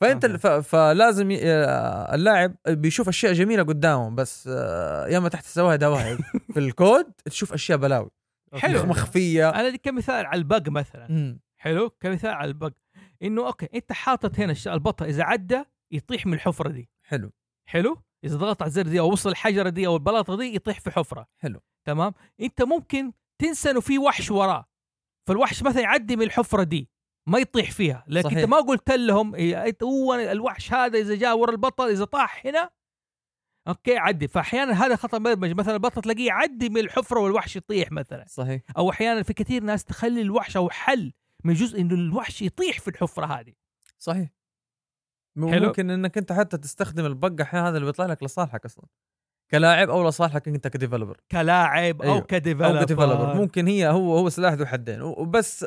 [0.00, 0.26] فأنت.
[0.26, 0.46] ف...
[0.46, 1.38] فلازم ي...
[1.42, 6.18] آه، اللاعب بيشوف أشياء جميلة قدامه بس آه، يا اما تحت سواها دواعي.
[6.54, 8.10] في الكود تشوف أشياء بلاوي.
[8.54, 8.86] حلو.
[8.86, 9.48] مخفية.
[9.48, 11.06] أنا كمثال على البق مثلا.
[11.10, 11.40] مم.
[11.60, 12.72] حلو؟ كمثال على البق.
[13.22, 16.90] إنه أوكي أنت حاطط هنا البطل إذا عدى يطيح من الحفرة دي.
[17.02, 17.32] حلو.
[17.68, 20.90] حلو؟ إذا ضغط على الزر دي أو وصل الحجرة دي أو البلاطة دي يطيح في
[20.90, 21.26] حفرة.
[21.38, 21.60] حلو.
[21.86, 24.68] تمام؟ أنت ممكن تنسى إنه في وحش وراه.
[25.28, 26.90] فالوحش مثلا يعدي من الحفرة دي
[27.28, 28.04] ما يطيح فيها.
[28.06, 28.38] لكن صحيح.
[28.38, 32.70] انت ما قلت لهم إيه، هو الوحش هذا إذا جاء ورا البطل إذا طاح هنا
[33.68, 34.28] okay عدي.
[34.28, 38.24] فاحيانا هذا خطأ برمجي مثلا البطل تلاقيه يعدي من الحفرة والوحش يطيح مثلا.
[38.28, 38.62] صحيح.
[38.76, 41.12] أو أحيانا في كثير ناس تخلي الوحش أو حل
[41.44, 43.52] من جزء إنه الوحش يطيح في الحفرة هذه.
[43.98, 44.28] صحيح.
[45.38, 45.66] حلو.
[45.66, 48.84] ممكن إنك أنت حتى تستخدم ال bug أحيانا هذا اللي بيطلع لك لصالحك أصلا.
[49.50, 52.20] كلاعب أو لصالحك أنت ك developer كلاعب أو أيوه.
[52.20, 55.02] ك developer أو ك developer ممكن هي هو هو سلاح ذو حدين.
[55.02, 55.66] وبس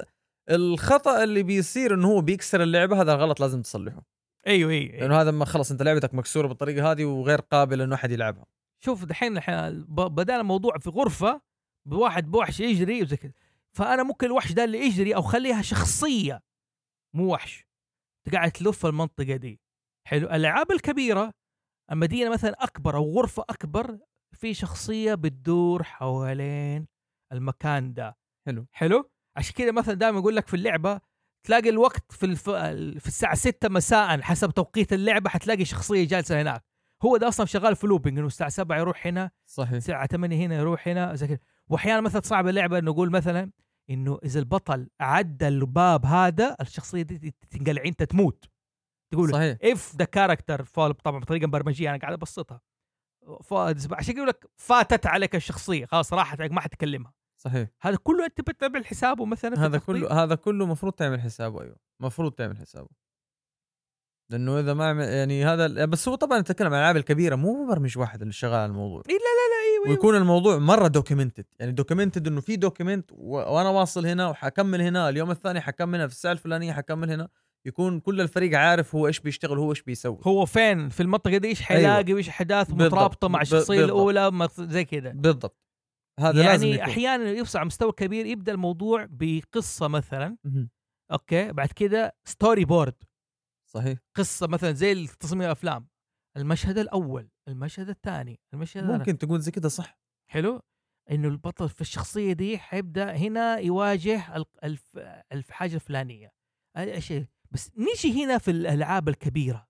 [0.49, 4.05] الخطأ اللي بيصير إنه هو بيكسر اللعبة هذا غلط لازم تصلحه.
[4.47, 5.01] أيوه أيوه, أيوه.
[5.01, 8.45] لأنه هذا ما خلص أنت لعبتك مكسورة بالطريقة هذه وغير قابل إنه أحد يلعبها.
[8.85, 9.39] شوف دحين
[9.87, 11.41] بدأنا الموضوع في غرفة
[11.85, 13.31] بواحد بوحش يجري وزي كذا.
[13.75, 16.41] فأنا ممكن الوحش ده اللي يجري أو خليها شخصية
[17.15, 17.67] مو وحش.
[18.27, 19.59] أنت قاعد تلف المنطقة دي.
[20.07, 20.27] حلو.
[20.27, 21.31] الألعاب الكبيرة
[21.91, 23.99] المدينة مثلا أكبر أو غرفة أكبر
[24.31, 26.87] في شخصية بتدور حوالين
[27.33, 28.17] المكان ده.
[28.47, 28.67] حلو.
[28.71, 31.01] حلو؟ عشان كذا مثلا دائما يقول لك في اللعبة
[31.47, 32.49] تلاقي الوقت في الف...
[32.99, 36.63] في الساعة 6 مساء حسب توقيت اللعبة حتلاقي شخصية جالسة هناك.
[37.03, 39.71] هو ده أصلا شغال في looping إنه الساعة 7 يروح هنا صحيح.
[39.71, 43.51] الساعة 8 هنا يروح هنا زي كذا واحيانا مثلا تصعب اللعبة إنه نقول مثلا
[43.89, 48.45] إنه إذا البطل عدى الباب هذا الشخصية دي تنقلع انت تموت
[49.13, 49.57] تقول صحيح.
[49.63, 52.61] if the character fall طبعا بطريقة برمجيه أنا قاعد أبسطها.
[53.91, 57.69] عشان يقول لك فاتت عليك الشخصية خلاص راحت عليك ما حتكلمها صحيح.
[57.81, 61.75] هذا كله أنت بتعمل حسابه مثلا هذا؟ كله هذا كله مفروض تعمل حسابه أيوه.
[61.99, 62.89] مفروض تعمل حسابه.
[64.31, 67.97] لأنه إذا ما عمل يعني هذا بس هو طبعا نتكلم عن الالعاب الكبيرة مو مبرمج
[67.97, 69.01] واحد اللي شغال على الموضوع.
[69.09, 69.64] إيه لا لا لا.
[69.87, 75.31] ويكون الموضوع مرة documented يعني documented إنه في document وأنا واصل هنا وحكمل هنا اليوم
[75.31, 77.27] الثاني حكمل هنا في الساعة الفلانية حكمل هنا.
[77.65, 80.19] يكون كل الفريق عارف هو إيش بيشتغل هو إيش بيسوي.
[80.23, 82.69] هو فين؟ في المنطقة دي إيش حيلاقي وإيش أحداث.
[82.71, 83.85] مترابطة مع الشخصية.
[83.85, 85.61] الأولى زي كذا بالضبط.
[86.19, 86.89] هذا لازم يعني يكون.
[86.89, 90.37] أحيانا يوصل على مستوى كبير يبدأ الموضوع بقصة مثلا.
[91.11, 93.03] أوكي؟ بعد كده storyboard
[93.71, 93.99] صحيح.
[94.17, 95.87] قصة مثلا زي تصميم الافلام
[96.37, 97.29] المشهد الأول.
[97.47, 98.83] المشهد الثاني المشهد.
[98.83, 99.99] ممكن تقول زي كده صح.
[100.31, 100.61] حلو؟
[101.11, 104.97] إنه البطل في الشخصية دي حيبدأ هنا يواجه ال- الف
[105.31, 106.33] الف حاجة الفلانيه
[106.77, 109.67] هذا شيء بس نيجي هنا في الألعاب الكبيرة.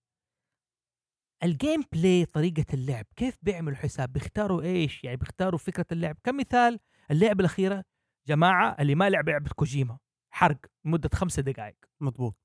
[1.43, 6.17] ال gameplay طريقة اللعب كيف بيعملوا حساب؟ بيختاروا إيش؟ يعني بيختاروا فكرة اللعب.
[6.23, 6.80] كمثال
[7.11, 7.84] اللعبة الأخيرة
[8.28, 9.97] جماعة اللي ما لعب لعبه كوجيما.
[10.34, 12.38] حرق لمده خمسة دقائق مضبوط.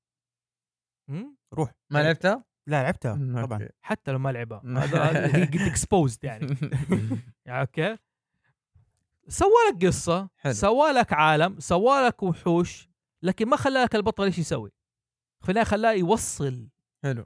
[1.08, 1.24] م?
[1.54, 1.72] روح.
[1.90, 3.62] ما لعبتها؟ لا لعبتها طبعا.
[3.62, 3.68] أوكي.
[3.82, 4.62] حتى لو ما لعبها.
[4.66, 6.56] هذا هي قد exposed يعني.
[7.48, 7.96] أوكي.
[9.28, 10.52] سوى لك قصة حلو.
[10.52, 12.90] سوى لك عالم سوى لك وحوش
[13.22, 14.72] لكن ما خلى لك البطل إيش يسوي؟
[15.42, 16.68] في النهايه خلاه يوصل.
[17.02, 17.24] حلو.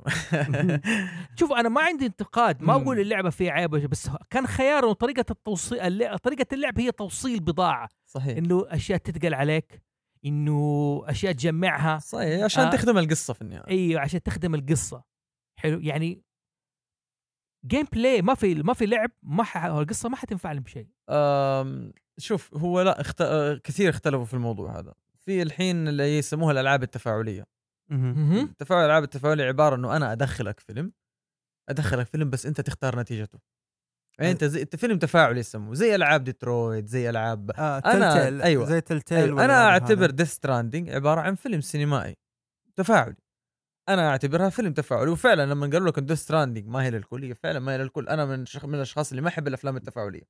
[1.39, 2.73] شوف أنا ما عندي انتقاد ما.
[2.73, 7.89] أقول اللعبة فيها عيب بس كان خياره طريقة التوصيل طريقة اللعب هي توصيل بضاعة.
[8.07, 8.37] صحيح.
[8.39, 9.83] إنه أشياء تثقل عليك
[10.25, 11.99] إنه أشياء تجمعها.
[11.99, 12.71] صحيح عشان آه.
[12.71, 13.69] تخدم القصة في النهاية.
[13.69, 15.14] إيوه عشان تخدم القصة.
[15.65, 16.23] حلو يعني
[17.67, 19.65] gameplay ما في ما في لعب ما ح...
[19.65, 20.89] القصة ما حتنفعني بشيء.
[22.19, 23.23] شوف هو لا اخت...
[23.65, 24.95] كثير اختلفوا في الموضوع هذا.
[25.21, 27.45] في الحين اللي يسموها الألعاب التفاعلية.
[27.91, 28.39] مهم.
[28.39, 30.93] التفاعل الألعاب التفاعلية عبارة إنه أنا أدخلك فيلم
[31.69, 33.39] أدخلك فيلم بس أنت تختار نتيجته.
[34.19, 38.43] يعني أنت زي أنت فيلم تفاعلي يسموه زي ألعاب ديترويت زي ألعاب آه أنا- Telltale
[38.43, 38.67] أيوة.
[38.67, 39.45] زي Telltale أيوة.
[39.45, 42.17] أنا أعتبر Death Stranding عبارة عن فيلم سينمائي
[42.77, 43.17] تفاعلي.
[43.89, 47.59] أنا أعتبرها فيلم تفاعلي وفعلا لما قالوا لك Death Stranding ما هي للكل هي فعلا
[47.59, 48.09] ما هي للكل.
[48.09, 48.65] أنا من شخ...
[48.65, 50.23] من الأشخاص اللي ما أحب الأفلام التفاعلية.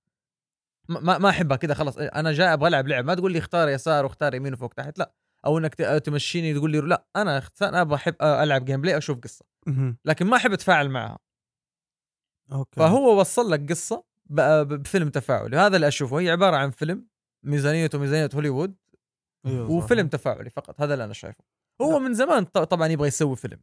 [0.88, 1.98] ما ما, أحبها كده خلاص.
[1.98, 4.98] إيه، أنا جاي أبغى ألعب لعب ما تقول لي اختار يسار واختار يمين وفوق تحت
[4.98, 5.14] لا.
[5.46, 7.07] أو إنك تمشيني تقول لي لا.
[7.16, 9.44] أنا أنا أبغى أحب ألعب gameplay أشوف قصة.
[10.05, 11.18] لكن ما أحب أتفاعل معها.
[12.52, 12.80] أوكي.
[12.80, 15.57] فهو وصل لك قصة بفيلم تفاعلي.
[15.57, 16.20] هذا اللي أشوفه.
[16.20, 17.07] هي عبارة عن فيلم
[17.42, 18.76] ميزانيته ميزانية هوليوود
[19.46, 19.70] أيوة.
[19.70, 20.80] وفيلم تفاعلي فقط.
[20.80, 21.44] هذا اللي أنا شايفه.
[21.83, 23.61] هو من زمان طبعا يبغى يسوي فيلم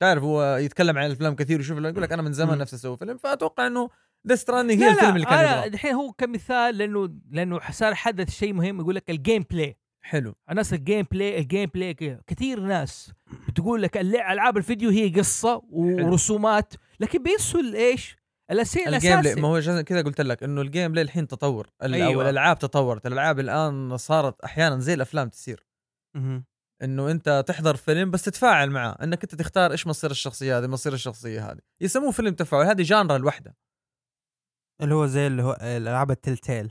[0.00, 2.58] تعرف هو يتكلم عن الأفلام كثير ويشوف يقول لك أنا من زمان.
[2.58, 3.90] نفسي أسوي فيلم فأتوقع إنه
[4.28, 7.94] Death Stranding هي لا الفيلم اللي كان أنا يبغاه الحين هو كمثال لأنه لأنه صار
[7.94, 11.94] حدث شيء مهم يقول لك ال gameplay حلو الناس ال gameplay ال gameplay.
[12.26, 13.12] كثير ناس
[13.48, 18.16] بتقول لك ألعاب الفيديو هي قصة ورسومات لكن بينسوا الايش؟
[18.50, 22.08] الاساسي ال gameplay ما هو كذا قلت لك إنه ال gameplay الحين تطور ال- أو
[22.08, 22.22] أيوة.
[22.24, 25.66] الألعاب تطورت الألعاب الآن صارت أحيانا زي الأفلام تصير.
[26.82, 30.92] إنه أنت تحضر فيلم بس تتفاعل معاه إنك أنت تختار إيش مصير الشخصية هذه مصير
[30.92, 33.56] الشخصية هذه يسموه فيلم تفاعل هذه genre لوحده
[34.82, 36.70] اللي هو زي اللي هو الألعاب ال Telltale؟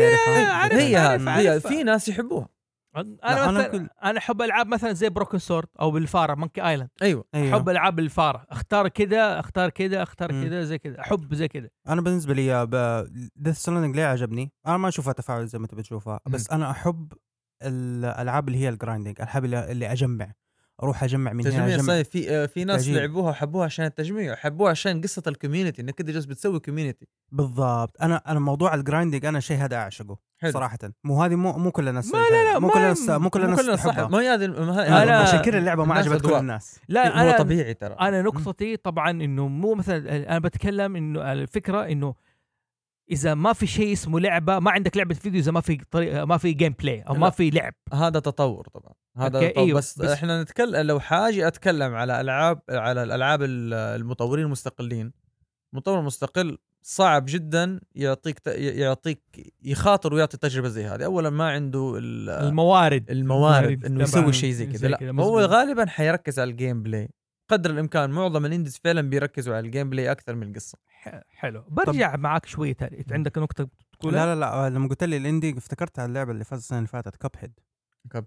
[0.00, 0.96] عارف- هي
[1.28, 1.60] هي.
[1.60, 2.48] في ناس يحبوها
[2.96, 7.24] أنا مثلا كل- أنا أحب ألعاب مثلا زي Broken Sword أو بالفارة Monkey Island أيوه
[7.34, 10.30] أيوه أحب ألعاب الفاره أختار كذا أختار كذا أختار.
[10.30, 12.66] كذا زي كذا أحب زي كذا أنا بالنسبة لي
[13.36, 16.20] Death Stranding ليه عجبني؟ أنا ما أشوفها تفاعل زي ما أنت بتشوفها.
[16.26, 17.12] بس أنا أحب
[17.62, 20.32] الألعاب اللي هي ال grinding الألعاب اللي, اللي أجمع
[20.82, 22.06] أروح أجمع من هنا تجميع أجمع صحيح.
[22.06, 23.00] في آه، في ناس تجميع.
[23.00, 28.02] لعبوها وحبوها عشان التجميع حبوها عشان قصة ال community إنك أنت جالس بتسوي community بالضبط.
[28.02, 30.52] أنا أنا موضوع ال grinding أنا شيء هذا أعشقه حلو.
[30.52, 30.78] صراحة.
[31.04, 33.42] مو هذه مو مو كل الناس ما لا لا، مو ما- كل الناس مو كل
[33.44, 34.08] الناس كلنا صح تحبها.
[34.08, 34.46] ما هي هذه
[35.06, 36.34] أنا- عشان كذا اللعبة ما عجبت كل.
[36.34, 36.80] الناس.
[36.88, 37.94] لا هو أنا طبيعي ترى.
[38.00, 42.14] أنا نقطتي طبعا إنه مو مثلا أنا بتكلم إنه الفكرة إنه
[43.10, 46.36] إذا ما في شيء اسمه لعبة ما عندك لعبة فيديو إذا ما في طريقه ما
[46.38, 47.20] في gameplay أو لا.
[47.20, 47.74] ما في لعب.
[47.94, 48.92] هذا تطور طبعا.
[49.16, 49.64] هذا تطور.
[49.64, 55.12] أيوه، بس, بس- إحنا نتكلم لو حاجي أتكلم على العاب على الألعاب ال- المطورين المستقلين.
[55.74, 59.22] مطور مستقل صعب جدا يعطيك يعطيك
[59.62, 61.04] يخاطر ويعطي تجربة زي هذه.
[61.04, 63.10] اولا ما عنده ال- الموارد.
[63.10, 64.88] الموارد إنه يسوي شيء زي كذا.
[64.88, 65.40] لا هو.
[65.40, 67.10] غالبا حيركز على ال gameplay
[67.48, 70.78] قدر الإمكان معظم ال indies فعلا بيركزوا على ال gameplay أكثر من القصة.
[70.88, 71.64] ح- حلو.
[71.68, 73.68] برجع معك شوي تاني انت عندك نقطة
[74.00, 74.70] تقولها لا لا لا.
[74.74, 77.52] لما قلت لي ال indie افتكرت على اللعبة اللي فاتت السنة اللي فاتت Cuphead.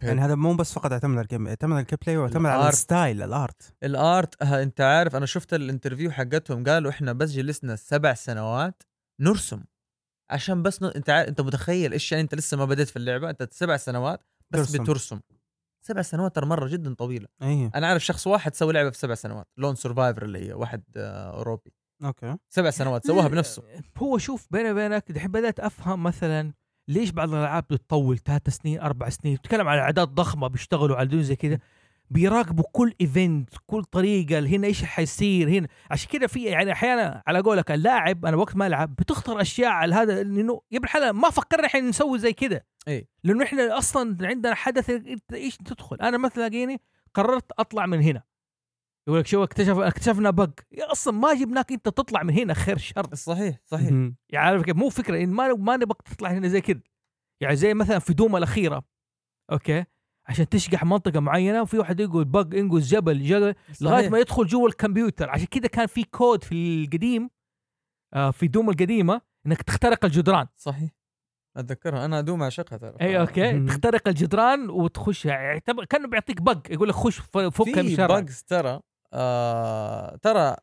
[0.03, 2.69] يعني هذا مو بس فقط يعتمد على ال game يعتمد على ال gameplay ويعتمد على.
[2.69, 6.91] ال style ال art ال art ها أنت عارف أنا شفت ال interview حقتهم قالوا
[6.91, 8.83] إحنا بس جلسنا سبع سنوات
[9.19, 9.63] نرسم.
[10.29, 10.85] عشان بس ن...
[10.85, 14.23] أنت عارف أنت متخيل إيش يعني أنت لسه ما بديت في اللعبة؟ أنت سبع سنوات
[14.51, 14.83] بس ترسم.
[14.83, 15.19] بترسم.
[15.81, 17.27] سبع سنوات ترى مرة جدا طويلة.
[17.41, 20.83] أيوه أنا عارف شخص واحد سوى لعبة في سبع سنوات Lone Survivor اللي هي واحد
[20.97, 21.73] آه، أوروبي.
[22.03, 22.37] أوكي.
[22.49, 23.63] سبع سنوات سواها بنفسه.
[23.97, 26.53] هو شوف بيني وبينك دحين بدأت أفهم مثلا
[26.87, 31.23] ليش بعض الألعاب بتطول ثلاث سنين أربع سنين بتتكلم على أعداد ضخمة بيشتغلوا على دون
[31.23, 31.59] زي كذا.
[32.11, 35.67] بيراقبوا كل event كل طريقة هنا إيش حيصير هنا.
[35.91, 39.95] عشان كذا في يعني أحيانا على قولك اللاعب أنا وقت ما ألعب بتخطر أشياء على
[39.95, 43.07] هذا إنه يا ابن الحلال ما فكرنا إحنا نسوي زي كذا إيه.
[43.23, 45.01] لأنه إحنا أصلا عندنا حدث
[45.33, 45.95] إيش تدخل.
[45.95, 46.81] أنا مثلا لاقيني
[47.13, 48.23] قررت أطلع من هنا.
[49.07, 53.15] يقول لك شو اكتشف اكتشفنا bug أصلا ما جبناك أنت تطلع من هنا خير شر.
[53.15, 53.89] صحيح صحيح.
[53.89, 56.81] يعني عارف كيف؟ مو فكرة إن ما ما نبغاك تطلع هنا زي كذا
[57.41, 58.83] يعني زي مثلا في دوم الأخيرة.
[59.51, 59.85] Okay؟
[60.31, 64.09] عشان تشقح منطقة معينة وفي واحد يقول bug انقذ جبل جبل لغاية.
[64.09, 65.29] ما يدخل جوا الكمبيوتر.
[65.29, 67.29] عشان كذا كان في كود في القديم
[68.13, 70.47] آه في دوم القديمة إنك تخترق الجدران.
[70.57, 70.91] صحيح.
[71.57, 72.05] أتذكرها.
[72.05, 72.95] أنا دوم أعشقها ترى.
[73.01, 73.53] إي okay.
[73.53, 73.67] مم.
[73.67, 75.25] تخترق الجدران وتخش.
[75.25, 78.79] يعني يعتبر- كأنه بيعطيك bug يقول لك خش فك في bugs ترى
[79.13, 80.55] آه ترى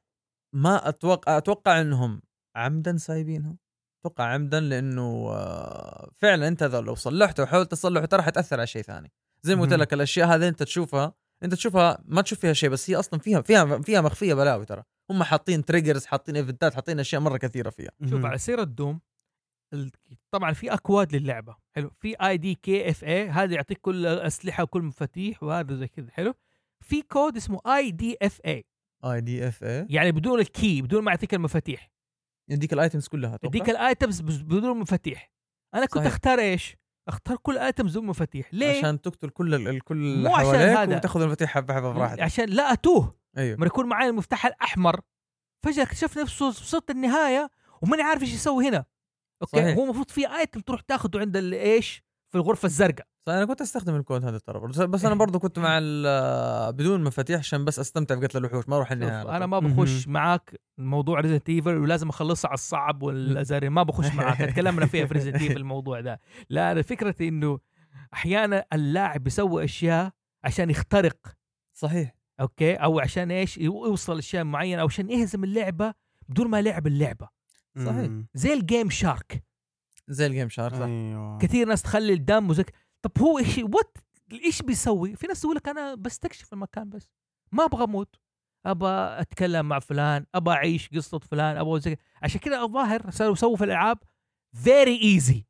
[0.54, 2.22] ما أتوقع أتوقع إنهم
[2.56, 3.56] عمدا سايبينها.
[4.00, 9.12] أتوقع عمدا لأنه آه فعلا أنت لو صلحته وحاولت تصلحه ترى حتأثر على شيء ثاني.
[9.42, 9.72] زي ما قلت.
[9.72, 13.40] لك الأشياء هذه أنت تشوفها أنت تشوفها ما تشوف فيها شيء بس هي أصلا فيها
[13.40, 14.82] فيها فيها مخفية بلاوي ترى.
[15.10, 17.90] هم حاطين triggers حاطين event ات حاطين أشياء مرة كثيرة فيها.
[18.10, 18.24] شوف.
[18.24, 19.00] على سيرة دوم
[20.30, 21.56] طبعا في أكواد للعبة.
[21.76, 21.90] حلو.
[22.00, 26.10] في آي دي كي إف اي هذا يعطيك كل الأسلحة وكل مفاتيح وهذا زي كذا.
[26.10, 26.34] حلو.
[26.80, 28.64] في كود اسمه آي دي إف اي
[29.04, 31.90] آي دي إف اي يعني بدون ال key بدون ما يعطيك المفاتيح.
[32.50, 33.38] يديك ال items كلها.
[33.44, 35.32] يديك ال items بدون مفاتيح.
[35.74, 36.06] أنا كنت صحيح.
[36.06, 36.76] أختار إيش؟
[37.08, 38.54] اختار كل ال items بدون مفاتيح.
[38.54, 40.96] ليه؟ عشان تقتل كل ال- اللي مو عشان حواليك هذا.
[40.96, 43.18] وتاخذ المفاتيح حبه حبه براحتك عشان لا أتوه.
[43.38, 43.56] أيوه.
[43.56, 45.00] لما يكون معي المفتاح الأحمر.
[45.64, 47.50] فجأة اكتشفت نفسه وصلت النهاية
[47.82, 48.84] وماني عارف إيش يسوي هنا.
[49.42, 49.76] okay صحيح.
[49.76, 52.02] هو المفروض في item تروح تاخذه عند ال- إيش؟
[52.32, 53.06] في الغرفة الزرقاء.
[53.28, 57.38] صح أنا كنت أستخدم الكود هذا ترى بس- أنا برضو كنت مع ال- بدون مفاتيح
[57.38, 58.68] عشان بس أستمتع بقتل الوحوش.
[58.68, 59.46] ما أروح النهايه أنا.
[59.46, 64.38] ما بخش معاك موضوع Resident Evil ولازم اخلصها على الصعب والازاري ما بخش معاك.
[64.38, 66.20] تكلمنا فيها في Resident Evil الموضوع ده
[66.50, 67.58] لا أنا فكرتي إنه
[68.14, 70.10] أحيانا اللاعب بيسوي أشياء
[70.44, 71.18] عشان يخترق.
[71.74, 72.14] صحيح.
[72.40, 75.94] Okay؟ أو عشان إيش؟ يوصل اشياء معينة أو عشان يهزم اللعبة
[76.28, 77.28] بدون ما لعب اللعبة.
[77.86, 78.10] صحيح.
[78.34, 79.44] زي ال GameShark
[80.08, 80.80] زي ال GameShark صح.
[80.80, 81.38] أيوه.
[81.38, 82.72] كثير ناس تخلي الدم وزك
[83.02, 83.98] طب هو إيش وات
[84.32, 87.10] إيش بيسوي؟ في ناس تقول لك أنا بستكشف المكان بس
[87.52, 88.16] ما أبغى أموت.
[88.66, 88.86] ابى
[89.20, 93.64] أتكلم مع فلان ابى أعيش قصة فلان أبغى زي عشان كذا الظاهر صاروا يسووا في
[93.64, 93.98] الالعاب
[94.52, 95.46] very easy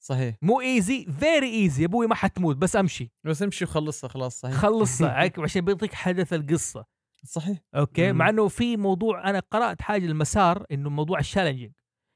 [0.00, 0.36] صحيح.
[0.42, 3.12] مو easy very easy يا أبوي ما حتموت بس أمشي.
[3.24, 4.54] بس أمشي وخلصها خلاص صحيح.
[4.56, 6.86] خلصها عشان بيعطيك حدث القصة.
[7.24, 7.58] صحيح.
[7.74, 8.18] Okay؟ مم.
[8.18, 11.72] مع إنه في موضوع أنا قرأت حاجة المسار إنه موضوع ال challenging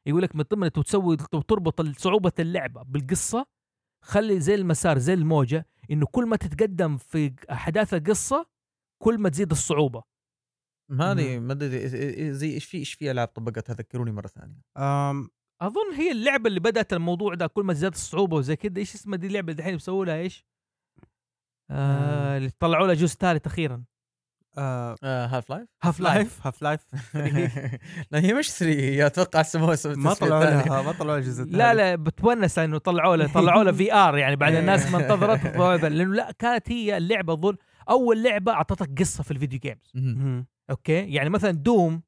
[0.07, 3.47] يقول لك من ضمن تسوي تربط صعوبة اللعبة بالقصة
[4.05, 8.47] خلي زي المسار زي الموجة إنه كل ما تتقدم في أحداث القصة
[9.03, 10.03] كل ما تزيد الصعوبة.
[11.01, 11.89] هذه ما أدري
[12.33, 14.63] زي إيش في إيش في ألعاب طبقتها ذكروني مرة ثانية.
[14.77, 15.31] أم.
[15.63, 19.19] أظن هي اللعبة اللي بدأت الموضوع ده كل ما زادت الصعوبة وزي كده إيش اسمها
[19.19, 20.47] دي اللعبة اللي الحين بيسووا لها إيش؟
[21.71, 23.75] آه اللي طلعوا لها جزء ثالث أخيرا.
[23.75, 23.85] آه،
[24.59, 26.81] Half-Life Half-Life Half-Life
[28.11, 31.75] لا هي مش 3 هي أتوقع سموها ما طلعوا لها ما طلعوا لها الجزء لا.
[31.75, 36.33] لا بتونس انه طلعوا لها طلعوا لها VR يعني بعد الناس ما انتظرت لأنه لا
[36.39, 37.57] كانت هي اللعبه اظن
[37.89, 39.93] أول لعبة أعطتك قصة في ال video games.
[40.71, 42.03] Okay؟ يعني مثلا دوم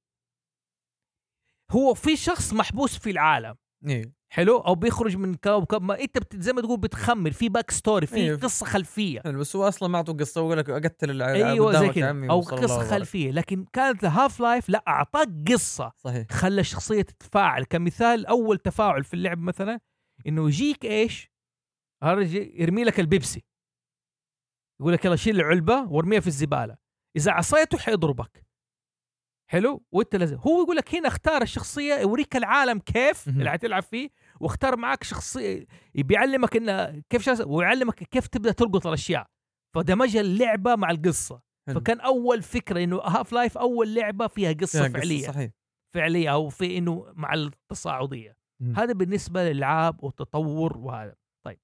[1.70, 3.54] هو في شخص محبوس في العالم.
[3.86, 4.16] إيه.
[4.32, 6.36] حلو؟ أو بيخرج من كوكب ما أنت بت...
[6.36, 8.38] زي ما تقول بتخمن في backstory في أيوه.
[8.38, 9.20] قصة خلفية.
[9.20, 11.32] حلو، بس هو أصلا ما أعطوه قصة ويقول لك أقتل الع...
[11.32, 12.90] أيوه زي كذا عمي أو قصة.
[12.90, 13.30] خلفية.
[13.30, 15.92] لكن كانت Half-Life لا أعطاك قصة.
[15.96, 16.26] صحيح.
[16.30, 17.64] خلى الشخصية تتفاعل.
[17.64, 19.80] كمثال أول تفاعل في اللعب مثلا
[20.26, 21.30] إنه يجيك إيش؟
[22.02, 23.44] يرمي لك البيبسي.
[24.80, 26.76] يقول لك يلا شيل العلبة وارميها في الزبالة.
[27.16, 28.45] إذا عصيته حيضربك.
[29.48, 30.36] حلو؟ وانت لازم.
[30.36, 33.28] هو يقول لك هنا اختار الشخصية يوريك العالم كيف.
[33.28, 34.10] اللي حتلعب فيه
[34.40, 39.26] واختار معك شخصية بيعلمك إنه كيف شخص ويعلمك كيف تبدأ تربط الأشياء.
[39.74, 41.42] فدمج اللعبة مع القصة.
[41.66, 41.80] حلو.
[41.80, 45.26] فكان أول فكرة إنه Half-Life أول لعبة فيها قصة فيها قصة، فعلية.
[45.26, 45.50] صحيح.
[45.94, 48.36] فعلية أو في إنه مع التصاعدية.
[48.60, 48.76] مم.
[48.76, 51.14] هذا بالنسبة للألعاب والتطور وهذا.
[51.46, 51.58] طيب.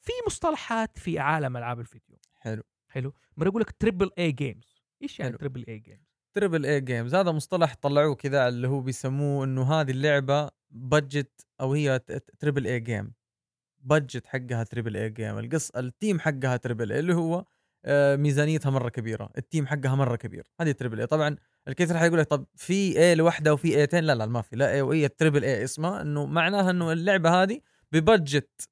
[0.00, 2.16] في مصطلحات في عالم ألعاب الفيديو.
[2.34, 2.62] حلو.
[2.88, 5.36] حلو؟ ما يقول لك تريبل اي games إيش يعني.
[5.36, 9.90] triple A games triple A games هذا مصطلح طلعوه كذا اللي هو بيسموه إنه هذه
[9.90, 11.98] اللعبة budget أو هي
[12.38, 13.12] triple A game
[13.80, 17.44] budget حقها triple A game القص ال team حقها triple A اللي هو
[17.84, 19.30] آه، ميزانيتها مرة كبيرة.
[19.38, 20.46] ال team حقها مرة كبير.
[20.60, 21.36] هذه triple A طبعا
[21.68, 24.56] الكثير حيقول لك طب في A لوحدة وفي A تين لا لا ما في.
[24.56, 26.02] لا A و A triple A اسمها.
[26.02, 27.60] إنه معناها إنه اللعبة هذه
[27.92, 28.68] ب budget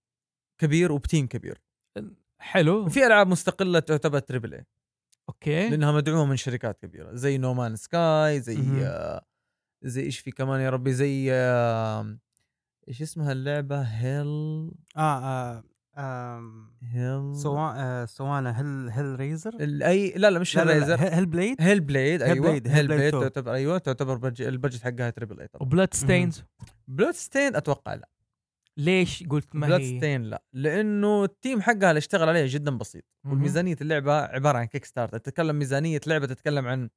[0.59, 1.61] كبير وب team كبير.
[2.39, 2.85] حلو.
[2.87, 4.67] وفي ألعاب مستقلة تعتبر triple A
[5.29, 5.69] okay.
[5.69, 8.81] لأنها مدعومة من شركات كبيرة زي No Man's Sky زي مهم.
[8.83, 9.25] آه
[9.83, 11.33] زي إيش في كمان يا ربي زي
[12.89, 14.27] إيش اسمها اللعبة؟ هيل
[14.97, 15.63] آه,
[15.97, 16.45] آه
[16.83, 22.51] هيل آه سوانا هيل Hellraiser أي لا لا مش لا، ريزر Hellblade Hellblade أيوه.
[22.51, 23.13] بليد، هيل Hellblade.
[23.23, 25.63] تعتبر أيوه تعتبر bud- ال budget حقها triple A طبعا.
[25.63, 26.45] و Bloodstained
[26.89, 28.09] Bloodstained أتوقع لا.
[28.79, 32.79] ليش قلت ما بلود هي؟ ستين لا لأنه ال team حقها اللي اشتغل عليه جدا
[32.79, 33.05] بسيط.
[33.27, 36.91] والميزانيه اللعبة عبارة عن Kickstarter تتكلم ميزانية لعبة تتكلم عن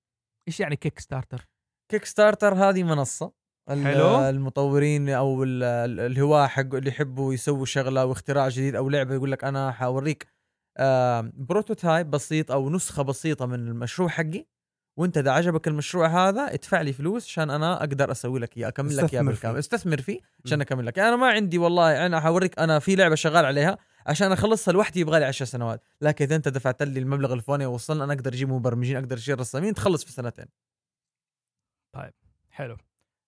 [0.47, 1.47] إيش يعني Kickstarter
[1.91, 3.33] Kickstarter هذه منصة.
[3.69, 4.19] ال- حلو.
[4.29, 9.31] المطورين أو ال- ال- الهواة حق اللي يحبوا يسووا شغلة واختراع جديد أو لعبة يقول
[9.31, 10.27] لك أنا حوريك
[10.77, 14.45] آه prototype بسيط أو نسخة بسيطة من المشروع حقي.
[14.97, 18.97] وانت إذا عجبك المشروع هذا ادفع لي فلوس عشان أنا أقدر أسوي لك إياه أكمل
[18.97, 19.59] لك إياه بالكامل فيه.
[19.59, 20.61] استثمر فيه عشان.
[20.61, 24.72] أكمل لك أنا ما عندي والله أنا حوريك أنا في لعبة شغال عليها عشان أخلصها
[24.72, 28.34] لوحدي يبغى لي 10 سنوات لكن إذا أنت دفعت لي المبلغ الفلاني ووصلنا أنا أقدر
[28.34, 30.45] أجيب مبرمجين أقدر أشيل رسامين تخلص في سنتين
[32.49, 32.77] حلو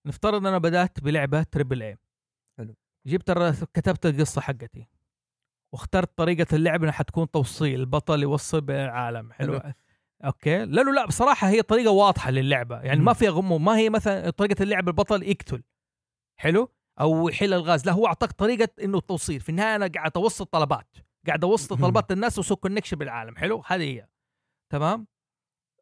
[0.05, 1.97] نفترض إن أنا بدأت بلعبة triple A
[2.57, 2.75] حلو.
[3.05, 3.31] جبت.
[3.73, 4.87] كتبت القصة حقتي
[5.71, 9.73] واخترت طريقة اللعب إنها حتكون توصيل البطل يوصل بين العالم حلو, حلو.
[10.25, 10.65] okay.
[10.65, 12.81] لأنه لا بصراحة هي طريقة واضحة للعبة.
[12.81, 13.05] يعني مم.
[13.05, 13.61] ما فيها غموض.
[13.61, 15.63] ما هي مثلا طريقة اللعب البطل يقتل.
[16.39, 17.85] حلو؟ أو يحل الغاز.
[17.85, 20.95] لا هو أعطاك طريقة إنه التوصيل في النهاية أنا قاعد اوصل طلبات.
[21.27, 21.77] قاعد اوصل.
[21.77, 23.35] طلبات الناس وسوي connection بالعالم.
[23.35, 24.07] حلو؟ هذه هي.
[24.71, 25.07] تمام؟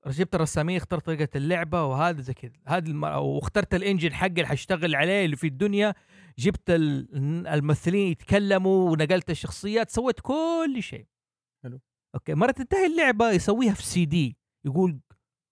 [0.08, 2.52] جبت الرسامين اخترت طريقة اللعبة وهذا زي كذا.
[2.68, 3.04] هذه الم...
[3.04, 5.94] واخترت ال engine حقي اللي حاشتغل عليه اللي في الدنيا.
[6.40, 9.90] جبت ال- الممثلين يتكلموا ونقلت الشخصيات.
[9.90, 11.06] سويت كل شيء.
[12.16, 12.34] okay.
[12.34, 15.00] مرة تنتهي اللعبة يسويها في سي دي يقول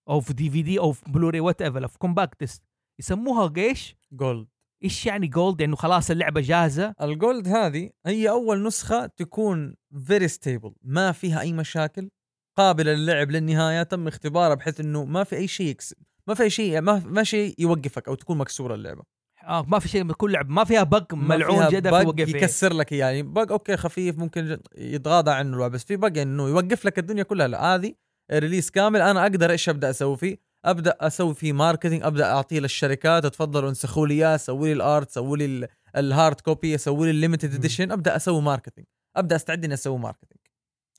[0.10, 2.62] أو في DVD أو في Blu-ray whatever في compact disc
[3.00, 4.48] يسموها إيش؟ gold
[4.84, 6.96] إيش يعني gold؟ انه خلاص اللعبة جاهزة.
[7.02, 12.10] ال gold هذه هي أول نسخة تكون very stable ما فيها أي مشاكل
[12.58, 15.96] قابلة للعب للنهاية تم اختبارها بحيث إنه ما في أي شيء يكس...
[16.28, 19.04] ما في أي شيء ما ما شيء يوقفك أو تكون مكسورة اللعبة.
[19.50, 22.92] آه ما في شيء كل لعبه ما فيها bug ملعون جدا في وقف يكسر لك.
[22.92, 23.24] يعني.
[23.24, 27.48] bug okay خفيف ممكن يتغاضى عنه الواحد بس في bug إنه يوقف لك الدنيا كلها.
[27.48, 27.94] لا هذه
[28.32, 29.02] release كامل.
[29.02, 33.26] أنا أقدر إيش أبدأ أسوي فيه؟ أبدأ أسوي فيه marketing أبدأ أعطيه للشركات.
[33.26, 35.68] تفضلوا انسخوا لي إياه سووا لي ال art سووا لي ال-
[35.98, 37.54] ال hard copy سووا لي ال limited.
[37.54, 40.40] edition أبدأ أسوي marketing أبدأ أستعد إني أسوي marketing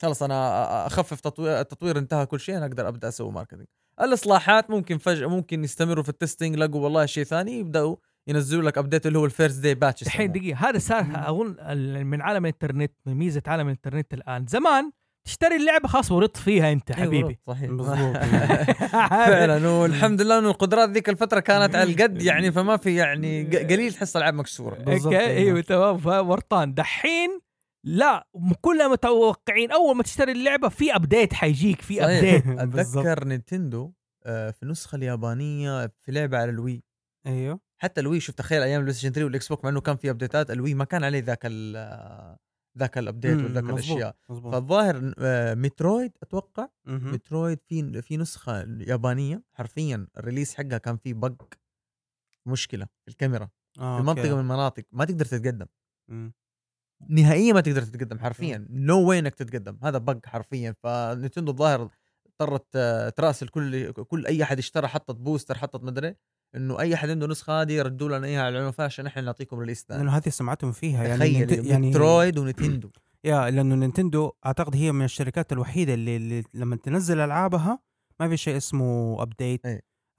[0.01, 3.65] خلاص أنا أخفف تطوير التطوير انتهى كل شيء أنا أقدر أبدأ أسوي marketing
[4.01, 7.95] الإصلاحات ممكن فجأة ممكن يستمروا في ال testing لقوا والله شيء ثاني يبدأوا
[8.27, 12.21] ينزلوا لك update اللي هو ال first day patch الحين دقيقة هذا صار اظن من
[12.21, 14.45] عالم الإنترنت من ميزة عالم الإنترنت الآن.
[14.47, 14.91] زمان
[15.27, 17.39] تشتري اللعبة خلاص ورط فيها أنت حبيبي.
[17.47, 17.69] صحيح.
[17.69, 18.17] مظبوط.
[19.29, 23.93] فعلا والحمد لله إنه القدرات ذيك الفترة كانت على القد يعني فما في يعني قليل
[23.93, 24.75] تحس ألعاب مكسورة.
[24.75, 25.13] بالضبط،.
[25.13, 27.39] أيوه تمام فورطان دحين
[27.85, 28.27] لا
[28.61, 32.47] كلنا متوقعين أول ما تشتري اللعبة في update حيجيك في update.
[32.47, 33.91] أتذكر نينتندو
[34.25, 36.83] آه، في النسخه اليابانية في لعبة على الوي.
[37.27, 37.70] أيوه.
[37.81, 40.45] حتى الوي شوف تخيل أيام البلاي ستيشن 3 والإكس بوكس مع إنه كان في update
[40.45, 42.37] ات الوي ما كان عليه ذاك ال آه،
[42.77, 44.15] ذاك ال update مم، وذاك الأشياء.
[44.29, 44.53] مظبوط.
[44.53, 47.11] فالظاهر آه، Metroid أتوقع مهم.
[47.11, 51.43] Metroid في في نسخة يابانية حرفيا ال release حقها كان فيه bug
[52.45, 53.49] مشكلة في الكاميرا
[53.79, 54.33] آه، في منطقه okay.
[54.33, 55.65] من المناطق ما تقدر تتقدم.
[56.07, 56.33] مم.
[57.09, 58.67] نهائيا ما تقدر تتقدم حرفيا.
[58.69, 59.77] no way إنك تتقدم.
[59.83, 60.75] هذا bug حرفيا.
[60.83, 61.89] فنينتندو الظاهر
[62.27, 66.15] اضطرت آه، تراسل كل كل أي أحد اشترى حطت poster حطت مدري
[66.55, 69.85] إنه أي حد عنده نسخة هذه ردوا لنا إياها على العنوان عشان إحنا نعطيكم release
[69.87, 72.89] ثاني لأنه هذه سمعتهم فيها يعني تخيل يعني Metroid ونينتندو.
[73.23, 77.79] يا لأنه نينتندو أعتقد هي من الشركات الوحيدة اللي, اللي لما تنزل ألعابها
[78.19, 79.61] ما في شيء اسمه update.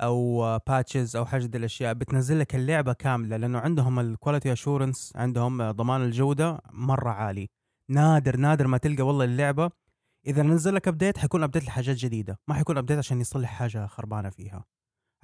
[0.00, 1.92] أو patches أو حاجة دي الأشياء.
[1.94, 7.50] بتنزل لك اللعبة كاملة لأنه عندهم ال quality assurance عندهم ضمان الجودة مرة عالي.
[7.90, 9.70] نادر نادر ما تلقى والله اللعبة.
[10.26, 14.30] إذا نزل لك update حيكون update لحاجات جديدة ما حيكون update عشان يصلح حاجة خربانة
[14.30, 14.64] فيها.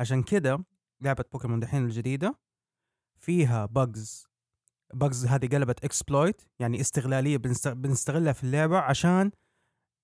[0.01, 0.65] عشان كده
[1.01, 2.39] لعبة بوكيمون دحين الجديدة.
[3.17, 4.27] فيها bugs
[4.95, 9.31] bugs هذه قلبت exploit يعني استغلالية بنست- بنستغلها في اللعبة عشان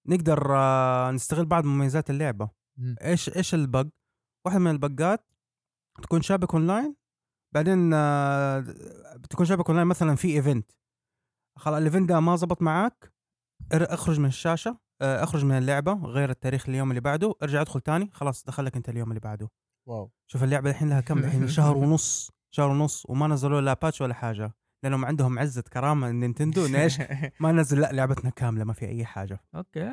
[0.07, 2.51] نقدر آه، نستغل بعض مميزات اللعبة.
[3.03, 3.89] إيش إيش ال bug
[4.47, 5.27] واحدة من ال bug ات
[6.03, 6.97] تكون شابك اونلاين
[7.55, 8.61] بعدين آه،
[9.17, 10.73] بتكون شابك اونلاين مثلا في event
[11.59, 13.15] خلاص ال event ده ما زبط معاك.
[13.73, 18.11] اخرج من الشاشة آه، اخرج من اللعبة غير التاريخ اليوم اللي بعده ارجع ادخل تاني
[18.13, 19.49] خلاص دخلك انت اليوم اللي بعده.
[19.87, 24.01] wow شوف اللعبة الحين لها كم الحين شهر ونص شهر ونص وما نزلوا لا patch
[24.01, 24.53] ولا حاجة
[24.85, 26.99] لأنهم عندهم عزة كرامة نينتندو إيش
[27.41, 29.91] ما نزل لا لعبتنا كاملة ما في أي حاجة okay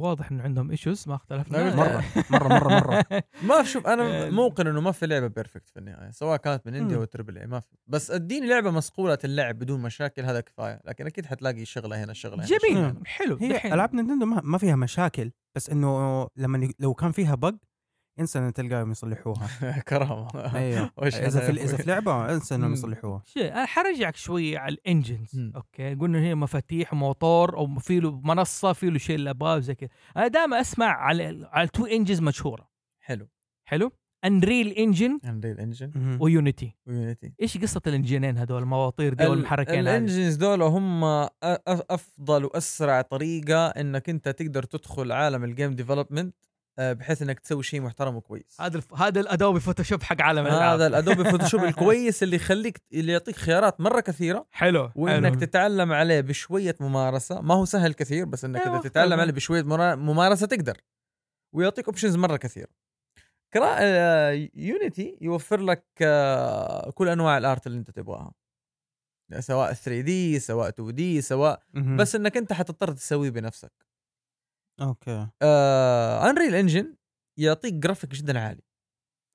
[0.00, 3.04] واضح انه عندهم issues ما اختلفنا مرة مرة مرة مرة
[3.48, 4.30] ما شوف أنا آه.
[4.30, 6.96] موقن إنه ما في لعبة perfect في النهاية سواء كانت من indie.
[6.96, 11.06] أو triple A ما في بس اديني لعبة مصقولة اللعب بدون مشاكل هذا كفاية لكن
[11.06, 13.02] أكيد حتلاقي شغلة هنا شغلة هنا جميل مم.
[13.06, 13.74] حلو هي.
[13.74, 17.54] ألعاب نينتندو ما, ما فيها مشاكل بس إنه لما لو كان فيها bug
[18.20, 19.48] انسى إن تلقاهم يصلحوها.
[19.88, 20.54] كرامة.
[20.54, 20.90] أيوه.
[21.02, 22.72] إذا في إذا؟ في لعبة انسى إنهم.
[22.72, 23.22] يصلحوها.
[23.24, 25.52] شيء أنا حرجعك شوي على ال engines.
[25.56, 29.74] okay؟ قلنا هي مفاتيح وموتور أو في له منصة في له شيء اللي أبغاه زي
[29.74, 29.90] كذا.
[30.16, 32.70] أنا دائما أسمع على على two engines مشهورة.
[33.00, 33.28] حلو.
[33.64, 33.92] حلو؟
[34.24, 36.18] Unreal Engine Unreal Engine.
[36.20, 37.32] و Unity و Unity.
[37.42, 41.04] إيش قصة ال engine ين هذول المواطير دي والمحركين هذه ال engines دول هم
[41.66, 46.34] أفضل وأسرع طريقة إنك أنت تقدر تدخل عالم ال game development
[46.80, 48.60] بحيث إنك تسوي شيء محترم وكويس.
[48.60, 48.94] هذا الف...
[48.94, 50.72] هذا ال Adobe Photoshop حق عالم الألعاب.
[50.80, 54.46] هذا ال Adobe Photoshop الكويس اللي يخليك اللي يعطيك خيارات مرة كثيرة.
[54.50, 55.40] حلو وإنك حلو.
[55.40, 57.40] تتعلم عليه بشوية ممارسة.
[57.40, 59.20] ما هو سهل كثير بس إنك أيوة، اذا تتعلم فاهم.
[59.20, 60.76] عليه بشوية مرا- ممارسة تقدر.
[61.54, 62.66] ويعطيك options مرة كثير
[63.54, 68.32] كرا آه، Unity يوفر لك آه، كل أنواع ال art اللي أنت تبغاها.
[69.38, 71.62] سواء 3D سواء 2D سواء.
[71.74, 73.72] بس إنك أنت حتضطر تسويه بنفسك.
[74.80, 75.28] okay.
[76.30, 76.94] Unreal Engine
[77.38, 78.62] يعطيك جرافيك جدا عالي.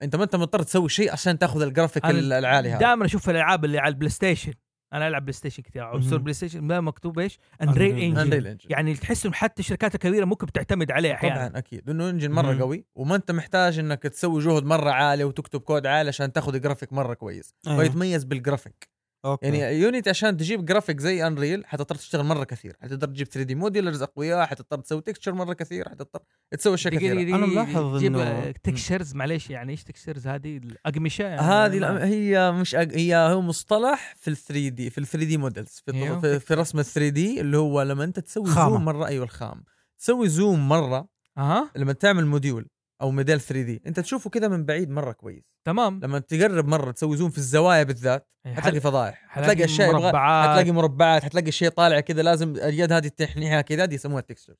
[0.03, 2.79] أنت ما أنت مضطر تسوي شيء عشان تاخذ الجرافيك العالي هذا.
[2.79, 4.53] دائما أشوف الألعاب اللي على البلاي ستيشن
[4.93, 5.89] أنا ألعب بلاي ستيشن كثير.
[5.89, 10.45] أو بلاي ستيشن ما مكتوب إيش؟ Unreal Engine يعني تحس انه حتى الشركات الكبيرة ممكن
[10.45, 11.87] بتعتمد عليه أحيانا طبعا أكيد.
[11.87, 12.61] لأنه engine مرة مم.
[12.61, 16.93] قوي وما أنت محتاج إنك تسوي جهد مرة عالي وتكتب كود عالي عشان تاخذ جرافيك
[16.93, 17.55] مرة كويس.
[17.67, 18.94] ويتميز بالجرافيك
[19.25, 19.45] okay.
[19.45, 22.75] يعني Unity عشان تجيب جرافيك زي Unreal حتضطر تشتغل مرة كثير.
[22.81, 26.19] حتقدر تجيب 3D modelers أقوياء حتضطر تسوي texture مرة كثير حتضطر
[26.51, 27.13] تسوي أشياء كثيرة.
[27.13, 32.51] دقيقة ملاحظ تجيب إنه- textures معليش يعني إيش textures هذه الأقمشة يعني هذه لا- هي
[32.51, 32.95] مش أج...
[32.97, 36.19] هي هو مصطلح في ال 3D في ال 3D models في, أيوه.
[36.19, 38.69] في, في رسم ال 3D اللي هو لما أنت تسوي خامة.
[38.69, 39.63] zoom مرة أيوه الخام.
[39.99, 41.07] تسوي zoom مرة
[41.37, 41.71] أها.
[41.75, 42.67] لما تعمل module
[43.01, 43.81] أو موديل 3 دي.
[43.87, 45.43] أنت تشوفه كذا من بعيد مرة كويس.
[45.65, 45.99] تمام.
[46.03, 49.25] لما تقرب مرة تسوي zoom في الزوايا بالذات حتلاقي فضايح.
[49.27, 53.95] حتلاقي أشياء مربعات؟ حتلاقي مربعات حتلاقي شيء طالع كذا لازم اليد هذه تحنيها كذا دي
[53.95, 54.55] يسموها texture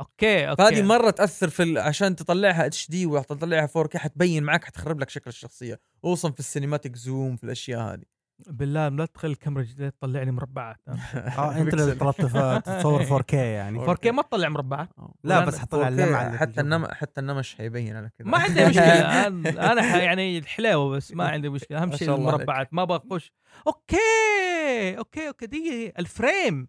[0.00, 0.62] okay okay.
[0.62, 1.78] فهذه مرة تأثر في ال...
[1.78, 7.36] عشان تطلعها HD وتطلعها 4K حتبين معك حتخرب لك شكل الشخصية خصوصا في السينماتيك زوم
[7.36, 8.11] في الأشياء هذه.
[8.46, 12.20] بالله لا تخلي الكاميرا الجديدة تطلع لي مربعات آه أنت اللي طلبت
[12.78, 13.86] تصور 4K يعني.
[13.86, 14.88] 4K ما تطلع مربعات.
[15.24, 16.60] لا ولا بس 4K اللمعة حتى.
[16.60, 16.86] النم...
[16.86, 18.28] حتى النمش حيبين على كذا.
[18.28, 18.82] ما عندي مشكلة.
[19.26, 21.82] أنا أنا ح- يعني الحلاوه بس ما عندي مشكلة.
[21.82, 22.14] أهم شيء.
[22.14, 22.74] المربعات.
[22.74, 23.32] ما أبغى أخش.
[23.66, 25.46] okay okay okay.
[25.46, 26.68] دقيقه ال frame.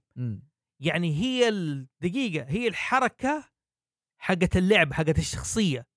[0.80, 3.44] يعني هي الدقيقة هي الحركة
[4.22, 5.88] حقت اللعب حقت الشخصية.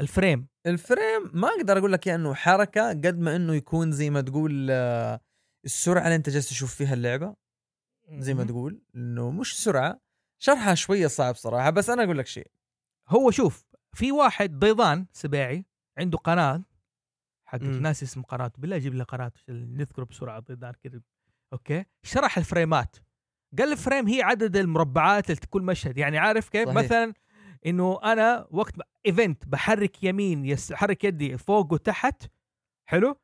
[0.00, 0.48] الفريم.
[0.66, 5.20] الفريم ما أقدر أقول لك إنه حركة قد ما إنه يكون زي ما تقول آه،
[5.64, 7.34] السرعة اللي أنت جالس تشوف فيها اللعبة.
[8.10, 10.00] زي ما تقول إنه مش سرعة
[10.38, 11.70] شرحها شوية صعب صراحة.
[11.70, 12.50] بس أنا أقول لك شيء.
[13.08, 13.64] هو شوف
[13.94, 15.64] في واحد بيضان سباعي
[15.98, 16.64] عنده قناة
[17.60, 17.82] مم.
[17.82, 21.00] ناس اسم قناته بالله جيب لي قناته نذكره بسرعة بيضان كذا.
[21.52, 22.96] okay؟ شرح الفريمات.
[23.58, 25.98] قال ال frame هي عدد المربعات اللي كل مشهد.
[25.98, 26.84] يعني عارف كيف؟ صحيح.
[26.84, 27.12] مثلا
[27.66, 28.74] إنه أنا وقت
[29.06, 32.22] event بحرك يمين حرك يدي فوق وتحت
[32.88, 33.16] حلو؟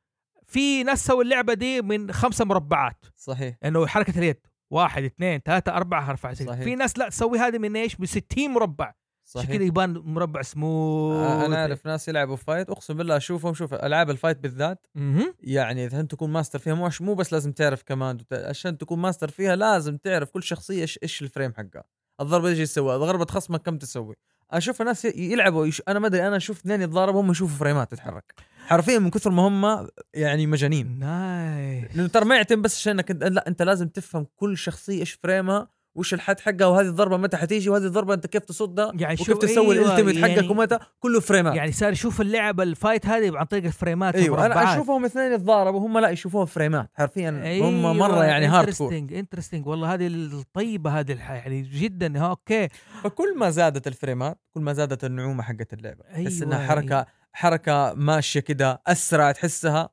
[0.47, 3.05] في ناس سووا اللعبة دي من خمسة مربعات.
[3.16, 3.56] صحيح.
[3.65, 6.35] إنه حركة اليد واحد اثنين ثلاثة أربعة أربعة.
[6.35, 6.62] صحيح.
[6.62, 8.94] في ناس لا تسوي هذه من إيش؟ من 60 مربع.
[9.36, 13.55] عشان كذا صحيح يبان مربع سموث آه، أنا أعرف ناس يلعبوا fight أقسم بالله أشوفهم
[13.55, 14.86] شوف ألعاب ال fight بالذات.
[14.94, 15.35] مهم.
[15.40, 19.28] يعني إذا أنت تكون ماستر فيها مش مو بس لازم تعرف كمان عشان تكون ماستر
[19.28, 21.85] فيها لازم تعرف كل شخصية إيش إيش ال frame حقها.
[22.20, 24.15] الضربه إيش يسوي؟ ضربه خصمك كم تسوي.
[24.51, 25.82] أشوف الناس يلعبوا يش...
[25.89, 28.35] أنا ما ادري أنا أشوف اثنين يتضاربوا هم يشوفوا فريمات تتحرك
[28.66, 30.99] حرفيا من كثر ما هم يعني مجانين.
[30.99, 35.12] ناي لأنه ترى ما يعتمد بس عشان إنك لا أنت لازم تفهم كل شخصية إيش
[35.12, 35.69] frame ها
[35.99, 39.75] وش الحد حقها وهذه الضربة متى حتيجي وهذه الضربة أنت كيف تصدها يعني وكيف تسوي
[39.75, 41.55] أيوة، ال ultimate حقك يعني- ومتى كله فريمات.
[41.57, 44.75] يعني صار يشوف اللعبه ال fight هذه عن طريق الفريمات أيوه أنا.
[44.75, 49.66] أشوفهم اثنين يتضاربوا هم لا يشوفوها فريمات حرفيا أيوة هم مرة يعني hard interesting interesting
[49.66, 52.69] والله هذه الطيبة هذه الحياة يعني جدا ها okay.
[53.03, 56.03] فكل ما زادت الفريمات كل ما زادت النعومة حقت اللعبة.
[56.05, 57.07] تحس أيوة، انها حركة أيوة.
[57.33, 59.89] حركة ماشية كده أسرع تحسها.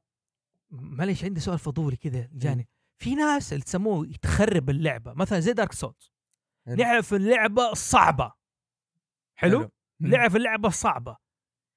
[0.71, 2.67] معليش عندي سؤال فضولي كذا جاني.
[2.97, 5.13] في ناس اللي تسموه تخرب اللعبة.
[5.13, 6.13] مثلا زي Dark Souls
[6.65, 6.75] حلو.
[6.75, 8.33] لعب في اللعبة الصعبه
[9.35, 9.69] حلو,
[9.99, 11.17] لعب في اللعبة الصعبه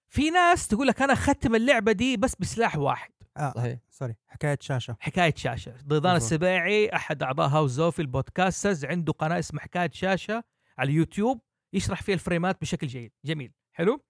[0.09, 3.11] في ناس تقول لك أنا ختم اللعبة دي بس بسلاح واحد.
[3.37, 3.79] آه صحيح.
[3.91, 4.17] sorry.
[4.27, 4.97] حكاية شاشة.
[5.01, 5.75] حكاية شاشة.
[5.87, 6.17] ضيضان.
[6.17, 10.45] السباعي أحد أعضاء House of ال Podcasters عنده قناة اسمها حكاية شاشة
[10.79, 11.41] على اليوتيوب
[11.73, 13.13] يشرح فيها الفريمات بشكل جيد.
[13.25, 13.53] جميل.
[13.73, 14.05] حلو؟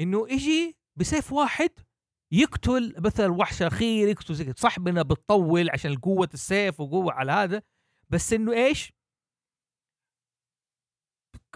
[0.00, 1.70] إنه يجي بسيف واحد
[2.32, 4.54] يقتل مثلا وحش أخير يقتل زي كده.
[4.58, 7.62] صح انها بتطول عشان قوه السيف وقوة على هذا.
[8.10, 8.92] بس إنه إيش؟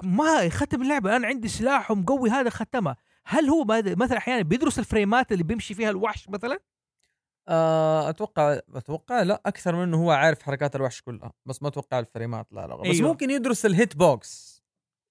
[0.03, 1.17] ما يختم اللعبة.
[1.17, 5.91] أنا عندي سلاح ومقوي هذا ختمها هل هو مثلا أحيانا بيدرس الفريمات اللي بيمشي فيها
[5.91, 6.59] الوحش مثلا؟
[7.49, 11.33] آه، أتوقع أتوقع لا أكثر من إنه هو عارف حركات الوحش كلها.
[11.47, 13.09] بس ما أتوقع الفريمات لا لا بس أيوة.
[13.09, 14.63] ممكن يدرس ال hit box.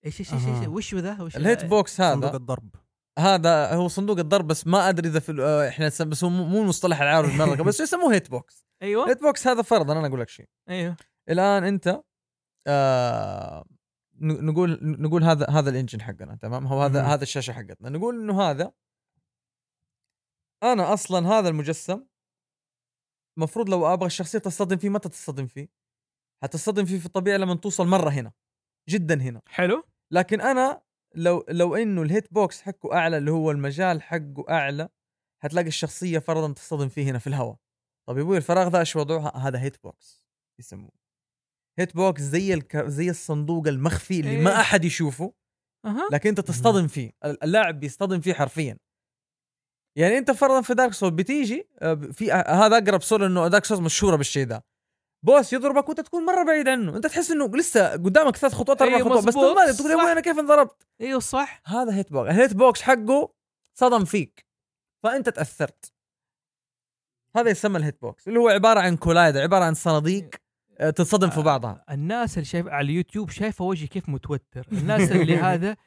[0.06, 0.68] إيش إيش إيش, إيش أها.
[0.68, 2.76] وش ذا؟ وش ال hit box صندوق هذا الضرب.
[3.22, 7.02] هذا هو صندوق الضرب بس ما أدري إذا في آه، إحنا بس هو مو المصطلح
[7.02, 9.10] العربي مره بس يسموه hit box أيوه.
[9.10, 10.48] hit box هذا فرضا أنا أقول لك شيء.
[10.70, 10.96] أيوه.
[11.30, 12.02] الآن أنت
[12.68, 13.66] آه
[14.22, 17.02] نقول نقول هذا هذا ال engine حقنا تمام؟ هو هذا.
[17.04, 17.90] هذا الشاشة حقتنا.
[17.90, 18.72] نقول إنه هذا
[20.64, 22.04] أنا أصلا هذا المجسم
[23.38, 25.70] مفروض لو أبغى الشخصية تصطدم فيه متى تصطدم فيه؟
[26.44, 28.32] حتصطدم فيه في الطبيعي لما توصل مرة هنا
[28.90, 29.42] جدا هنا.
[29.48, 29.84] حلو.
[30.12, 30.82] لكن أنا
[31.16, 34.90] لو لو إنه ال hit box حقه أعلى اللي هو المجال حقه أعلى
[35.44, 37.56] حتلاقي الشخصية فرضا تصطدم فيه هنا في الهواء.
[38.08, 40.26] طب يا أبوي الفراغ ذا إيش وضعه؟ هذا hit box
[40.60, 40.92] يسموه.
[41.80, 42.78] hit box زي الك...
[42.78, 44.44] زي الصندوق المخفي اللي إيه.
[44.44, 45.34] ما أحد يشوفه
[45.86, 46.10] أها.
[46.12, 47.12] لكن أنت تصطدم فيه.
[47.24, 48.78] اللاعب بيصطدم فيه حرفيا.
[49.96, 53.66] يعني أنت فرضا في Dark Souls بتيجي آه، في آه، هذا أقرب Souls انه Dark
[53.66, 54.66] Souls مشهورة بالشيء ده.
[55.24, 56.96] boss يضربك وانت تكون مرة بعيد عنه.
[56.96, 60.10] أنت تحس إنه لسه قدامك ثلاث خطوات أربع أيوة خطوات بس تنضرب تقول.
[60.10, 61.62] أنا كيف انضربت؟ أيوه صح.
[61.66, 63.34] هذا hit box ال hit box حقه
[63.74, 64.46] صدم فيك.
[65.04, 65.94] فأنت تأثرت.
[67.36, 70.30] هذا يسمى ال hit box اللي هو عبارة عن collider عبارة عن صناديق
[70.80, 71.84] آه، تتصدم في بعضها.
[71.92, 74.68] الناس اللي شايف على اليوتيوب شايفة وجهي كيف متوتر.
[74.72, 75.78] الناس اللي هذا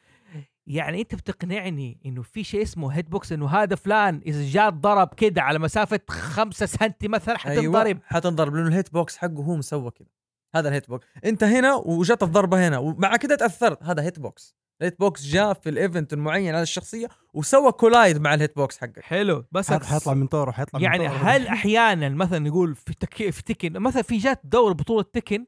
[0.67, 5.15] يعني أنت بتقنعني إنه في شيء اسمه hit box إنه هذا فلان إذا جاء ضرب
[5.15, 7.87] كده على مسافة خمسة سنتي مثلا حتنضرب.
[7.87, 10.09] أيوة حتنضرب لأنه ال hit box حقه هو مسوى كذا
[10.55, 13.83] هذا ال hit box أنت هنا وجت الضربة هنا ومع كده تأثرت.
[13.83, 18.21] هذا hit box ال hit box جاء في ال event المعين على الشخصية وسوى كولايد
[18.21, 19.01] مع الهيت بوكس حقك.
[19.01, 19.45] حلو.
[19.53, 21.17] بس حيط- حيطلع من طوره حيطلع من يعني طوره.
[21.19, 23.31] هل أحيانا مثلا نقول في تك...
[23.31, 25.47] في تكن مثلا في جات دوره بطولة تكن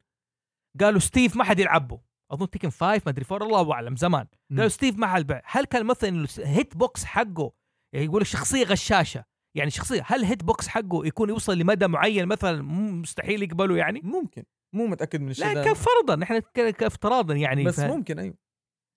[0.81, 4.27] قالوا ستيف ما حد يلعبه أظن تكن 5 ما أدري فور الله أعلم زمان.
[4.51, 7.53] قالوا ستيف ما حد هل كان مثلا الهيت بوكس حقه
[7.95, 9.25] يقول الشخصيه غشاشة
[9.57, 12.63] يعني شخصية هل الهيت بوكس حقه يكون يوصل لمدى معين مثلا
[12.93, 14.43] مستحيل يقبله يعني؟ ممكن.
[14.75, 16.39] مو متأكد من الشيء لا كفرضا إحنا
[16.71, 18.35] كافتراضا يعني بس ف- ممكن أيوه.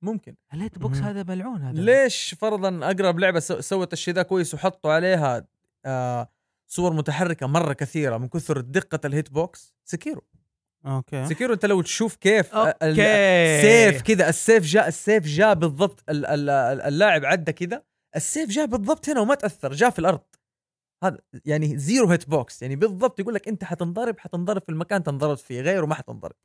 [0.04, 0.36] ممكن.
[0.54, 1.04] ال hit box مم.
[1.04, 5.48] هذا ملعون هذا؟ ليش فرضا أقرب لعبة سو- سوت الشيء ده كويس وحطوا عليها
[5.86, 6.30] آه
[6.68, 10.22] صور متحركة مرة كثيرة من كثر دقة ال hit box Sekiro.
[10.86, 11.26] okay.
[11.26, 13.62] Sekiro أنت لو تشوف كيف okay.
[13.62, 17.84] سيف كذا السيف جاء السيف جاء بالضبط ال- ال- ال- اللاعب عدى كذا
[18.16, 20.22] السيف جاء بالضبط هنا وما تأثر جاء في الأرض.
[21.04, 25.38] هذا يعني zero hit box يعني بالضبط يقول لك أنت حتنضرب حتنضرب في المكان تنضرب
[25.38, 26.36] فيه غيره ما حتنضرب.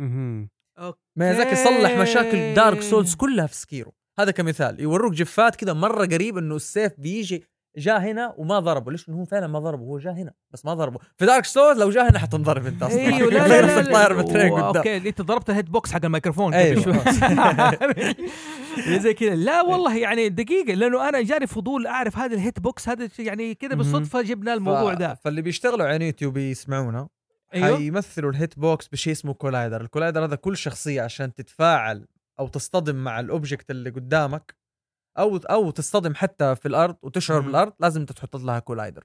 [0.00, 0.48] مهم.
[1.16, 2.80] ميازاكي صلح مشاكل Dark.
[2.82, 3.92] Souls كلها في Sekiro.
[4.18, 4.80] هذا كمثال.
[4.80, 7.44] يوروك GIFات كذا مرة قريب إنه السيف بيجي
[7.76, 10.74] جاء هنا وما ضربه ليش؟ إنه هو فعلا ما ضربه هو جاء هنا بس ما
[10.74, 13.00] ضربه في Dark Souls لو جاء هنا حتنضرب أنت أصلا.
[13.00, 14.76] أيوه لا لا طاير أوه، قدام.
[14.76, 14.96] أوكي.
[14.96, 16.82] إنت ضربت ال hit box حق الميكروفون أيوة.
[16.82, 16.94] شوي.
[19.00, 19.34] زي كذا.
[19.34, 23.54] لا والله يعني دقيقة لأنه أنا جاني فضول أعرف هذا ال hit box هذا يعني
[23.54, 23.74] كذا.
[23.74, 27.08] بالصدفة جبنا الموضوع ده فاللي بيشتغلوا على يوتيوب يسمعونا
[27.54, 27.76] أيوه.
[27.76, 32.06] حيمثلوا ال hit box بشيء اسمه collider ال collider هذا كل شخصية عشان تتفاعل
[32.40, 34.54] أو تصطدم مع ال object اللي قدامك
[35.18, 37.46] أو أو تصطدم حتى في الأرض وتشعر مم.
[37.46, 39.04] بالأرض لازم أنت تحط لها collider.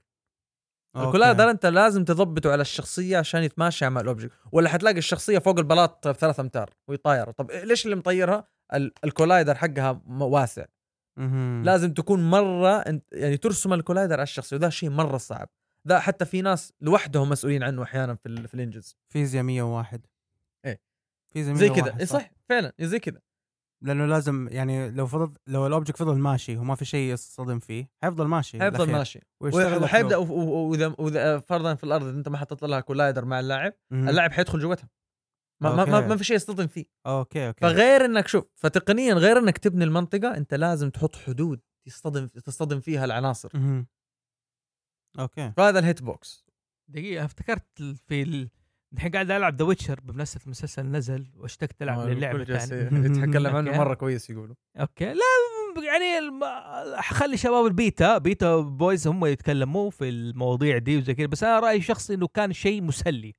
[0.96, 5.38] ال collider أنت لازم تضبطه على الشخصية عشان يتماشى مع ال object ولا حتلاقي الشخصية
[5.38, 10.64] فوق البلاط بثلاث أمتار وهي طايره طب ليش اللي مطيرها؟ ال- ال collider حقها واسع.
[11.64, 15.48] لازم تكون مرة يعني ترسم ال collider على الشخصية وده شيء مرة صعب.
[15.86, 18.96] ده حتى في ناس لوحدهم مسؤولين عنه أحيانا في في ال engines.
[19.08, 20.06] فيزياء 101
[20.64, 20.80] إيه.
[21.32, 22.30] فيزياء زي 101 كذا إيه صح.
[22.48, 23.20] فعلا زي كذا
[23.84, 27.90] لأنه لازم يعني لو فضل لو ال object فضل ماشي وما في شيء يصطدم فيه
[28.02, 28.92] حيفضل ماشي حيفضل.
[28.92, 29.20] ماشي.
[29.40, 33.72] وحيبدأ وإذا وإذا فرضا في الأرض أنت ما حطيت لها collider مع اللاعب.
[33.92, 34.88] اللاعب حيدخل جوتها
[35.62, 36.84] ما, ما, ما, في شيء يصطدم فيه.
[37.06, 37.60] أوكي أوكي.
[37.60, 43.04] فغير إنك شوف فتقنيا غير إنك تبني المنطقة أنت لازم تحط حدود تصطدم تصطدم فيها
[43.04, 43.50] العناصر.
[45.18, 45.52] أوكي.
[45.56, 46.46] فهذا ال hit box
[46.88, 48.50] دقيقة افتكرت في ال...
[48.92, 53.56] الحين قاعد ألعب The Witcher بمناسبة المسلسل نزل واشتقت ألعب للعبة الكل جالس ثانية يتكلم
[53.56, 53.70] عنه.
[53.78, 54.54] مرة كويس يقولوا.
[54.76, 55.04] أوكي.
[55.04, 55.20] لا
[55.86, 56.40] يعني الم...
[57.00, 61.60] خلي شباب ال beta beta boys هم يتكلموا في المواضيع دي وزي كذا بس أنا
[61.60, 63.34] رأيي شخصي إنه كان شيء مسلي.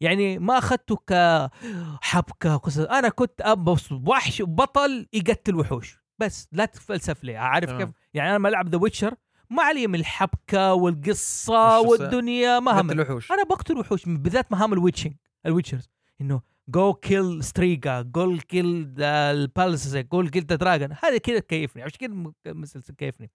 [0.00, 5.98] يعني ما أخذته كحبكه قصص أنا كنت ابص وحش بطل يقتل وحوش.
[6.18, 7.36] بس لا تتفلسف لي.
[7.36, 7.86] عارف تمام.
[7.86, 9.14] كيف؟ يعني أنا لما ألعب The Witcher
[9.50, 11.80] ما علي من الحبكة والقصة.
[11.80, 12.90] والدنيا ما هم.
[12.90, 15.14] الوحوش أنا بقتل وحوش بالذات مهام ال witching
[15.46, 15.88] ال witchers.
[16.20, 21.98] إنه go kill Striga go kill البالس go kill the dragon هذا كذا تكيفني عشان
[21.98, 23.30] كذا المسلسل كيفني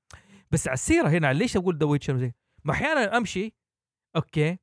[0.52, 2.34] بس على السيرة هنا ليش أقول The Witcher زي
[2.64, 3.54] ما أحيانا أمشي
[4.16, 4.58] أوكي.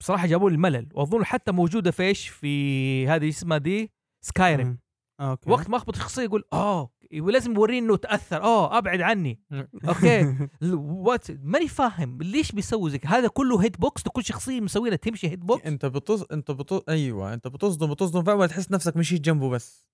[0.00, 3.92] بصراحة جابوا لي الملل وأظن حتى موجودة في إيش في هذه اسمها دي
[4.24, 4.78] Skyrim
[5.20, 5.50] أوكي.
[5.50, 6.90] وقت ما أخبط شخصيه يقول آه
[7.20, 8.42] ولازم يوريني إنه تأثر.
[8.42, 9.40] آه أبعد عني.
[9.88, 10.48] أوكي.
[10.72, 12.18] what ماني فاهم.
[12.22, 16.22] ليش بيسوي زي؟ هذا كله hit box كل شخصية مسوينها تمشي hit box أنت بتص
[16.32, 17.34] أنت بتص أيوه.
[17.34, 19.86] أنت بتصدم بتصدم فأول تحس نفسك مشيت جنبه بس.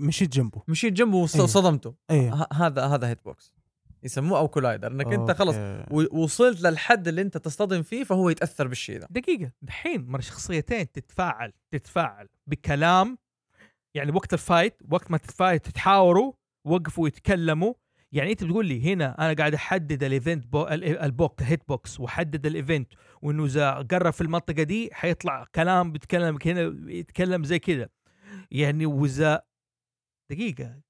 [0.00, 0.62] مشيت جنبه.
[0.68, 1.16] مشيت جنبه.
[1.18, 3.52] وصدمته إيه ه- هذا هذا hit box
[4.02, 6.08] يسموه أو collider إنك أنت خلص أوكي.
[6.16, 9.52] وصلت للحد اللي أنت تصطدم فيه فهو يتأثر بالشيء ذا دقيقة.
[9.62, 13.18] دحين مرة شخصيتين تتفاعل تتفاعل بكلام
[13.94, 16.32] يعني وقت ال fight وقت ما تتفايت تتحاوروا
[16.66, 17.74] وقفوا يتكلموا.
[18.12, 22.00] يعني أنت بتقول لي هنا أنا قاعد أحدد ال event بو ال- البوك hit box
[22.00, 22.92] وأحدد ال event
[23.22, 27.88] وإنه إذا قرب في المنطقة دي حيطلع كلام بيتكلم هنا يتكلم زي كذا
[28.50, 29.42] يعني وإذا
[30.32, 30.80] دقيقة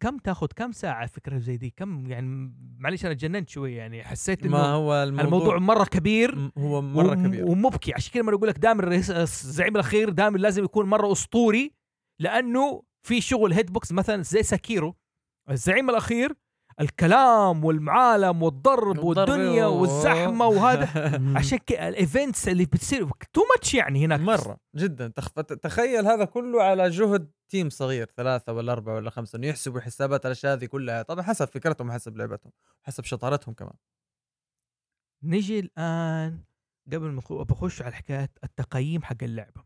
[0.00, 4.46] كم تاخذ؟ كم ساعة فكرة زي دي؟ كم يعني معلش أنا تجننت شوي يعني حسيت
[4.46, 7.44] ما إنه هو الموضوع الموضوع, مرة كبير هو مرة كبير.
[7.46, 7.94] ومبكي.
[7.94, 11.72] عشان كذا ما أقول لك دائما الرئيس الزعيم الأخير دائما لازم يكون مرة أسطوري.
[12.20, 14.94] لأنه في شغل hit box مثلا زي Sekiro
[15.50, 16.32] الزعيم الأخير
[16.80, 20.88] الكلام والمعالم والضرب والدنيا و- والزحمة وهذا.
[21.38, 24.20] عشان كذا ال events اللي بتصير too much يعني هناك.
[24.20, 25.08] مرة جدا.
[25.62, 30.26] تخيل هذا كله على جهد team صغير ثلاثة ولا أربعة ولا خمسة إنه يحسبوا حسابات
[30.26, 31.02] الأشياء هذه كلها.
[31.02, 33.74] طبعا حسب فكرتهم وحسب لعبتهم حسب شطارتهم كمان.
[35.22, 36.44] نجي الآن
[36.92, 39.64] قبل ما بخش على حكاية التقييم حق اللعبة.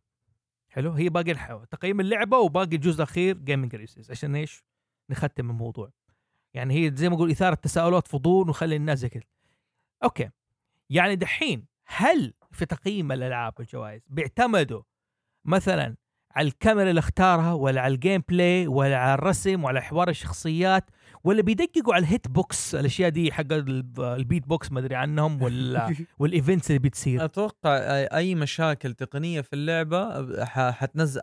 [0.79, 1.65] حلو؟ هي باقي الحو...
[1.65, 4.65] تقييم اللعبة وباقي الجزء الأخير gaming races عشان إيش؟
[5.11, 5.91] نختم الموضوع.
[6.55, 9.23] يعني هي زي ما أقول إثارة تساؤلات فضول ونخلي الناس زي كذا
[10.05, 10.31] أوكي.
[10.91, 14.83] يعني دحين هل في تقييم الألعاب والجوائز بيعتمدوا
[15.45, 15.97] مثلا
[16.31, 20.91] على الكاميرا اللي اختارها ولا على ال gameplay ولا على الرسم ولا حوار الشخصيات
[21.25, 24.95] ولا بيدققوا على ال hit box الأشياء دي حق الب- ال beat box ما أدري
[24.95, 27.25] عنهم ولا وال events اللي بتصير.
[27.25, 31.21] أتوقع أي- أي مشاكل تقنية في اللعبة ح- حتنزل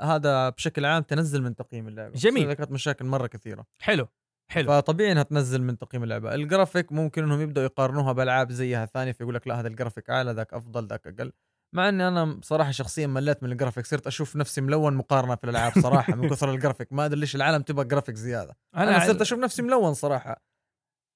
[0.00, 2.14] هذا بشكل عام تنزل من تقييم اللعبة.
[2.14, 2.52] جميل.
[2.52, 3.64] كانت مشاكل مرة كثيرة.
[3.82, 4.08] حلو
[4.50, 4.68] حلو.
[4.68, 6.34] فطبيعي إنها تنزل من تقييم اللعبة.
[6.34, 10.54] الجرافيك ممكن إنهم يبدأوا يقارنوها بألعاب زيها ثانية فيقول لك لا هذا الجرافيك أعلى ذاك
[10.54, 11.32] أفضل ذاك أقل.
[11.72, 15.72] مع إني أنا بصراحة شخصيا مليت من الجرافيك صرت أشوف نفسي ملون مقارنة في الألعاب
[15.72, 18.56] صراحة من كثر الجرافيك ما أدري ليش العالم تبغى جرافيك زيادة.
[18.76, 20.42] أنا, أنا صرت أشوف نفسي ملون صراحة.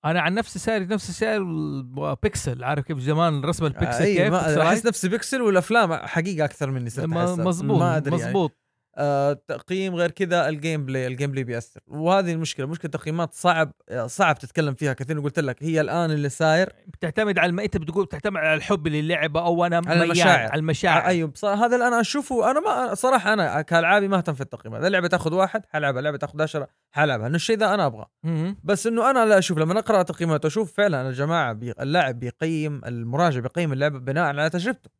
[0.04, 1.44] أنا عن نفسي ساير نفسي ساير
[2.22, 2.64] بيكسل.
[2.64, 6.70] عارف كيف زمان رسم البيكسل أي كيف؟ ما بيكسل أحس نفسي بيكسل والأفلام حقيقة أكثر
[6.70, 7.06] مني صرت.
[7.46, 8.50] مظبوط ما أدري يعني.
[8.96, 11.80] آه تقييم غير كذا ال gameplay ال gameplay بيأثر.
[11.86, 13.72] وهذه المشكلة مشكلة تقييمات صعب
[14.06, 14.92] صعب تتكلم فيها.
[14.92, 17.60] كثير قلت لك هي الآن اللي ساير بتعتمد على الم...
[17.60, 20.50] أنت بتقول بتعتمد على الحب للعبة أو أنا على المشاعر.
[20.50, 21.06] على المشاعر.
[21.06, 22.50] أيوه بصراحه هذا اللي أنا أشوفه.
[22.50, 24.86] أنا ما صراحة أنا كالعابي ما أهتم في التقييم هذا.
[24.86, 26.02] اللعبة تأخذ واحد حلعبها.
[26.02, 27.26] لعبه تأخذ 10 حلعبها.
[27.26, 28.56] إنه الشيء ذا أنا أبغى مم.
[28.64, 31.72] بس إنه أنا لا أشوف لما أقرأ تقييمات أشوف فعلا الجماعة بي...
[31.80, 34.90] اللاعب بيقيم المراجع بيقيم اللعبة بناء على تجربته.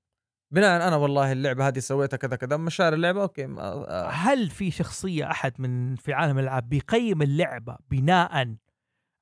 [0.52, 3.62] بناء أنا والله اللعبة هذه سويتها كذا كذا مشاعر اللعبة okay ما...
[3.62, 8.30] آه، هل في شخصية أحد من في عالم الألعاب بيقيم اللعبة بناء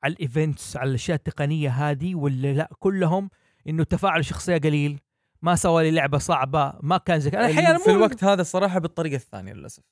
[0.03, 3.31] على ال events على الأشياء التقنية هذه ولا لا؟ كلهم
[3.69, 5.01] إنه تفاعل الشخصيه قليل
[5.43, 7.41] ما سوى لي لعبة صعبة ما كان زي كذا.
[7.41, 9.83] أنا أحيانا في الوقت هذا الصراحه بالطريقة الثانية للأسف.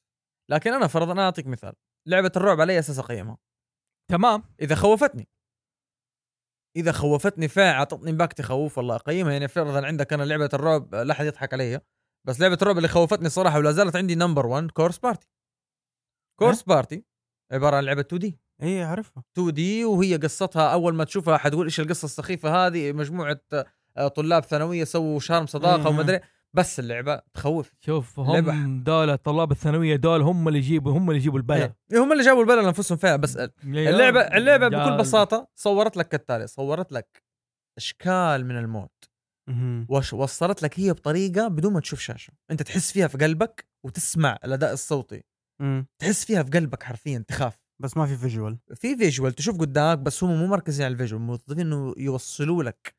[0.49, 1.73] لكن أنا فرضا أنا أعطيك مثال.
[2.07, 3.37] لعبة الرعب على أي أساس أقيمها؟
[4.11, 4.43] تمام.
[4.61, 5.29] إذا خوفتني.
[6.77, 11.13] إذا خوفتني فعلا أعطتني باك تخوف والله اقيمها يعني فرضا عندك أنا لعبة الرعب لا
[11.13, 11.81] أحد يضحك علي.
[12.27, 15.29] بس لعبة الرعب اللي خوفتني صراحة ولا زالت عندي number 1 Corpse Party
[16.39, 17.05] Corpse Party
[17.53, 22.05] عبارة عن لعبة 2D اي اعرفها 2D وهي قصتها أول ما تشوفها حتقول إيش القصة
[22.05, 23.41] السخيفة هذه مجموعة
[23.97, 25.97] آه، طلاب ثانوية سووا charm صداقة مم.
[26.57, 27.73] بس اللعبة تخوف.
[27.81, 32.13] شوف هم دول طلاب الثانوية دول هم اللي يجيبوا هم اللي يجيبوا البلا إيه، هم
[32.13, 34.97] اللي جابوا البلا لأنفسهم فيها بس اللعبة اللعبة بكل.
[34.97, 37.23] بساطة صورت لك كالتالي صورت لك
[37.79, 39.11] أشكال من الموت.
[40.13, 42.33] وصلت لك هي بطريقة بدون ما تشوف شاشة.
[42.51, 45.25] أنت تحس فيها في قلبك وتسمع الأداء الصوتي.
[45.61, 45.87] مم.
[45.99, 47.67] تحس فيها في قلبك حرفيا تخاف.
[47.83, 51.23] بس ما في visual في visual تشوف قدامك بس هم مو مركزين على ال visual
[51.23, 52.96] موظفين إنه يوصلوا لك.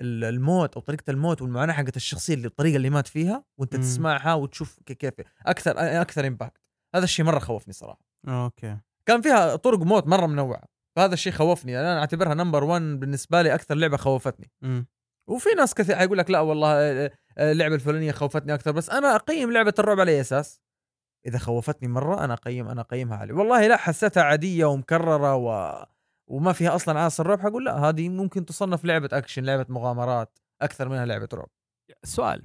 [0.00, 3.82] الموت أو طريقة الموت والمعاناة حقت الشخصية اللي الطريقة اللي مات فيها وأنت مم.
[3.82, 5.14] تسمعها وتشوف كيف
[5.46, 6.62] أكثر أكثر impact
[6.94, 8.00] هذا الشيء مرة خوفني صراحة.
[8.28, 8.76] okay.
[9.06, 10.64] كان فيها طرق موت مرة منوعة
[10.96, 11.80] فهذا الشيء خوفني.
[11.80, 14.50] أنا أعتبرها number 1 بالنسبة لي أكثر لعبة خوفتني.
[14.62, 14.86] مم.
[15.28, 19.16] وفي ناس كثير حيقول لك لا والله آه، آه، اللعبة الفلانية خوفتني أكثر بس أنا
[19.16, 20.60] أقيم لعبة الرعب على أي أساس.
[21.26, 25.76] إذا خوفتني مرة أنا أقيم أنا أقيمها عليه والله لا حسيتها عادية ومكررة و...
[26.28, 30.88] وما فيها أصلا عناصر رعب حقول لا هذه ممكن تصنف لعبة أكشن لعبة مغامرات أكثر
[30.88, 31.48] منها لعبة رعب.
[32.04, 32.42] سؤال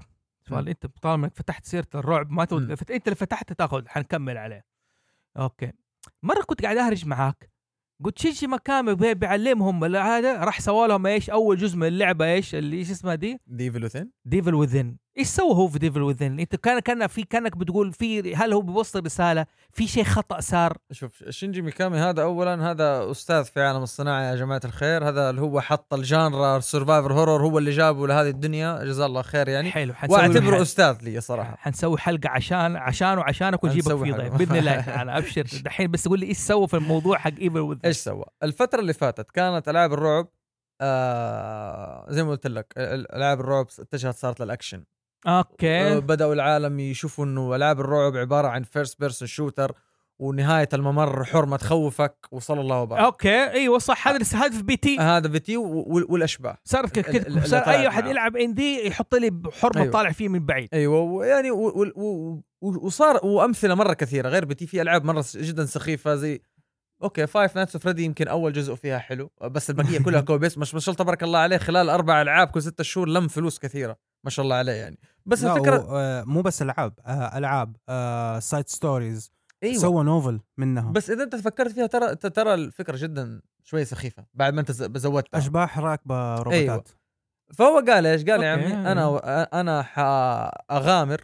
[0.49, 0.69] سؤال.
[0.69, 2.71] أنت طالما إنك فتحت سيرة الرعب ما تود...
[2.71, 4.65] أنت اللي فتحت تاخذ حنكمل عليه.
[5.37, 5.71] okay.
[6.23, 7.51] مرة كنت قاعد أهرج معاك
[8.03, 12.55] قلت شينجي ميكامي بي- بيعلمهم هذا راح سوى لهم إيش؟ أول جزء من اللعبة إيش؟
[12.55, 15.89] اللي إيش اسمها دي؟ The Evil Within The Evil Within إيش سوى هو في The
[15.89, 20.03] Evil Within إنت كان كان في كأنك بتقول في هل هو بيوصل رسالة؟ في شيء
[20.03, 25.09] خطأ صار؟ شوف شينجي ميكامي هذا اولا هذا أستاذ في عالم الصناعة يا جماعة الخير.
[25.09, 28.83] هذا اللي هو حط ال genre survival horror هو اللي جابه لهذه الدنيا.
[28.83, 29.71] جزاه الله خير يعني.
[29.71, 31.55] حلو واعتبره أستاذ لي صراحة.
[31.57, 34.27] حنسوي حلقة عشان عشانه عشانك ونجيبك حلقة.
[34.29, 35.91] ضيف بإذن الله تعالى أبشر دحين.
[35.91, 39.31] بس تقول لي إيش سوى في الموضوع حق Evil Within إيش سوى؟ الفترة اللي فاتت
[39.31, 40.27] كانت ألعاب الرعب
[40.81, 44.83] آه زي ما قلت لك ال- ألعاب الرعب اتجهت صارت للأكشن.
[45.27, 45.99] okay.
[45.99, 49.71] بدأوا العالم يشوفوا إنه ألعاب الرعب عبارة عن first person shooter
[50.19, 53.01] ونهاية الممر حرمة تخوفك وصلى الله وبارك.
[53.03, 53.43] okay.
[53.51, 54.07] إيوه صح.
[54.07, 54.97] هذا هذا في P.T..
[54.99, 55.57] هذا P.T.
[55.57, 58.07] والاشباح صارت ال- ال- كده اللي صار أي واحد.
[58.07, 59.91] يلعب indie يحط لي حرمه أيوة.
[59.93, 60.69] طالع فيه من بعيد.
[60.73, 64.29] أيوه و- وصار وأمثلة مرة كثيرة.
[64.29, 64.67] غير P.T.
[64.67, 66.41] في ألعاب مرة جدا سخيفة زي
[67.03, 70.73] okay Five Nights Freddy يمكن أول جزء فيها حلو بس البقية كلها copy paste مش
[70.73, 73.97] ما شاء الله تبارك الله عليه خلال أربع ألعاب كل ستة شهور لم فلوس كثيرة.
[74.23, 77.75] ما شاء الله عليه يعني بس الفكرة آه، مو بس ألعاب آه، ألعاب
[78.41, 79.31] side stories
[79.63, 84.25] أيوه سوى novel منها بس إذا أنت فكرت فيها ترى ترى الفكرة جدا شوي سخيفة
[84.33, 86.83] بعد ما أنت زودتها أشباح راكبة روبوتات أيوة.
[87.53, 88.51] فهو قال إيش؟ قال يا.
[88.51, 89.19] عمي أنا
[89.61, 91.23] أنا حأغامر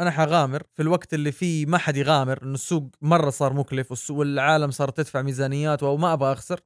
[0.00, 4.70] أنا حغامر في الوقت اللي فيه ما حد يغامر انه السوق مرة صار مكلف والعالم
[4.70, 6.60] صار تدفع ميزانيات وما أبغى أخسر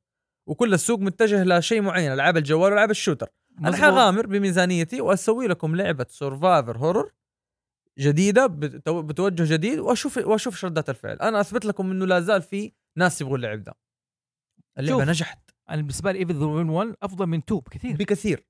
[0.46, 3.76] وكل السوق متجه لشيء معين ألعاب الجوال وألعاب ال shooter أنا.
[3.76, 7.10] حغامر بميزانيتي وأسوي لكم لعبة survival horror
[7.98, 11.16] جديدة بتو- بتوجه جديد وأشوف وأشوف ردات الفعل.
[11.16, 13.74] أنا أثبت لكم إنه لا زال في ناس يبغوا اللعب ده.
[14.78, 15.08] اللعبة شوف.
[15.08, 15.38] نجحت.
[15.70, 17.96] أنا بالنسبة لي Evil Within 1 أفضل من 2 بكثير.
[17.96, 18.46] بكثير.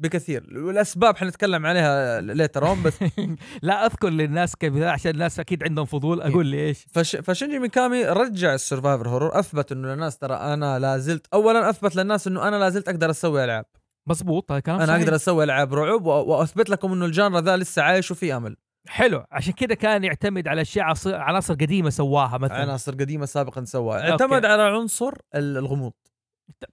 [0.00, 0.58] بكثير.
[0.58, 2.94] والاسباب حنتكلم عليها later on بس
[3.62, 6.20] لا أذكر للناس كيف عشان الناس أكيد عندهم فضول.
[6.22, 10.78] أقول لي إيش فش فشنجي ميكامي رجع ال survival horror أثبت إنه للناس ترى أنا
[10.78, 13.64] لا زلت اولا أثبت للناس إنه أنا لا زلت أقدر أسوي ألعاب.
[14.08, 15.00] مظبوط هذا كلام أنا صحيح.
[15.02, 18.56] أقدر أسوي ألعاب رعب وأثبت لكم إنه ال genre ذا لسه عايش وفي أمل.
[18.88, 22.56] حلو عشان كده كان يعتمد على أشياء عناصر قديمة سواها مثلا.
[22.56, 24.10] عناصر قديمة سابقا سواها.
[24.10, 25.92] اعتمد على عنصر ال- الغموض.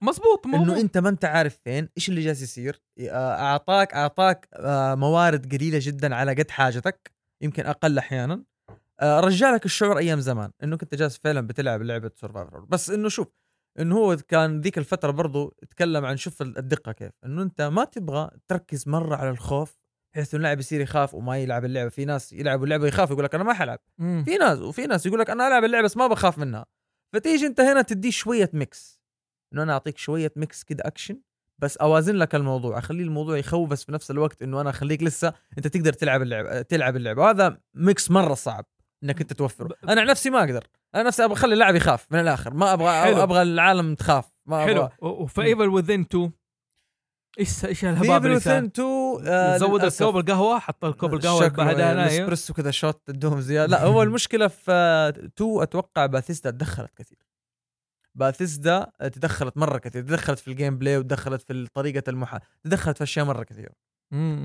[0.02, 2.82] مظبوط إنه مظبوط أنت ما أنت عارف فين إيش اللي جالس يصير.
[3.00, 8.42] آه، أعطاك أعطاك آه، موارد قليلة جدا على قد حاجتك يمكن أقل أحيانا.
[9.00, 13.08] آه، رجع لك الشعور أيام زمان انك انت جالس فعلا بتلعب لعبة سرفايفر بس إنه
[13.08, 13.28] شوف
[13.80, 17.12] انه هو كان ذيك الفترة برضو تكلم عن شوف الدقة كيف.
[17.24, 19.78] إنه أنت ما تبغى تركز مرة على الخوف
[20.14, 21.90] بحيث إنه اللاعب يصير يخاف وما يلعب اللعبة.
[21.90, 23.78] في ناس يلعبوا اللعبة يخاف يقول لك أنا ما حلعب.
[23.98, 24.24] مم.
[24.24, 26.66] في ناس وفي ناس يقول لك أنا ألعب اللعبة بس ما بخاف منها.
[27.12, 29.00] فتيجي أنت هنا تديه شوية mix
[29.52, 31.20] إنه أنا أعطيك شوية mix كده اكشن
[31.58, 32.78] بس أوازن لك الموضوع.
[32.78, 36.62] أخلي الموضوع يخوف بس في نفس الوقت إنه أنا أخليك لسه أنت تقدر تلعب اللعبه
[36.62, 37.22] تلعب اللعبة.
[37.22, 38.66] وهذا mix مرة صعب
[39.04, 39.74] إنك أنت توفره.
[39.88, 40.66] أنا عن نفسي ما أقدر.
[40.94, 42.54] أنا نفسي أبغى اخلي اللاعب يخاف من الآخر.
[42.54, 43.22] ما أبغى حلو.
[43.22, 44.24] أبغى العالم تخاف.
[44.46, 44.82] ما حلو.
[44.82, 46.32] أبغى و- وفي Evil Within 2
[47.38, 49.84] إيش إيش الهباب اللي ايفل صار؟ 2 آه زود.
[49.84, 53.70] الكوب القهوة حط الكوب القهوة شكله بعدها نايم الإسبريسو كذا shot تدوهم زيادة.
[53.70, 54.72] لا هو المشكلة في
[55.24, 57.18] 2 أتوقع باثيستا تدخلت كثير.
[58.14, 60.02] باثيستا تدخلت مرة كثير.
[60.02, 63.72] تدخلت في ال gameplay وتدخلت في طريقة المحا تدخلت في أشياء مرة كثير.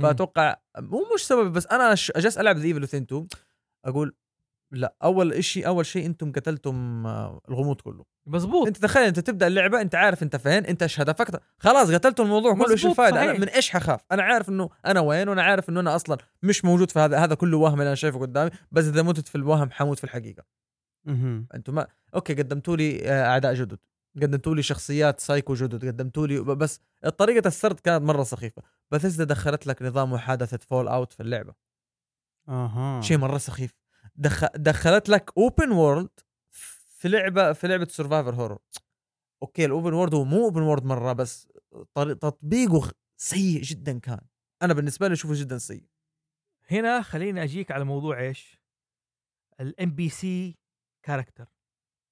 [0.02, 3.28] فأتوقع مو مش سبب بس أنا جالس ألعب The Evil 2
[3.86, 4.16] أقول
[4.72, 8.06] لأ أول شيء أول شيء أنتم قتلتم آه، الغموض كله.
[8.28, 12.26] مظبوط أنت تخيل أنت تبدأ اللعبة أنت عارف أنت فين أنت إيش هدفك خلاص قتلتوا
[12.26, 13.40] الموضوع كله إيش الفائده أنا صحيح.
[13.42, 16.92] من إيش حخاف أنا عارف إنه أنا وين وأنا عارف إنه أنا أصلا مش موجود
[16.92, 19.98] في هذا هذا كله وهم اللي أنا شايفه قدامي بس إذا متت في الوهم حموت
[19.98, 20.44] في الحقيقة.
[21.06, 21.48] مهم.
[21.54, 23.80] أنتم ما okay قدمتوا لي آه، أعداء جدد.
[24.22, 26.80] قدمتوا لي شخصيات سايكو جدد قدمتوا لي بس
[27.18, 28.62] طريقة السرد كانت مرة سخيفة.
[28.92, 31.54] بثزدا دخلت لك نظام محادثة Fallout في اللعبة.
[32.50, 33.02] أها.
[33.02, 33.81] شيء مرة سخيف.
[34.16, 34.46] دخ...
[34.56, 36.10] دخلت لك open world
[36.98, 38.58] في لعبة في لعبة survival horror
[39.44, 41.48] okay ال open world هو مو open world مرة بس
[41.94, 44.22] طريق تطبيقه سيء جدا كان.
[44.62, 45.84] أنا بالنسبة لي أشوفه جدا سيء.
[46.72, 48.62] هنا خليني أجيك على موضوع إيش؟
[49.60, 51.46] ال NPC character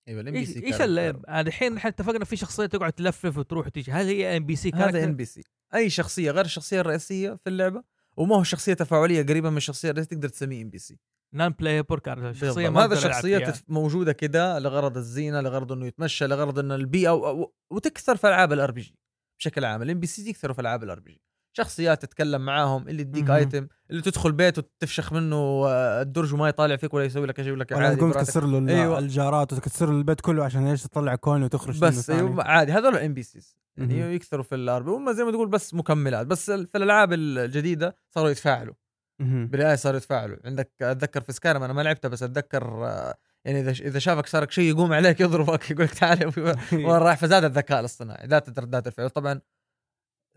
[0.08, 1.00] أيوه الام إيش إيش ال-
[1.30, 3.92] آه، الحين إحنا اتفقنا في شخصية تقعد تلفلف وتروح وتيجي.
[3.92, 5.44] هل هي NPC هذا non character؟ PC
[5.76, 7.84] أي شخصية غير الشخصية الرئيسية في اللعبة
[8.18, 11.00] وما هو شخصية تفاعلية قريبة من الشخصية الرئيسية تقدر تسميه ام بي سي
[11.34, 16.76] نان بلايبل كاركتر شخصية هذا شخصيه موجودة كده لغرض الزينة لغرض إنه يتمشى لغرض انه
[16.76, 17.42] البيئة و...
[17.42, 17.54] و...
[17.72, 18.96] وتكثر في ألعاب ال RPG
[19.40, 21.22] بشكل عام ال NPC يكثروا في ألعاب ال RPG
[21.58, 23.32] شخصيات تتكلم معاهم اللي تديك مهم.
[23.32, 27.48] item اللي تدخل بيت وتفشخ منه آه، الدرج وما يطالع فيك ولا يسوي لك شيء
[27.48, 28.12] يقول لك ولا عادي تقوم.
[28.12, 29.00] تكسر له أيوة.
[29.00, 32.44] الجارات وتكسر له البيت كله عشان إيش تطلع coin وتخرج بس أيوه.
[32.44, 34.16] عادي هذول ال NPCs يعني.
[34.16, 38.30] يكثروا في ال RP هم زي ما تقول بس مكملات بس في الألعاب الجديدة صاروا
[38.30, 38.74] يتفاعلوا
[39.20, 40.38] بال AI صاروا يتفاعلوا.
[40.46, 43.16] عندك أتذكر في سكايرم أنا ما لعبتها بس أتذكر آه،
[43.46, 46.26] يعني إذا إذا شافك صارك شيء يقوم عليك يضربك يقول لك تعال
[46.74, 49.10] وين رايح؟ فزاد الذكاء الاصطناعي ذات ردات الفعل.
[49.10, 49.42] طبعا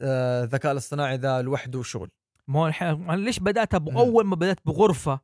[0.01, 2.11] آه، الذكاء الاصطناعي ذا لوحده شغل.
[2.49, 5.21] ما هو الحين ليش بدأت بأول ما بدأت بغرفة؟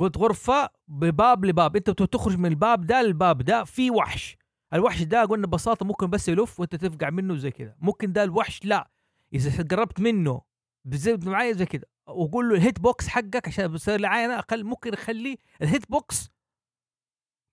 [0.00, 1.76] قلت غرفة بباب لباب.
[1.76, 4.36] أنت تخرج من الباب ده للباب ده في وحش.
[4.74, 8.64] الوحش ده قلنا ببساطة ممكن بس يلف وأنت تفقع منه زي كذا ممكن ده الوحش
[8.64, 8.90] لا.
[9.34, 10.40] إذا قربت منه
[10.84, 14.64] بزي معايا زي كذا وقول له ال hit box حقك عشان بصير لي عينه أقل
[14.64, 16.30] ممكن أخلي ال hit box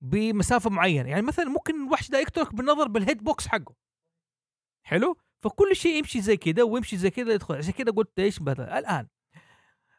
[0.01, 1.09] بمسافة معينة.
[1.09, 3.75] يعني مثلا ممكن الوحش ده يقتلك بالنظر بال hit box حقه.
[4.83, 7.55] حلو؟ فكل شيء يمشي زي كذا ويمشي زي كذا يدخل.
[7.55, 9.07] عشان كذا قلت إيش بدأ الآن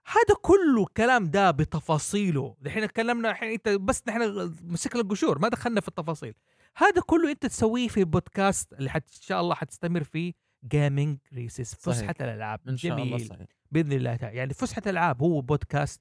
[0.06, 2.56] هذا كله الكلام ده بتفاصيله.
[2.66, 6.34] الحين تكلمنا الحين أنت بس نحن مسكنا القشور ما دخلنا في التفاصيل.
[6.76, 10.32] هذا كله أنت تسويه في البودكاست اللي حت إن شاء الله حتستمر فيه
[10.64, 11.74] Gaming Recess.
[11.74, 12.60] فسحة الألعاب.
[12.68, 13.28] إن شاء الله جميل.
[13.28, 13.59] صحيح.
[13.70, 14.36] بإذن الله تعالى.
[14.36, 16.00] يعني فسحة الألعاب هو بودكاست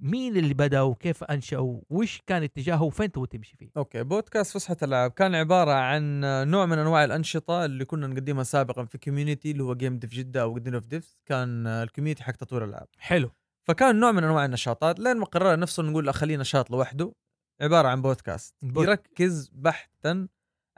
[0.00, 4.76] مين اللي بدأ وكيف انشأوا وش كان اتجاهه وفين تبغى تمشي فيه؟ أوكي بودكاست فسحة
[4.82, 6.20] الألعاب كان عبارة عن
[6.50, 10.42] نوع من أنواع الأنشطة اللي كنا نقدمها سابقا في community اللي هو جيم ديف جده
[10.42, 12.88] أو جدين اوف ديف كان ال community حق تطوير الألعاب.
[12.98, 13.30] حلو.
[13.62, 15.00] فكان نوع من أنواع النشاطات.
[15.00, 17.12] لين ما قررنا نفسه نقول لا خليه نشاط لوحده
[17.60, 18.54] عبارة عن بودكاست.
[18.62, 20.28] بود- يركز بحتا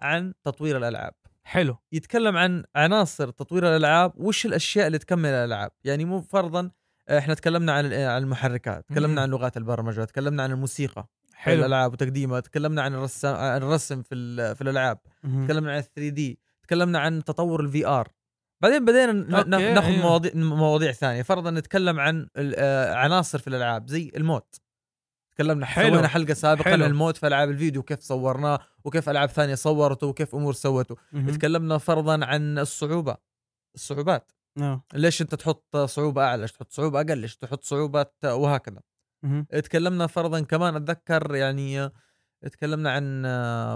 [0.01, 1.13] عن تطوير الألعاب.
[1.51, 6.71] حلو يتكلم عن عناصر تطوير الألعاب وش الأشياء اللي تكمل الألعاب يعني مو فرضا
[7.09, 8.85] آه، إحنا تكلمنا عن ال- عن المحركات.
[8.89, 14.03] تكلمنا عن لغات البرمجة تكلمنا عن الموسيقى حلو الألعاب وتقديمها تكلمنا عن الرسم عن الرسم
[14.03, 14.15] في
[14.55, 14.99] في الألعاب.
[15.23, 18.09] تكلمنا عن 3D تكلمنا عن تطور ال VR
[18.63, 19.13] بعدين بدينا
[19.45, 20.03] ناخذ أيوه.
[20.03, 24.55] مواضيع مواضيع ثانية فرضا نتكلم عن آه، عناصر في الألعاب زي الموت
[25.41, 25.89] تكلمنا حلو.
[25.89, 26.85] سوينا حلقة سابقا حلو.
[26.85, 30.97] عن الموت في ألعاب الفيديو كيف صورناه وكيف ألعاب ثانية صورته وكيف أمور سوته.
[31.13, 33.17] تكلمنا فرضا عن الصعوبة
[33.75, 34.85] الصعوبات آه.
[34.95, 38.81] ليش أنت تحط صعوبة أعلى ليش تحط صعوبة أقل ليش تحط صعوبة وهكذا.
[39.51, 41.91] تكلمنا فرضا كمان أتذكر يعني
[42.53, 43.23] تكلمنا عن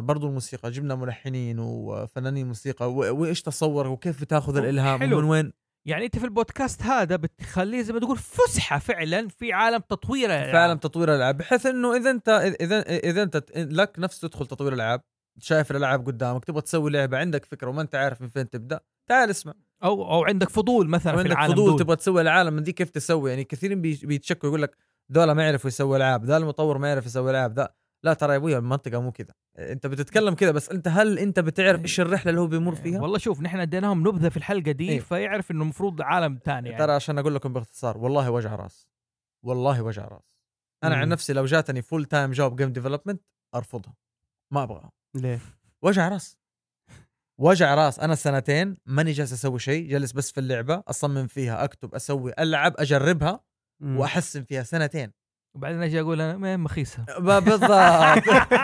[0.07, 5.19] برضو الموسيقى جبنا ملحنين وفنانين موسيقى وإيش تصور وكيف بتاخذ الإلهام حلو.
[5.19, 5.53] ومن وين
[5.87, 10.51] يعني انت في البودكاست هذا بتخليه زي ما تقول فسحة فعلا في عالم تطوير الألعاب.
[10.51, 12.29] في عالم تطوير الألعاب بحيث إنه إذا أنت
[12.61, 15.01] إذا إذا أنت لك نفس تدخل تطوير الألعاب
[15.39, 19.31] شايف الألعاب قدامك تبغى تسوي لعبة عندك فكرة وما أنت عارف من فين تبدأ تعال
[19.31, 19.55] اسمع
[19.85, 21.79] أو أو عندك فضول مثلا أو في عندك العالم فضول.
[21.79, 24.77] تبغى تسوي العالم دي كيف تسوي يعني كثيرين بي- بيتشكوا يقول لك
[25.09, 27.75] دولة ما يعرفوا يسوي ألعاب ذا المطور ما يعرف يسوي ألعاب ذا
[28.05, 31.83] لا ترى يا أبوي المنطقة مو كذا أنت بتتكلم كذا بس أنت هل أنت بتعرف
[31.83, 35.01] إيش الرحلة اللي هو بيمر فيها؟ والله شوف نحن أديناهم نبذة في الحلقة دي إيه.
[35.01, 36.85] فيعرف إنه المفروض عالم ثاني يعني.
[36.85, 38.89] ترى عشان أقول لكم باختصار والله وجع راس.
[39.43, 40.37] والله وجع راس.
[40.85, 41.13] أنا عن مم.
[41.13, 43.23] نفسي لو جاتني full time job game development
[43.55, 43.95] أرفضها.
[44.51, 44.93] ما أبغاها.
[45.15, 45.41] ليه؟
[45.83, 46.39] وجع راس.
[47.39, 48.01] وجع راس.
[48.01, 52.75] أنا سنتين ماني جالس أسوي شيء جالس بس في اللعبة أصمم فيها أكتب أسوي ألعب
[52.79, 53.41] أجربها.
[53.81, 55.13] وأحسن فيها سنتين.
[55.55, 57.63] وبعدين أجي أقول أنا ما مخيسه بالضبط.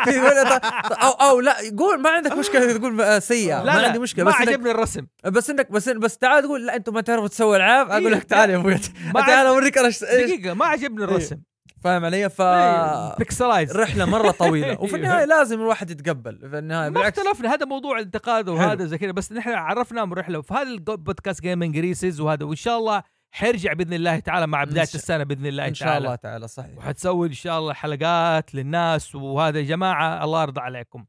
[0.09, 0.61] يقول طيب،
[0.93, 2.73] أو أو لا قول ما عندك مشكلة.
[2.79, 3.63] تقول آه، سيئة.
[3.63, 5.07] ما عندي مشكلة ما عجبني الرسم.
[5.25, 8.27] بس انك بس بس تعال تقول لا أنتم ما تعرفوا تسوي ألعاب؟ أقول لك إيه،
[8.27, 8.75] تعال يا أبوي
[9.15, 11.37] ما تعال أوريك أنا دقيقة ما عجبني الرسم.
[11.85, 14.81] فاهم علي؟ ف إيه، Pixelize رحلة مرة طويلة.
[14.81, 16.39] وفي النهاية لازم الواحد يتقبل.
[16.51, 20.55] في النهاية ما اختلفنا هذا موضوع انتقاد وهذا زي كذا بس نحن عرفناهم الرحله في
[20.55, 24.83] هذا البودكاست Gaming Recess وهذا وإن شاء الله حيرجع بإذن الله تعالى مع إن بداية
[24.83, 25.91] السنة بإذن الله إن تعالى.
[25.93, 26.79] شاء الله تعالى صحيح.
[26.79, 31.05] وحتسوي إن شاء الله حلقات للناس وهذا يا جماعة الله يرضى عليكم.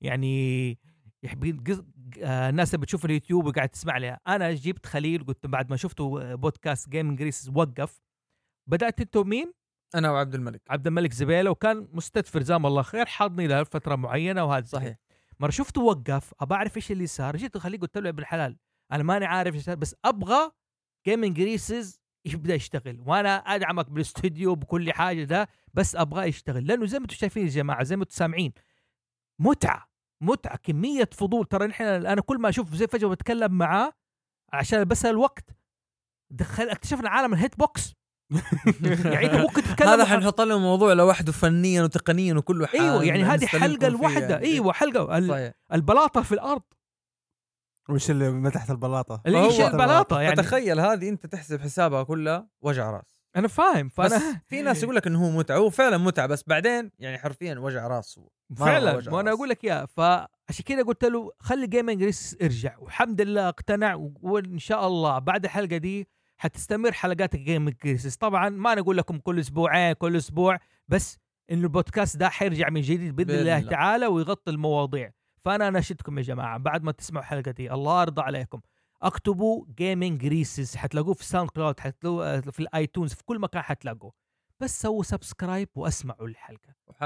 [0.00, 0.78] يعني
[1.22, 1.82] يحبين قص-
[2.22, 6.34] آه، الناس اللي بتشوف اليوتيوب وقاعد تسمع لها أنا جبت خليل قلت بعد ما شفته
[6.34, 8.00] بودكاست Gaming Recess وقف.
[8.66, 9.52] بدأت أنتم مين؟
[9.94, 10.62] أنا وعبد الملك.
[10.70, 14.96] عبد الملك زبيلة وكان مستدفر جزاه الله خير حاضني له فتره معينة وهذا صحيح.
[15.40, 18.56] مرة شفته وقف أبى أعرف إيش اللي صار جيت اخليه قلت له يا ابن الحلال
[18.92, 20.50] أنا ماني عارف إيش بس أبغى
[21.06, 26.98] Gaming Recess يبدأ يشتغل وأنا أدعمك بالاستوديو بكل حاجة ده بس أبغاه يشتغل لأنه زي
[26.98, 28.52] ما أنتم شايفين يا جماعة زي ما أنتم سامعين
[29.38, 31.46] متعة متعة كمية فضول.
[31.46, 33.92] ترى نحن أنا كل ما أشوف زي فجأة بتكلم معاه
[34.52, 35.50] عشان بس الوقت
[36.30, 37.94] دخل اكتشفنا عالم ال hit box.
[39.04, 43.24] يعني أنت ممكن تتكلم هذا حنحط لهم موضوع لوحده فنيا وتقنيا وكله حال أيوه يعني
[43.24, 43.88] هذه حلقة
[44.30, 44.44] يعني.
[44.44, 45.28] أيوه حلقة.
[45.28, 45.52] صحيح.
[45.72, 46.62] البلاطة في الأرض.
[47.88, 50.36] وش اللي ما تحت البلاطة؟ اللي إيش البلاطه يعني.
[50.36, 53.22] فتخيل هذه أنت تحسب حسابها كلها وجع راس.
[53.36, 56.44] أنا فاهم بس فأنا في ناس يقول لك إنه هو متعة هو فعلا متعة بس
[56.46, 58.28] بعدين يعني حرفيا وجع راس هو.
[58.56, 59.30] فعلا وأنا.
[59.32, 59.86] أقول لك إياها.
[59.86, 62.78] فعشان كذا قلت له خلي Gaming Recess ارجع.
[62.78, 68.74] والحمد لله اقتنع وان شاء الله بعد الحلقة دي حتستمر حلقات الجيمنج ريسز طبعا ما
[68.74, 71.18] نقول لكم كل أسبوعين كل أسبوع بس
[71.50, 73.70] إنه البودكاست ده حيرجع من جديد بإذن بإذن الله الله.
[73.70, 75.10] تعالى ويغطي المواضيع.
[75.44, 77.72] فأنا اناشدكم يا جماعة بعد ما تسمعوا الحلقة دي.
[77.72, 78.60] الله يرضى عليكم.
[79.02, 84.12] اكتبوا جيمنج ريسز حتلاقوه في SoundCloud حتلاقوه في ال iTunes في كل مكان حتلاقوه.
[84.60, 86.74] بس سووا subscribe واسمعوا الحلقة.
[86.86, 86.96] وح...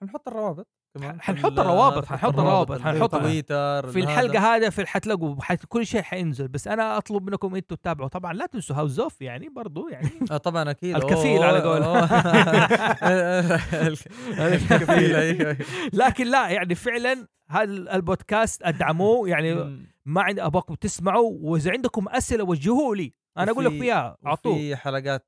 [0.00, 0.68] حنحط الروابط.
[0.98, 1.20] كمان.
[1.20, 4.70] حنحط ال- الروابط، حنحط الروابط، ال- حنحط- تويتر في الحلقة هذا.
[4.70, 6.48] في حتلاقوا حت كل شيء حينزل.
[6.48, 8.08] بس أنا أطلب منكم أنتم تتابعوا.
[8.08, 10.96] طبعا لا تنسوا House of يعني برضو يعني آه طبعا أكيد.
[10.96, 11.82] الكفيل على قول.
[14.46, 15.56] الكفيل.
[16.02, 19.28] لكن لا يعني فعلا هذا البودكاست أدعموه.
[19.28, 19.54] يعني.
[20.06, 21.32] ما عندي أبغاكم تسمعوا.
[21.40, 23.12] وإذا عندكم أسئلة وجهوا لي.
[23.38, 25.26] أنا أقول وفي- اياها اعطوه في حلقات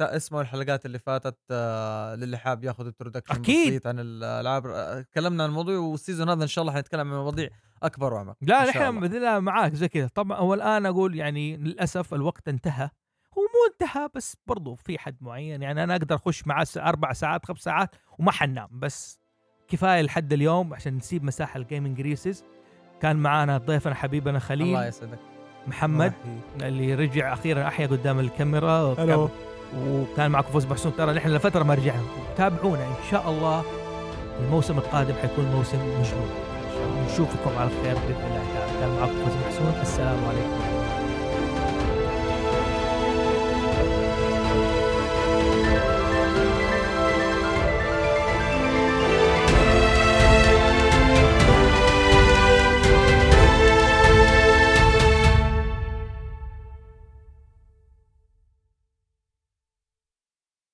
[0.00, 3.68] اسمعوا الحلقات اللي فاتت آه، للي حاب ياخذ introduction أكيد.
[3.68, 7.18] بسيط عن الالعاب آه، تكلمنا عن الموضوع وال season هذا إن شاء الله حنتكلم عن
[7.20, 7.48] مواضيع
[7.82, 9.00] أكبر وأعمق لا نحن الله.
[9.00, 10.08] باذن الله معاك زي كذا.
[10.14, 12.90] طبعا هو الآن أقول يعني للأسف الوقت انتهى.
[13.38, 17.46] هو مو انتهى بس برضو في حد معين يعني أنا أقدر أخش معاه أربع ساعات
[17.46, 19.20] خمس ساعات وما حنام بس
[19.68, 22.44] كفاية لحد اليوم عشان نسيب مساحة الجيمنج ريسز
[23.00, 25.18] كان معانا ضيفنا حبيبنا الله خليل يسعدك.
[25.70, 26.12] محمد
[26.62, 28.94] اللي رجع أخيرا أحيا قدام الكاميرا.
[28.98, 29.28] hello
[29.88, 32.02] وكان معكم فوز محسون ترى نحن لفترة ما رجعنا.
[32.36, 33.62] تابعونا إن شاء الله.
[34.40, 36.30] الموسم القادم حيكون موسم مجنون
[37.06, 38.44] نشوفكم على خير بإذن الله.
[38.54, 40.69] تعالى كان معكم فوز محسون السلام عليكم.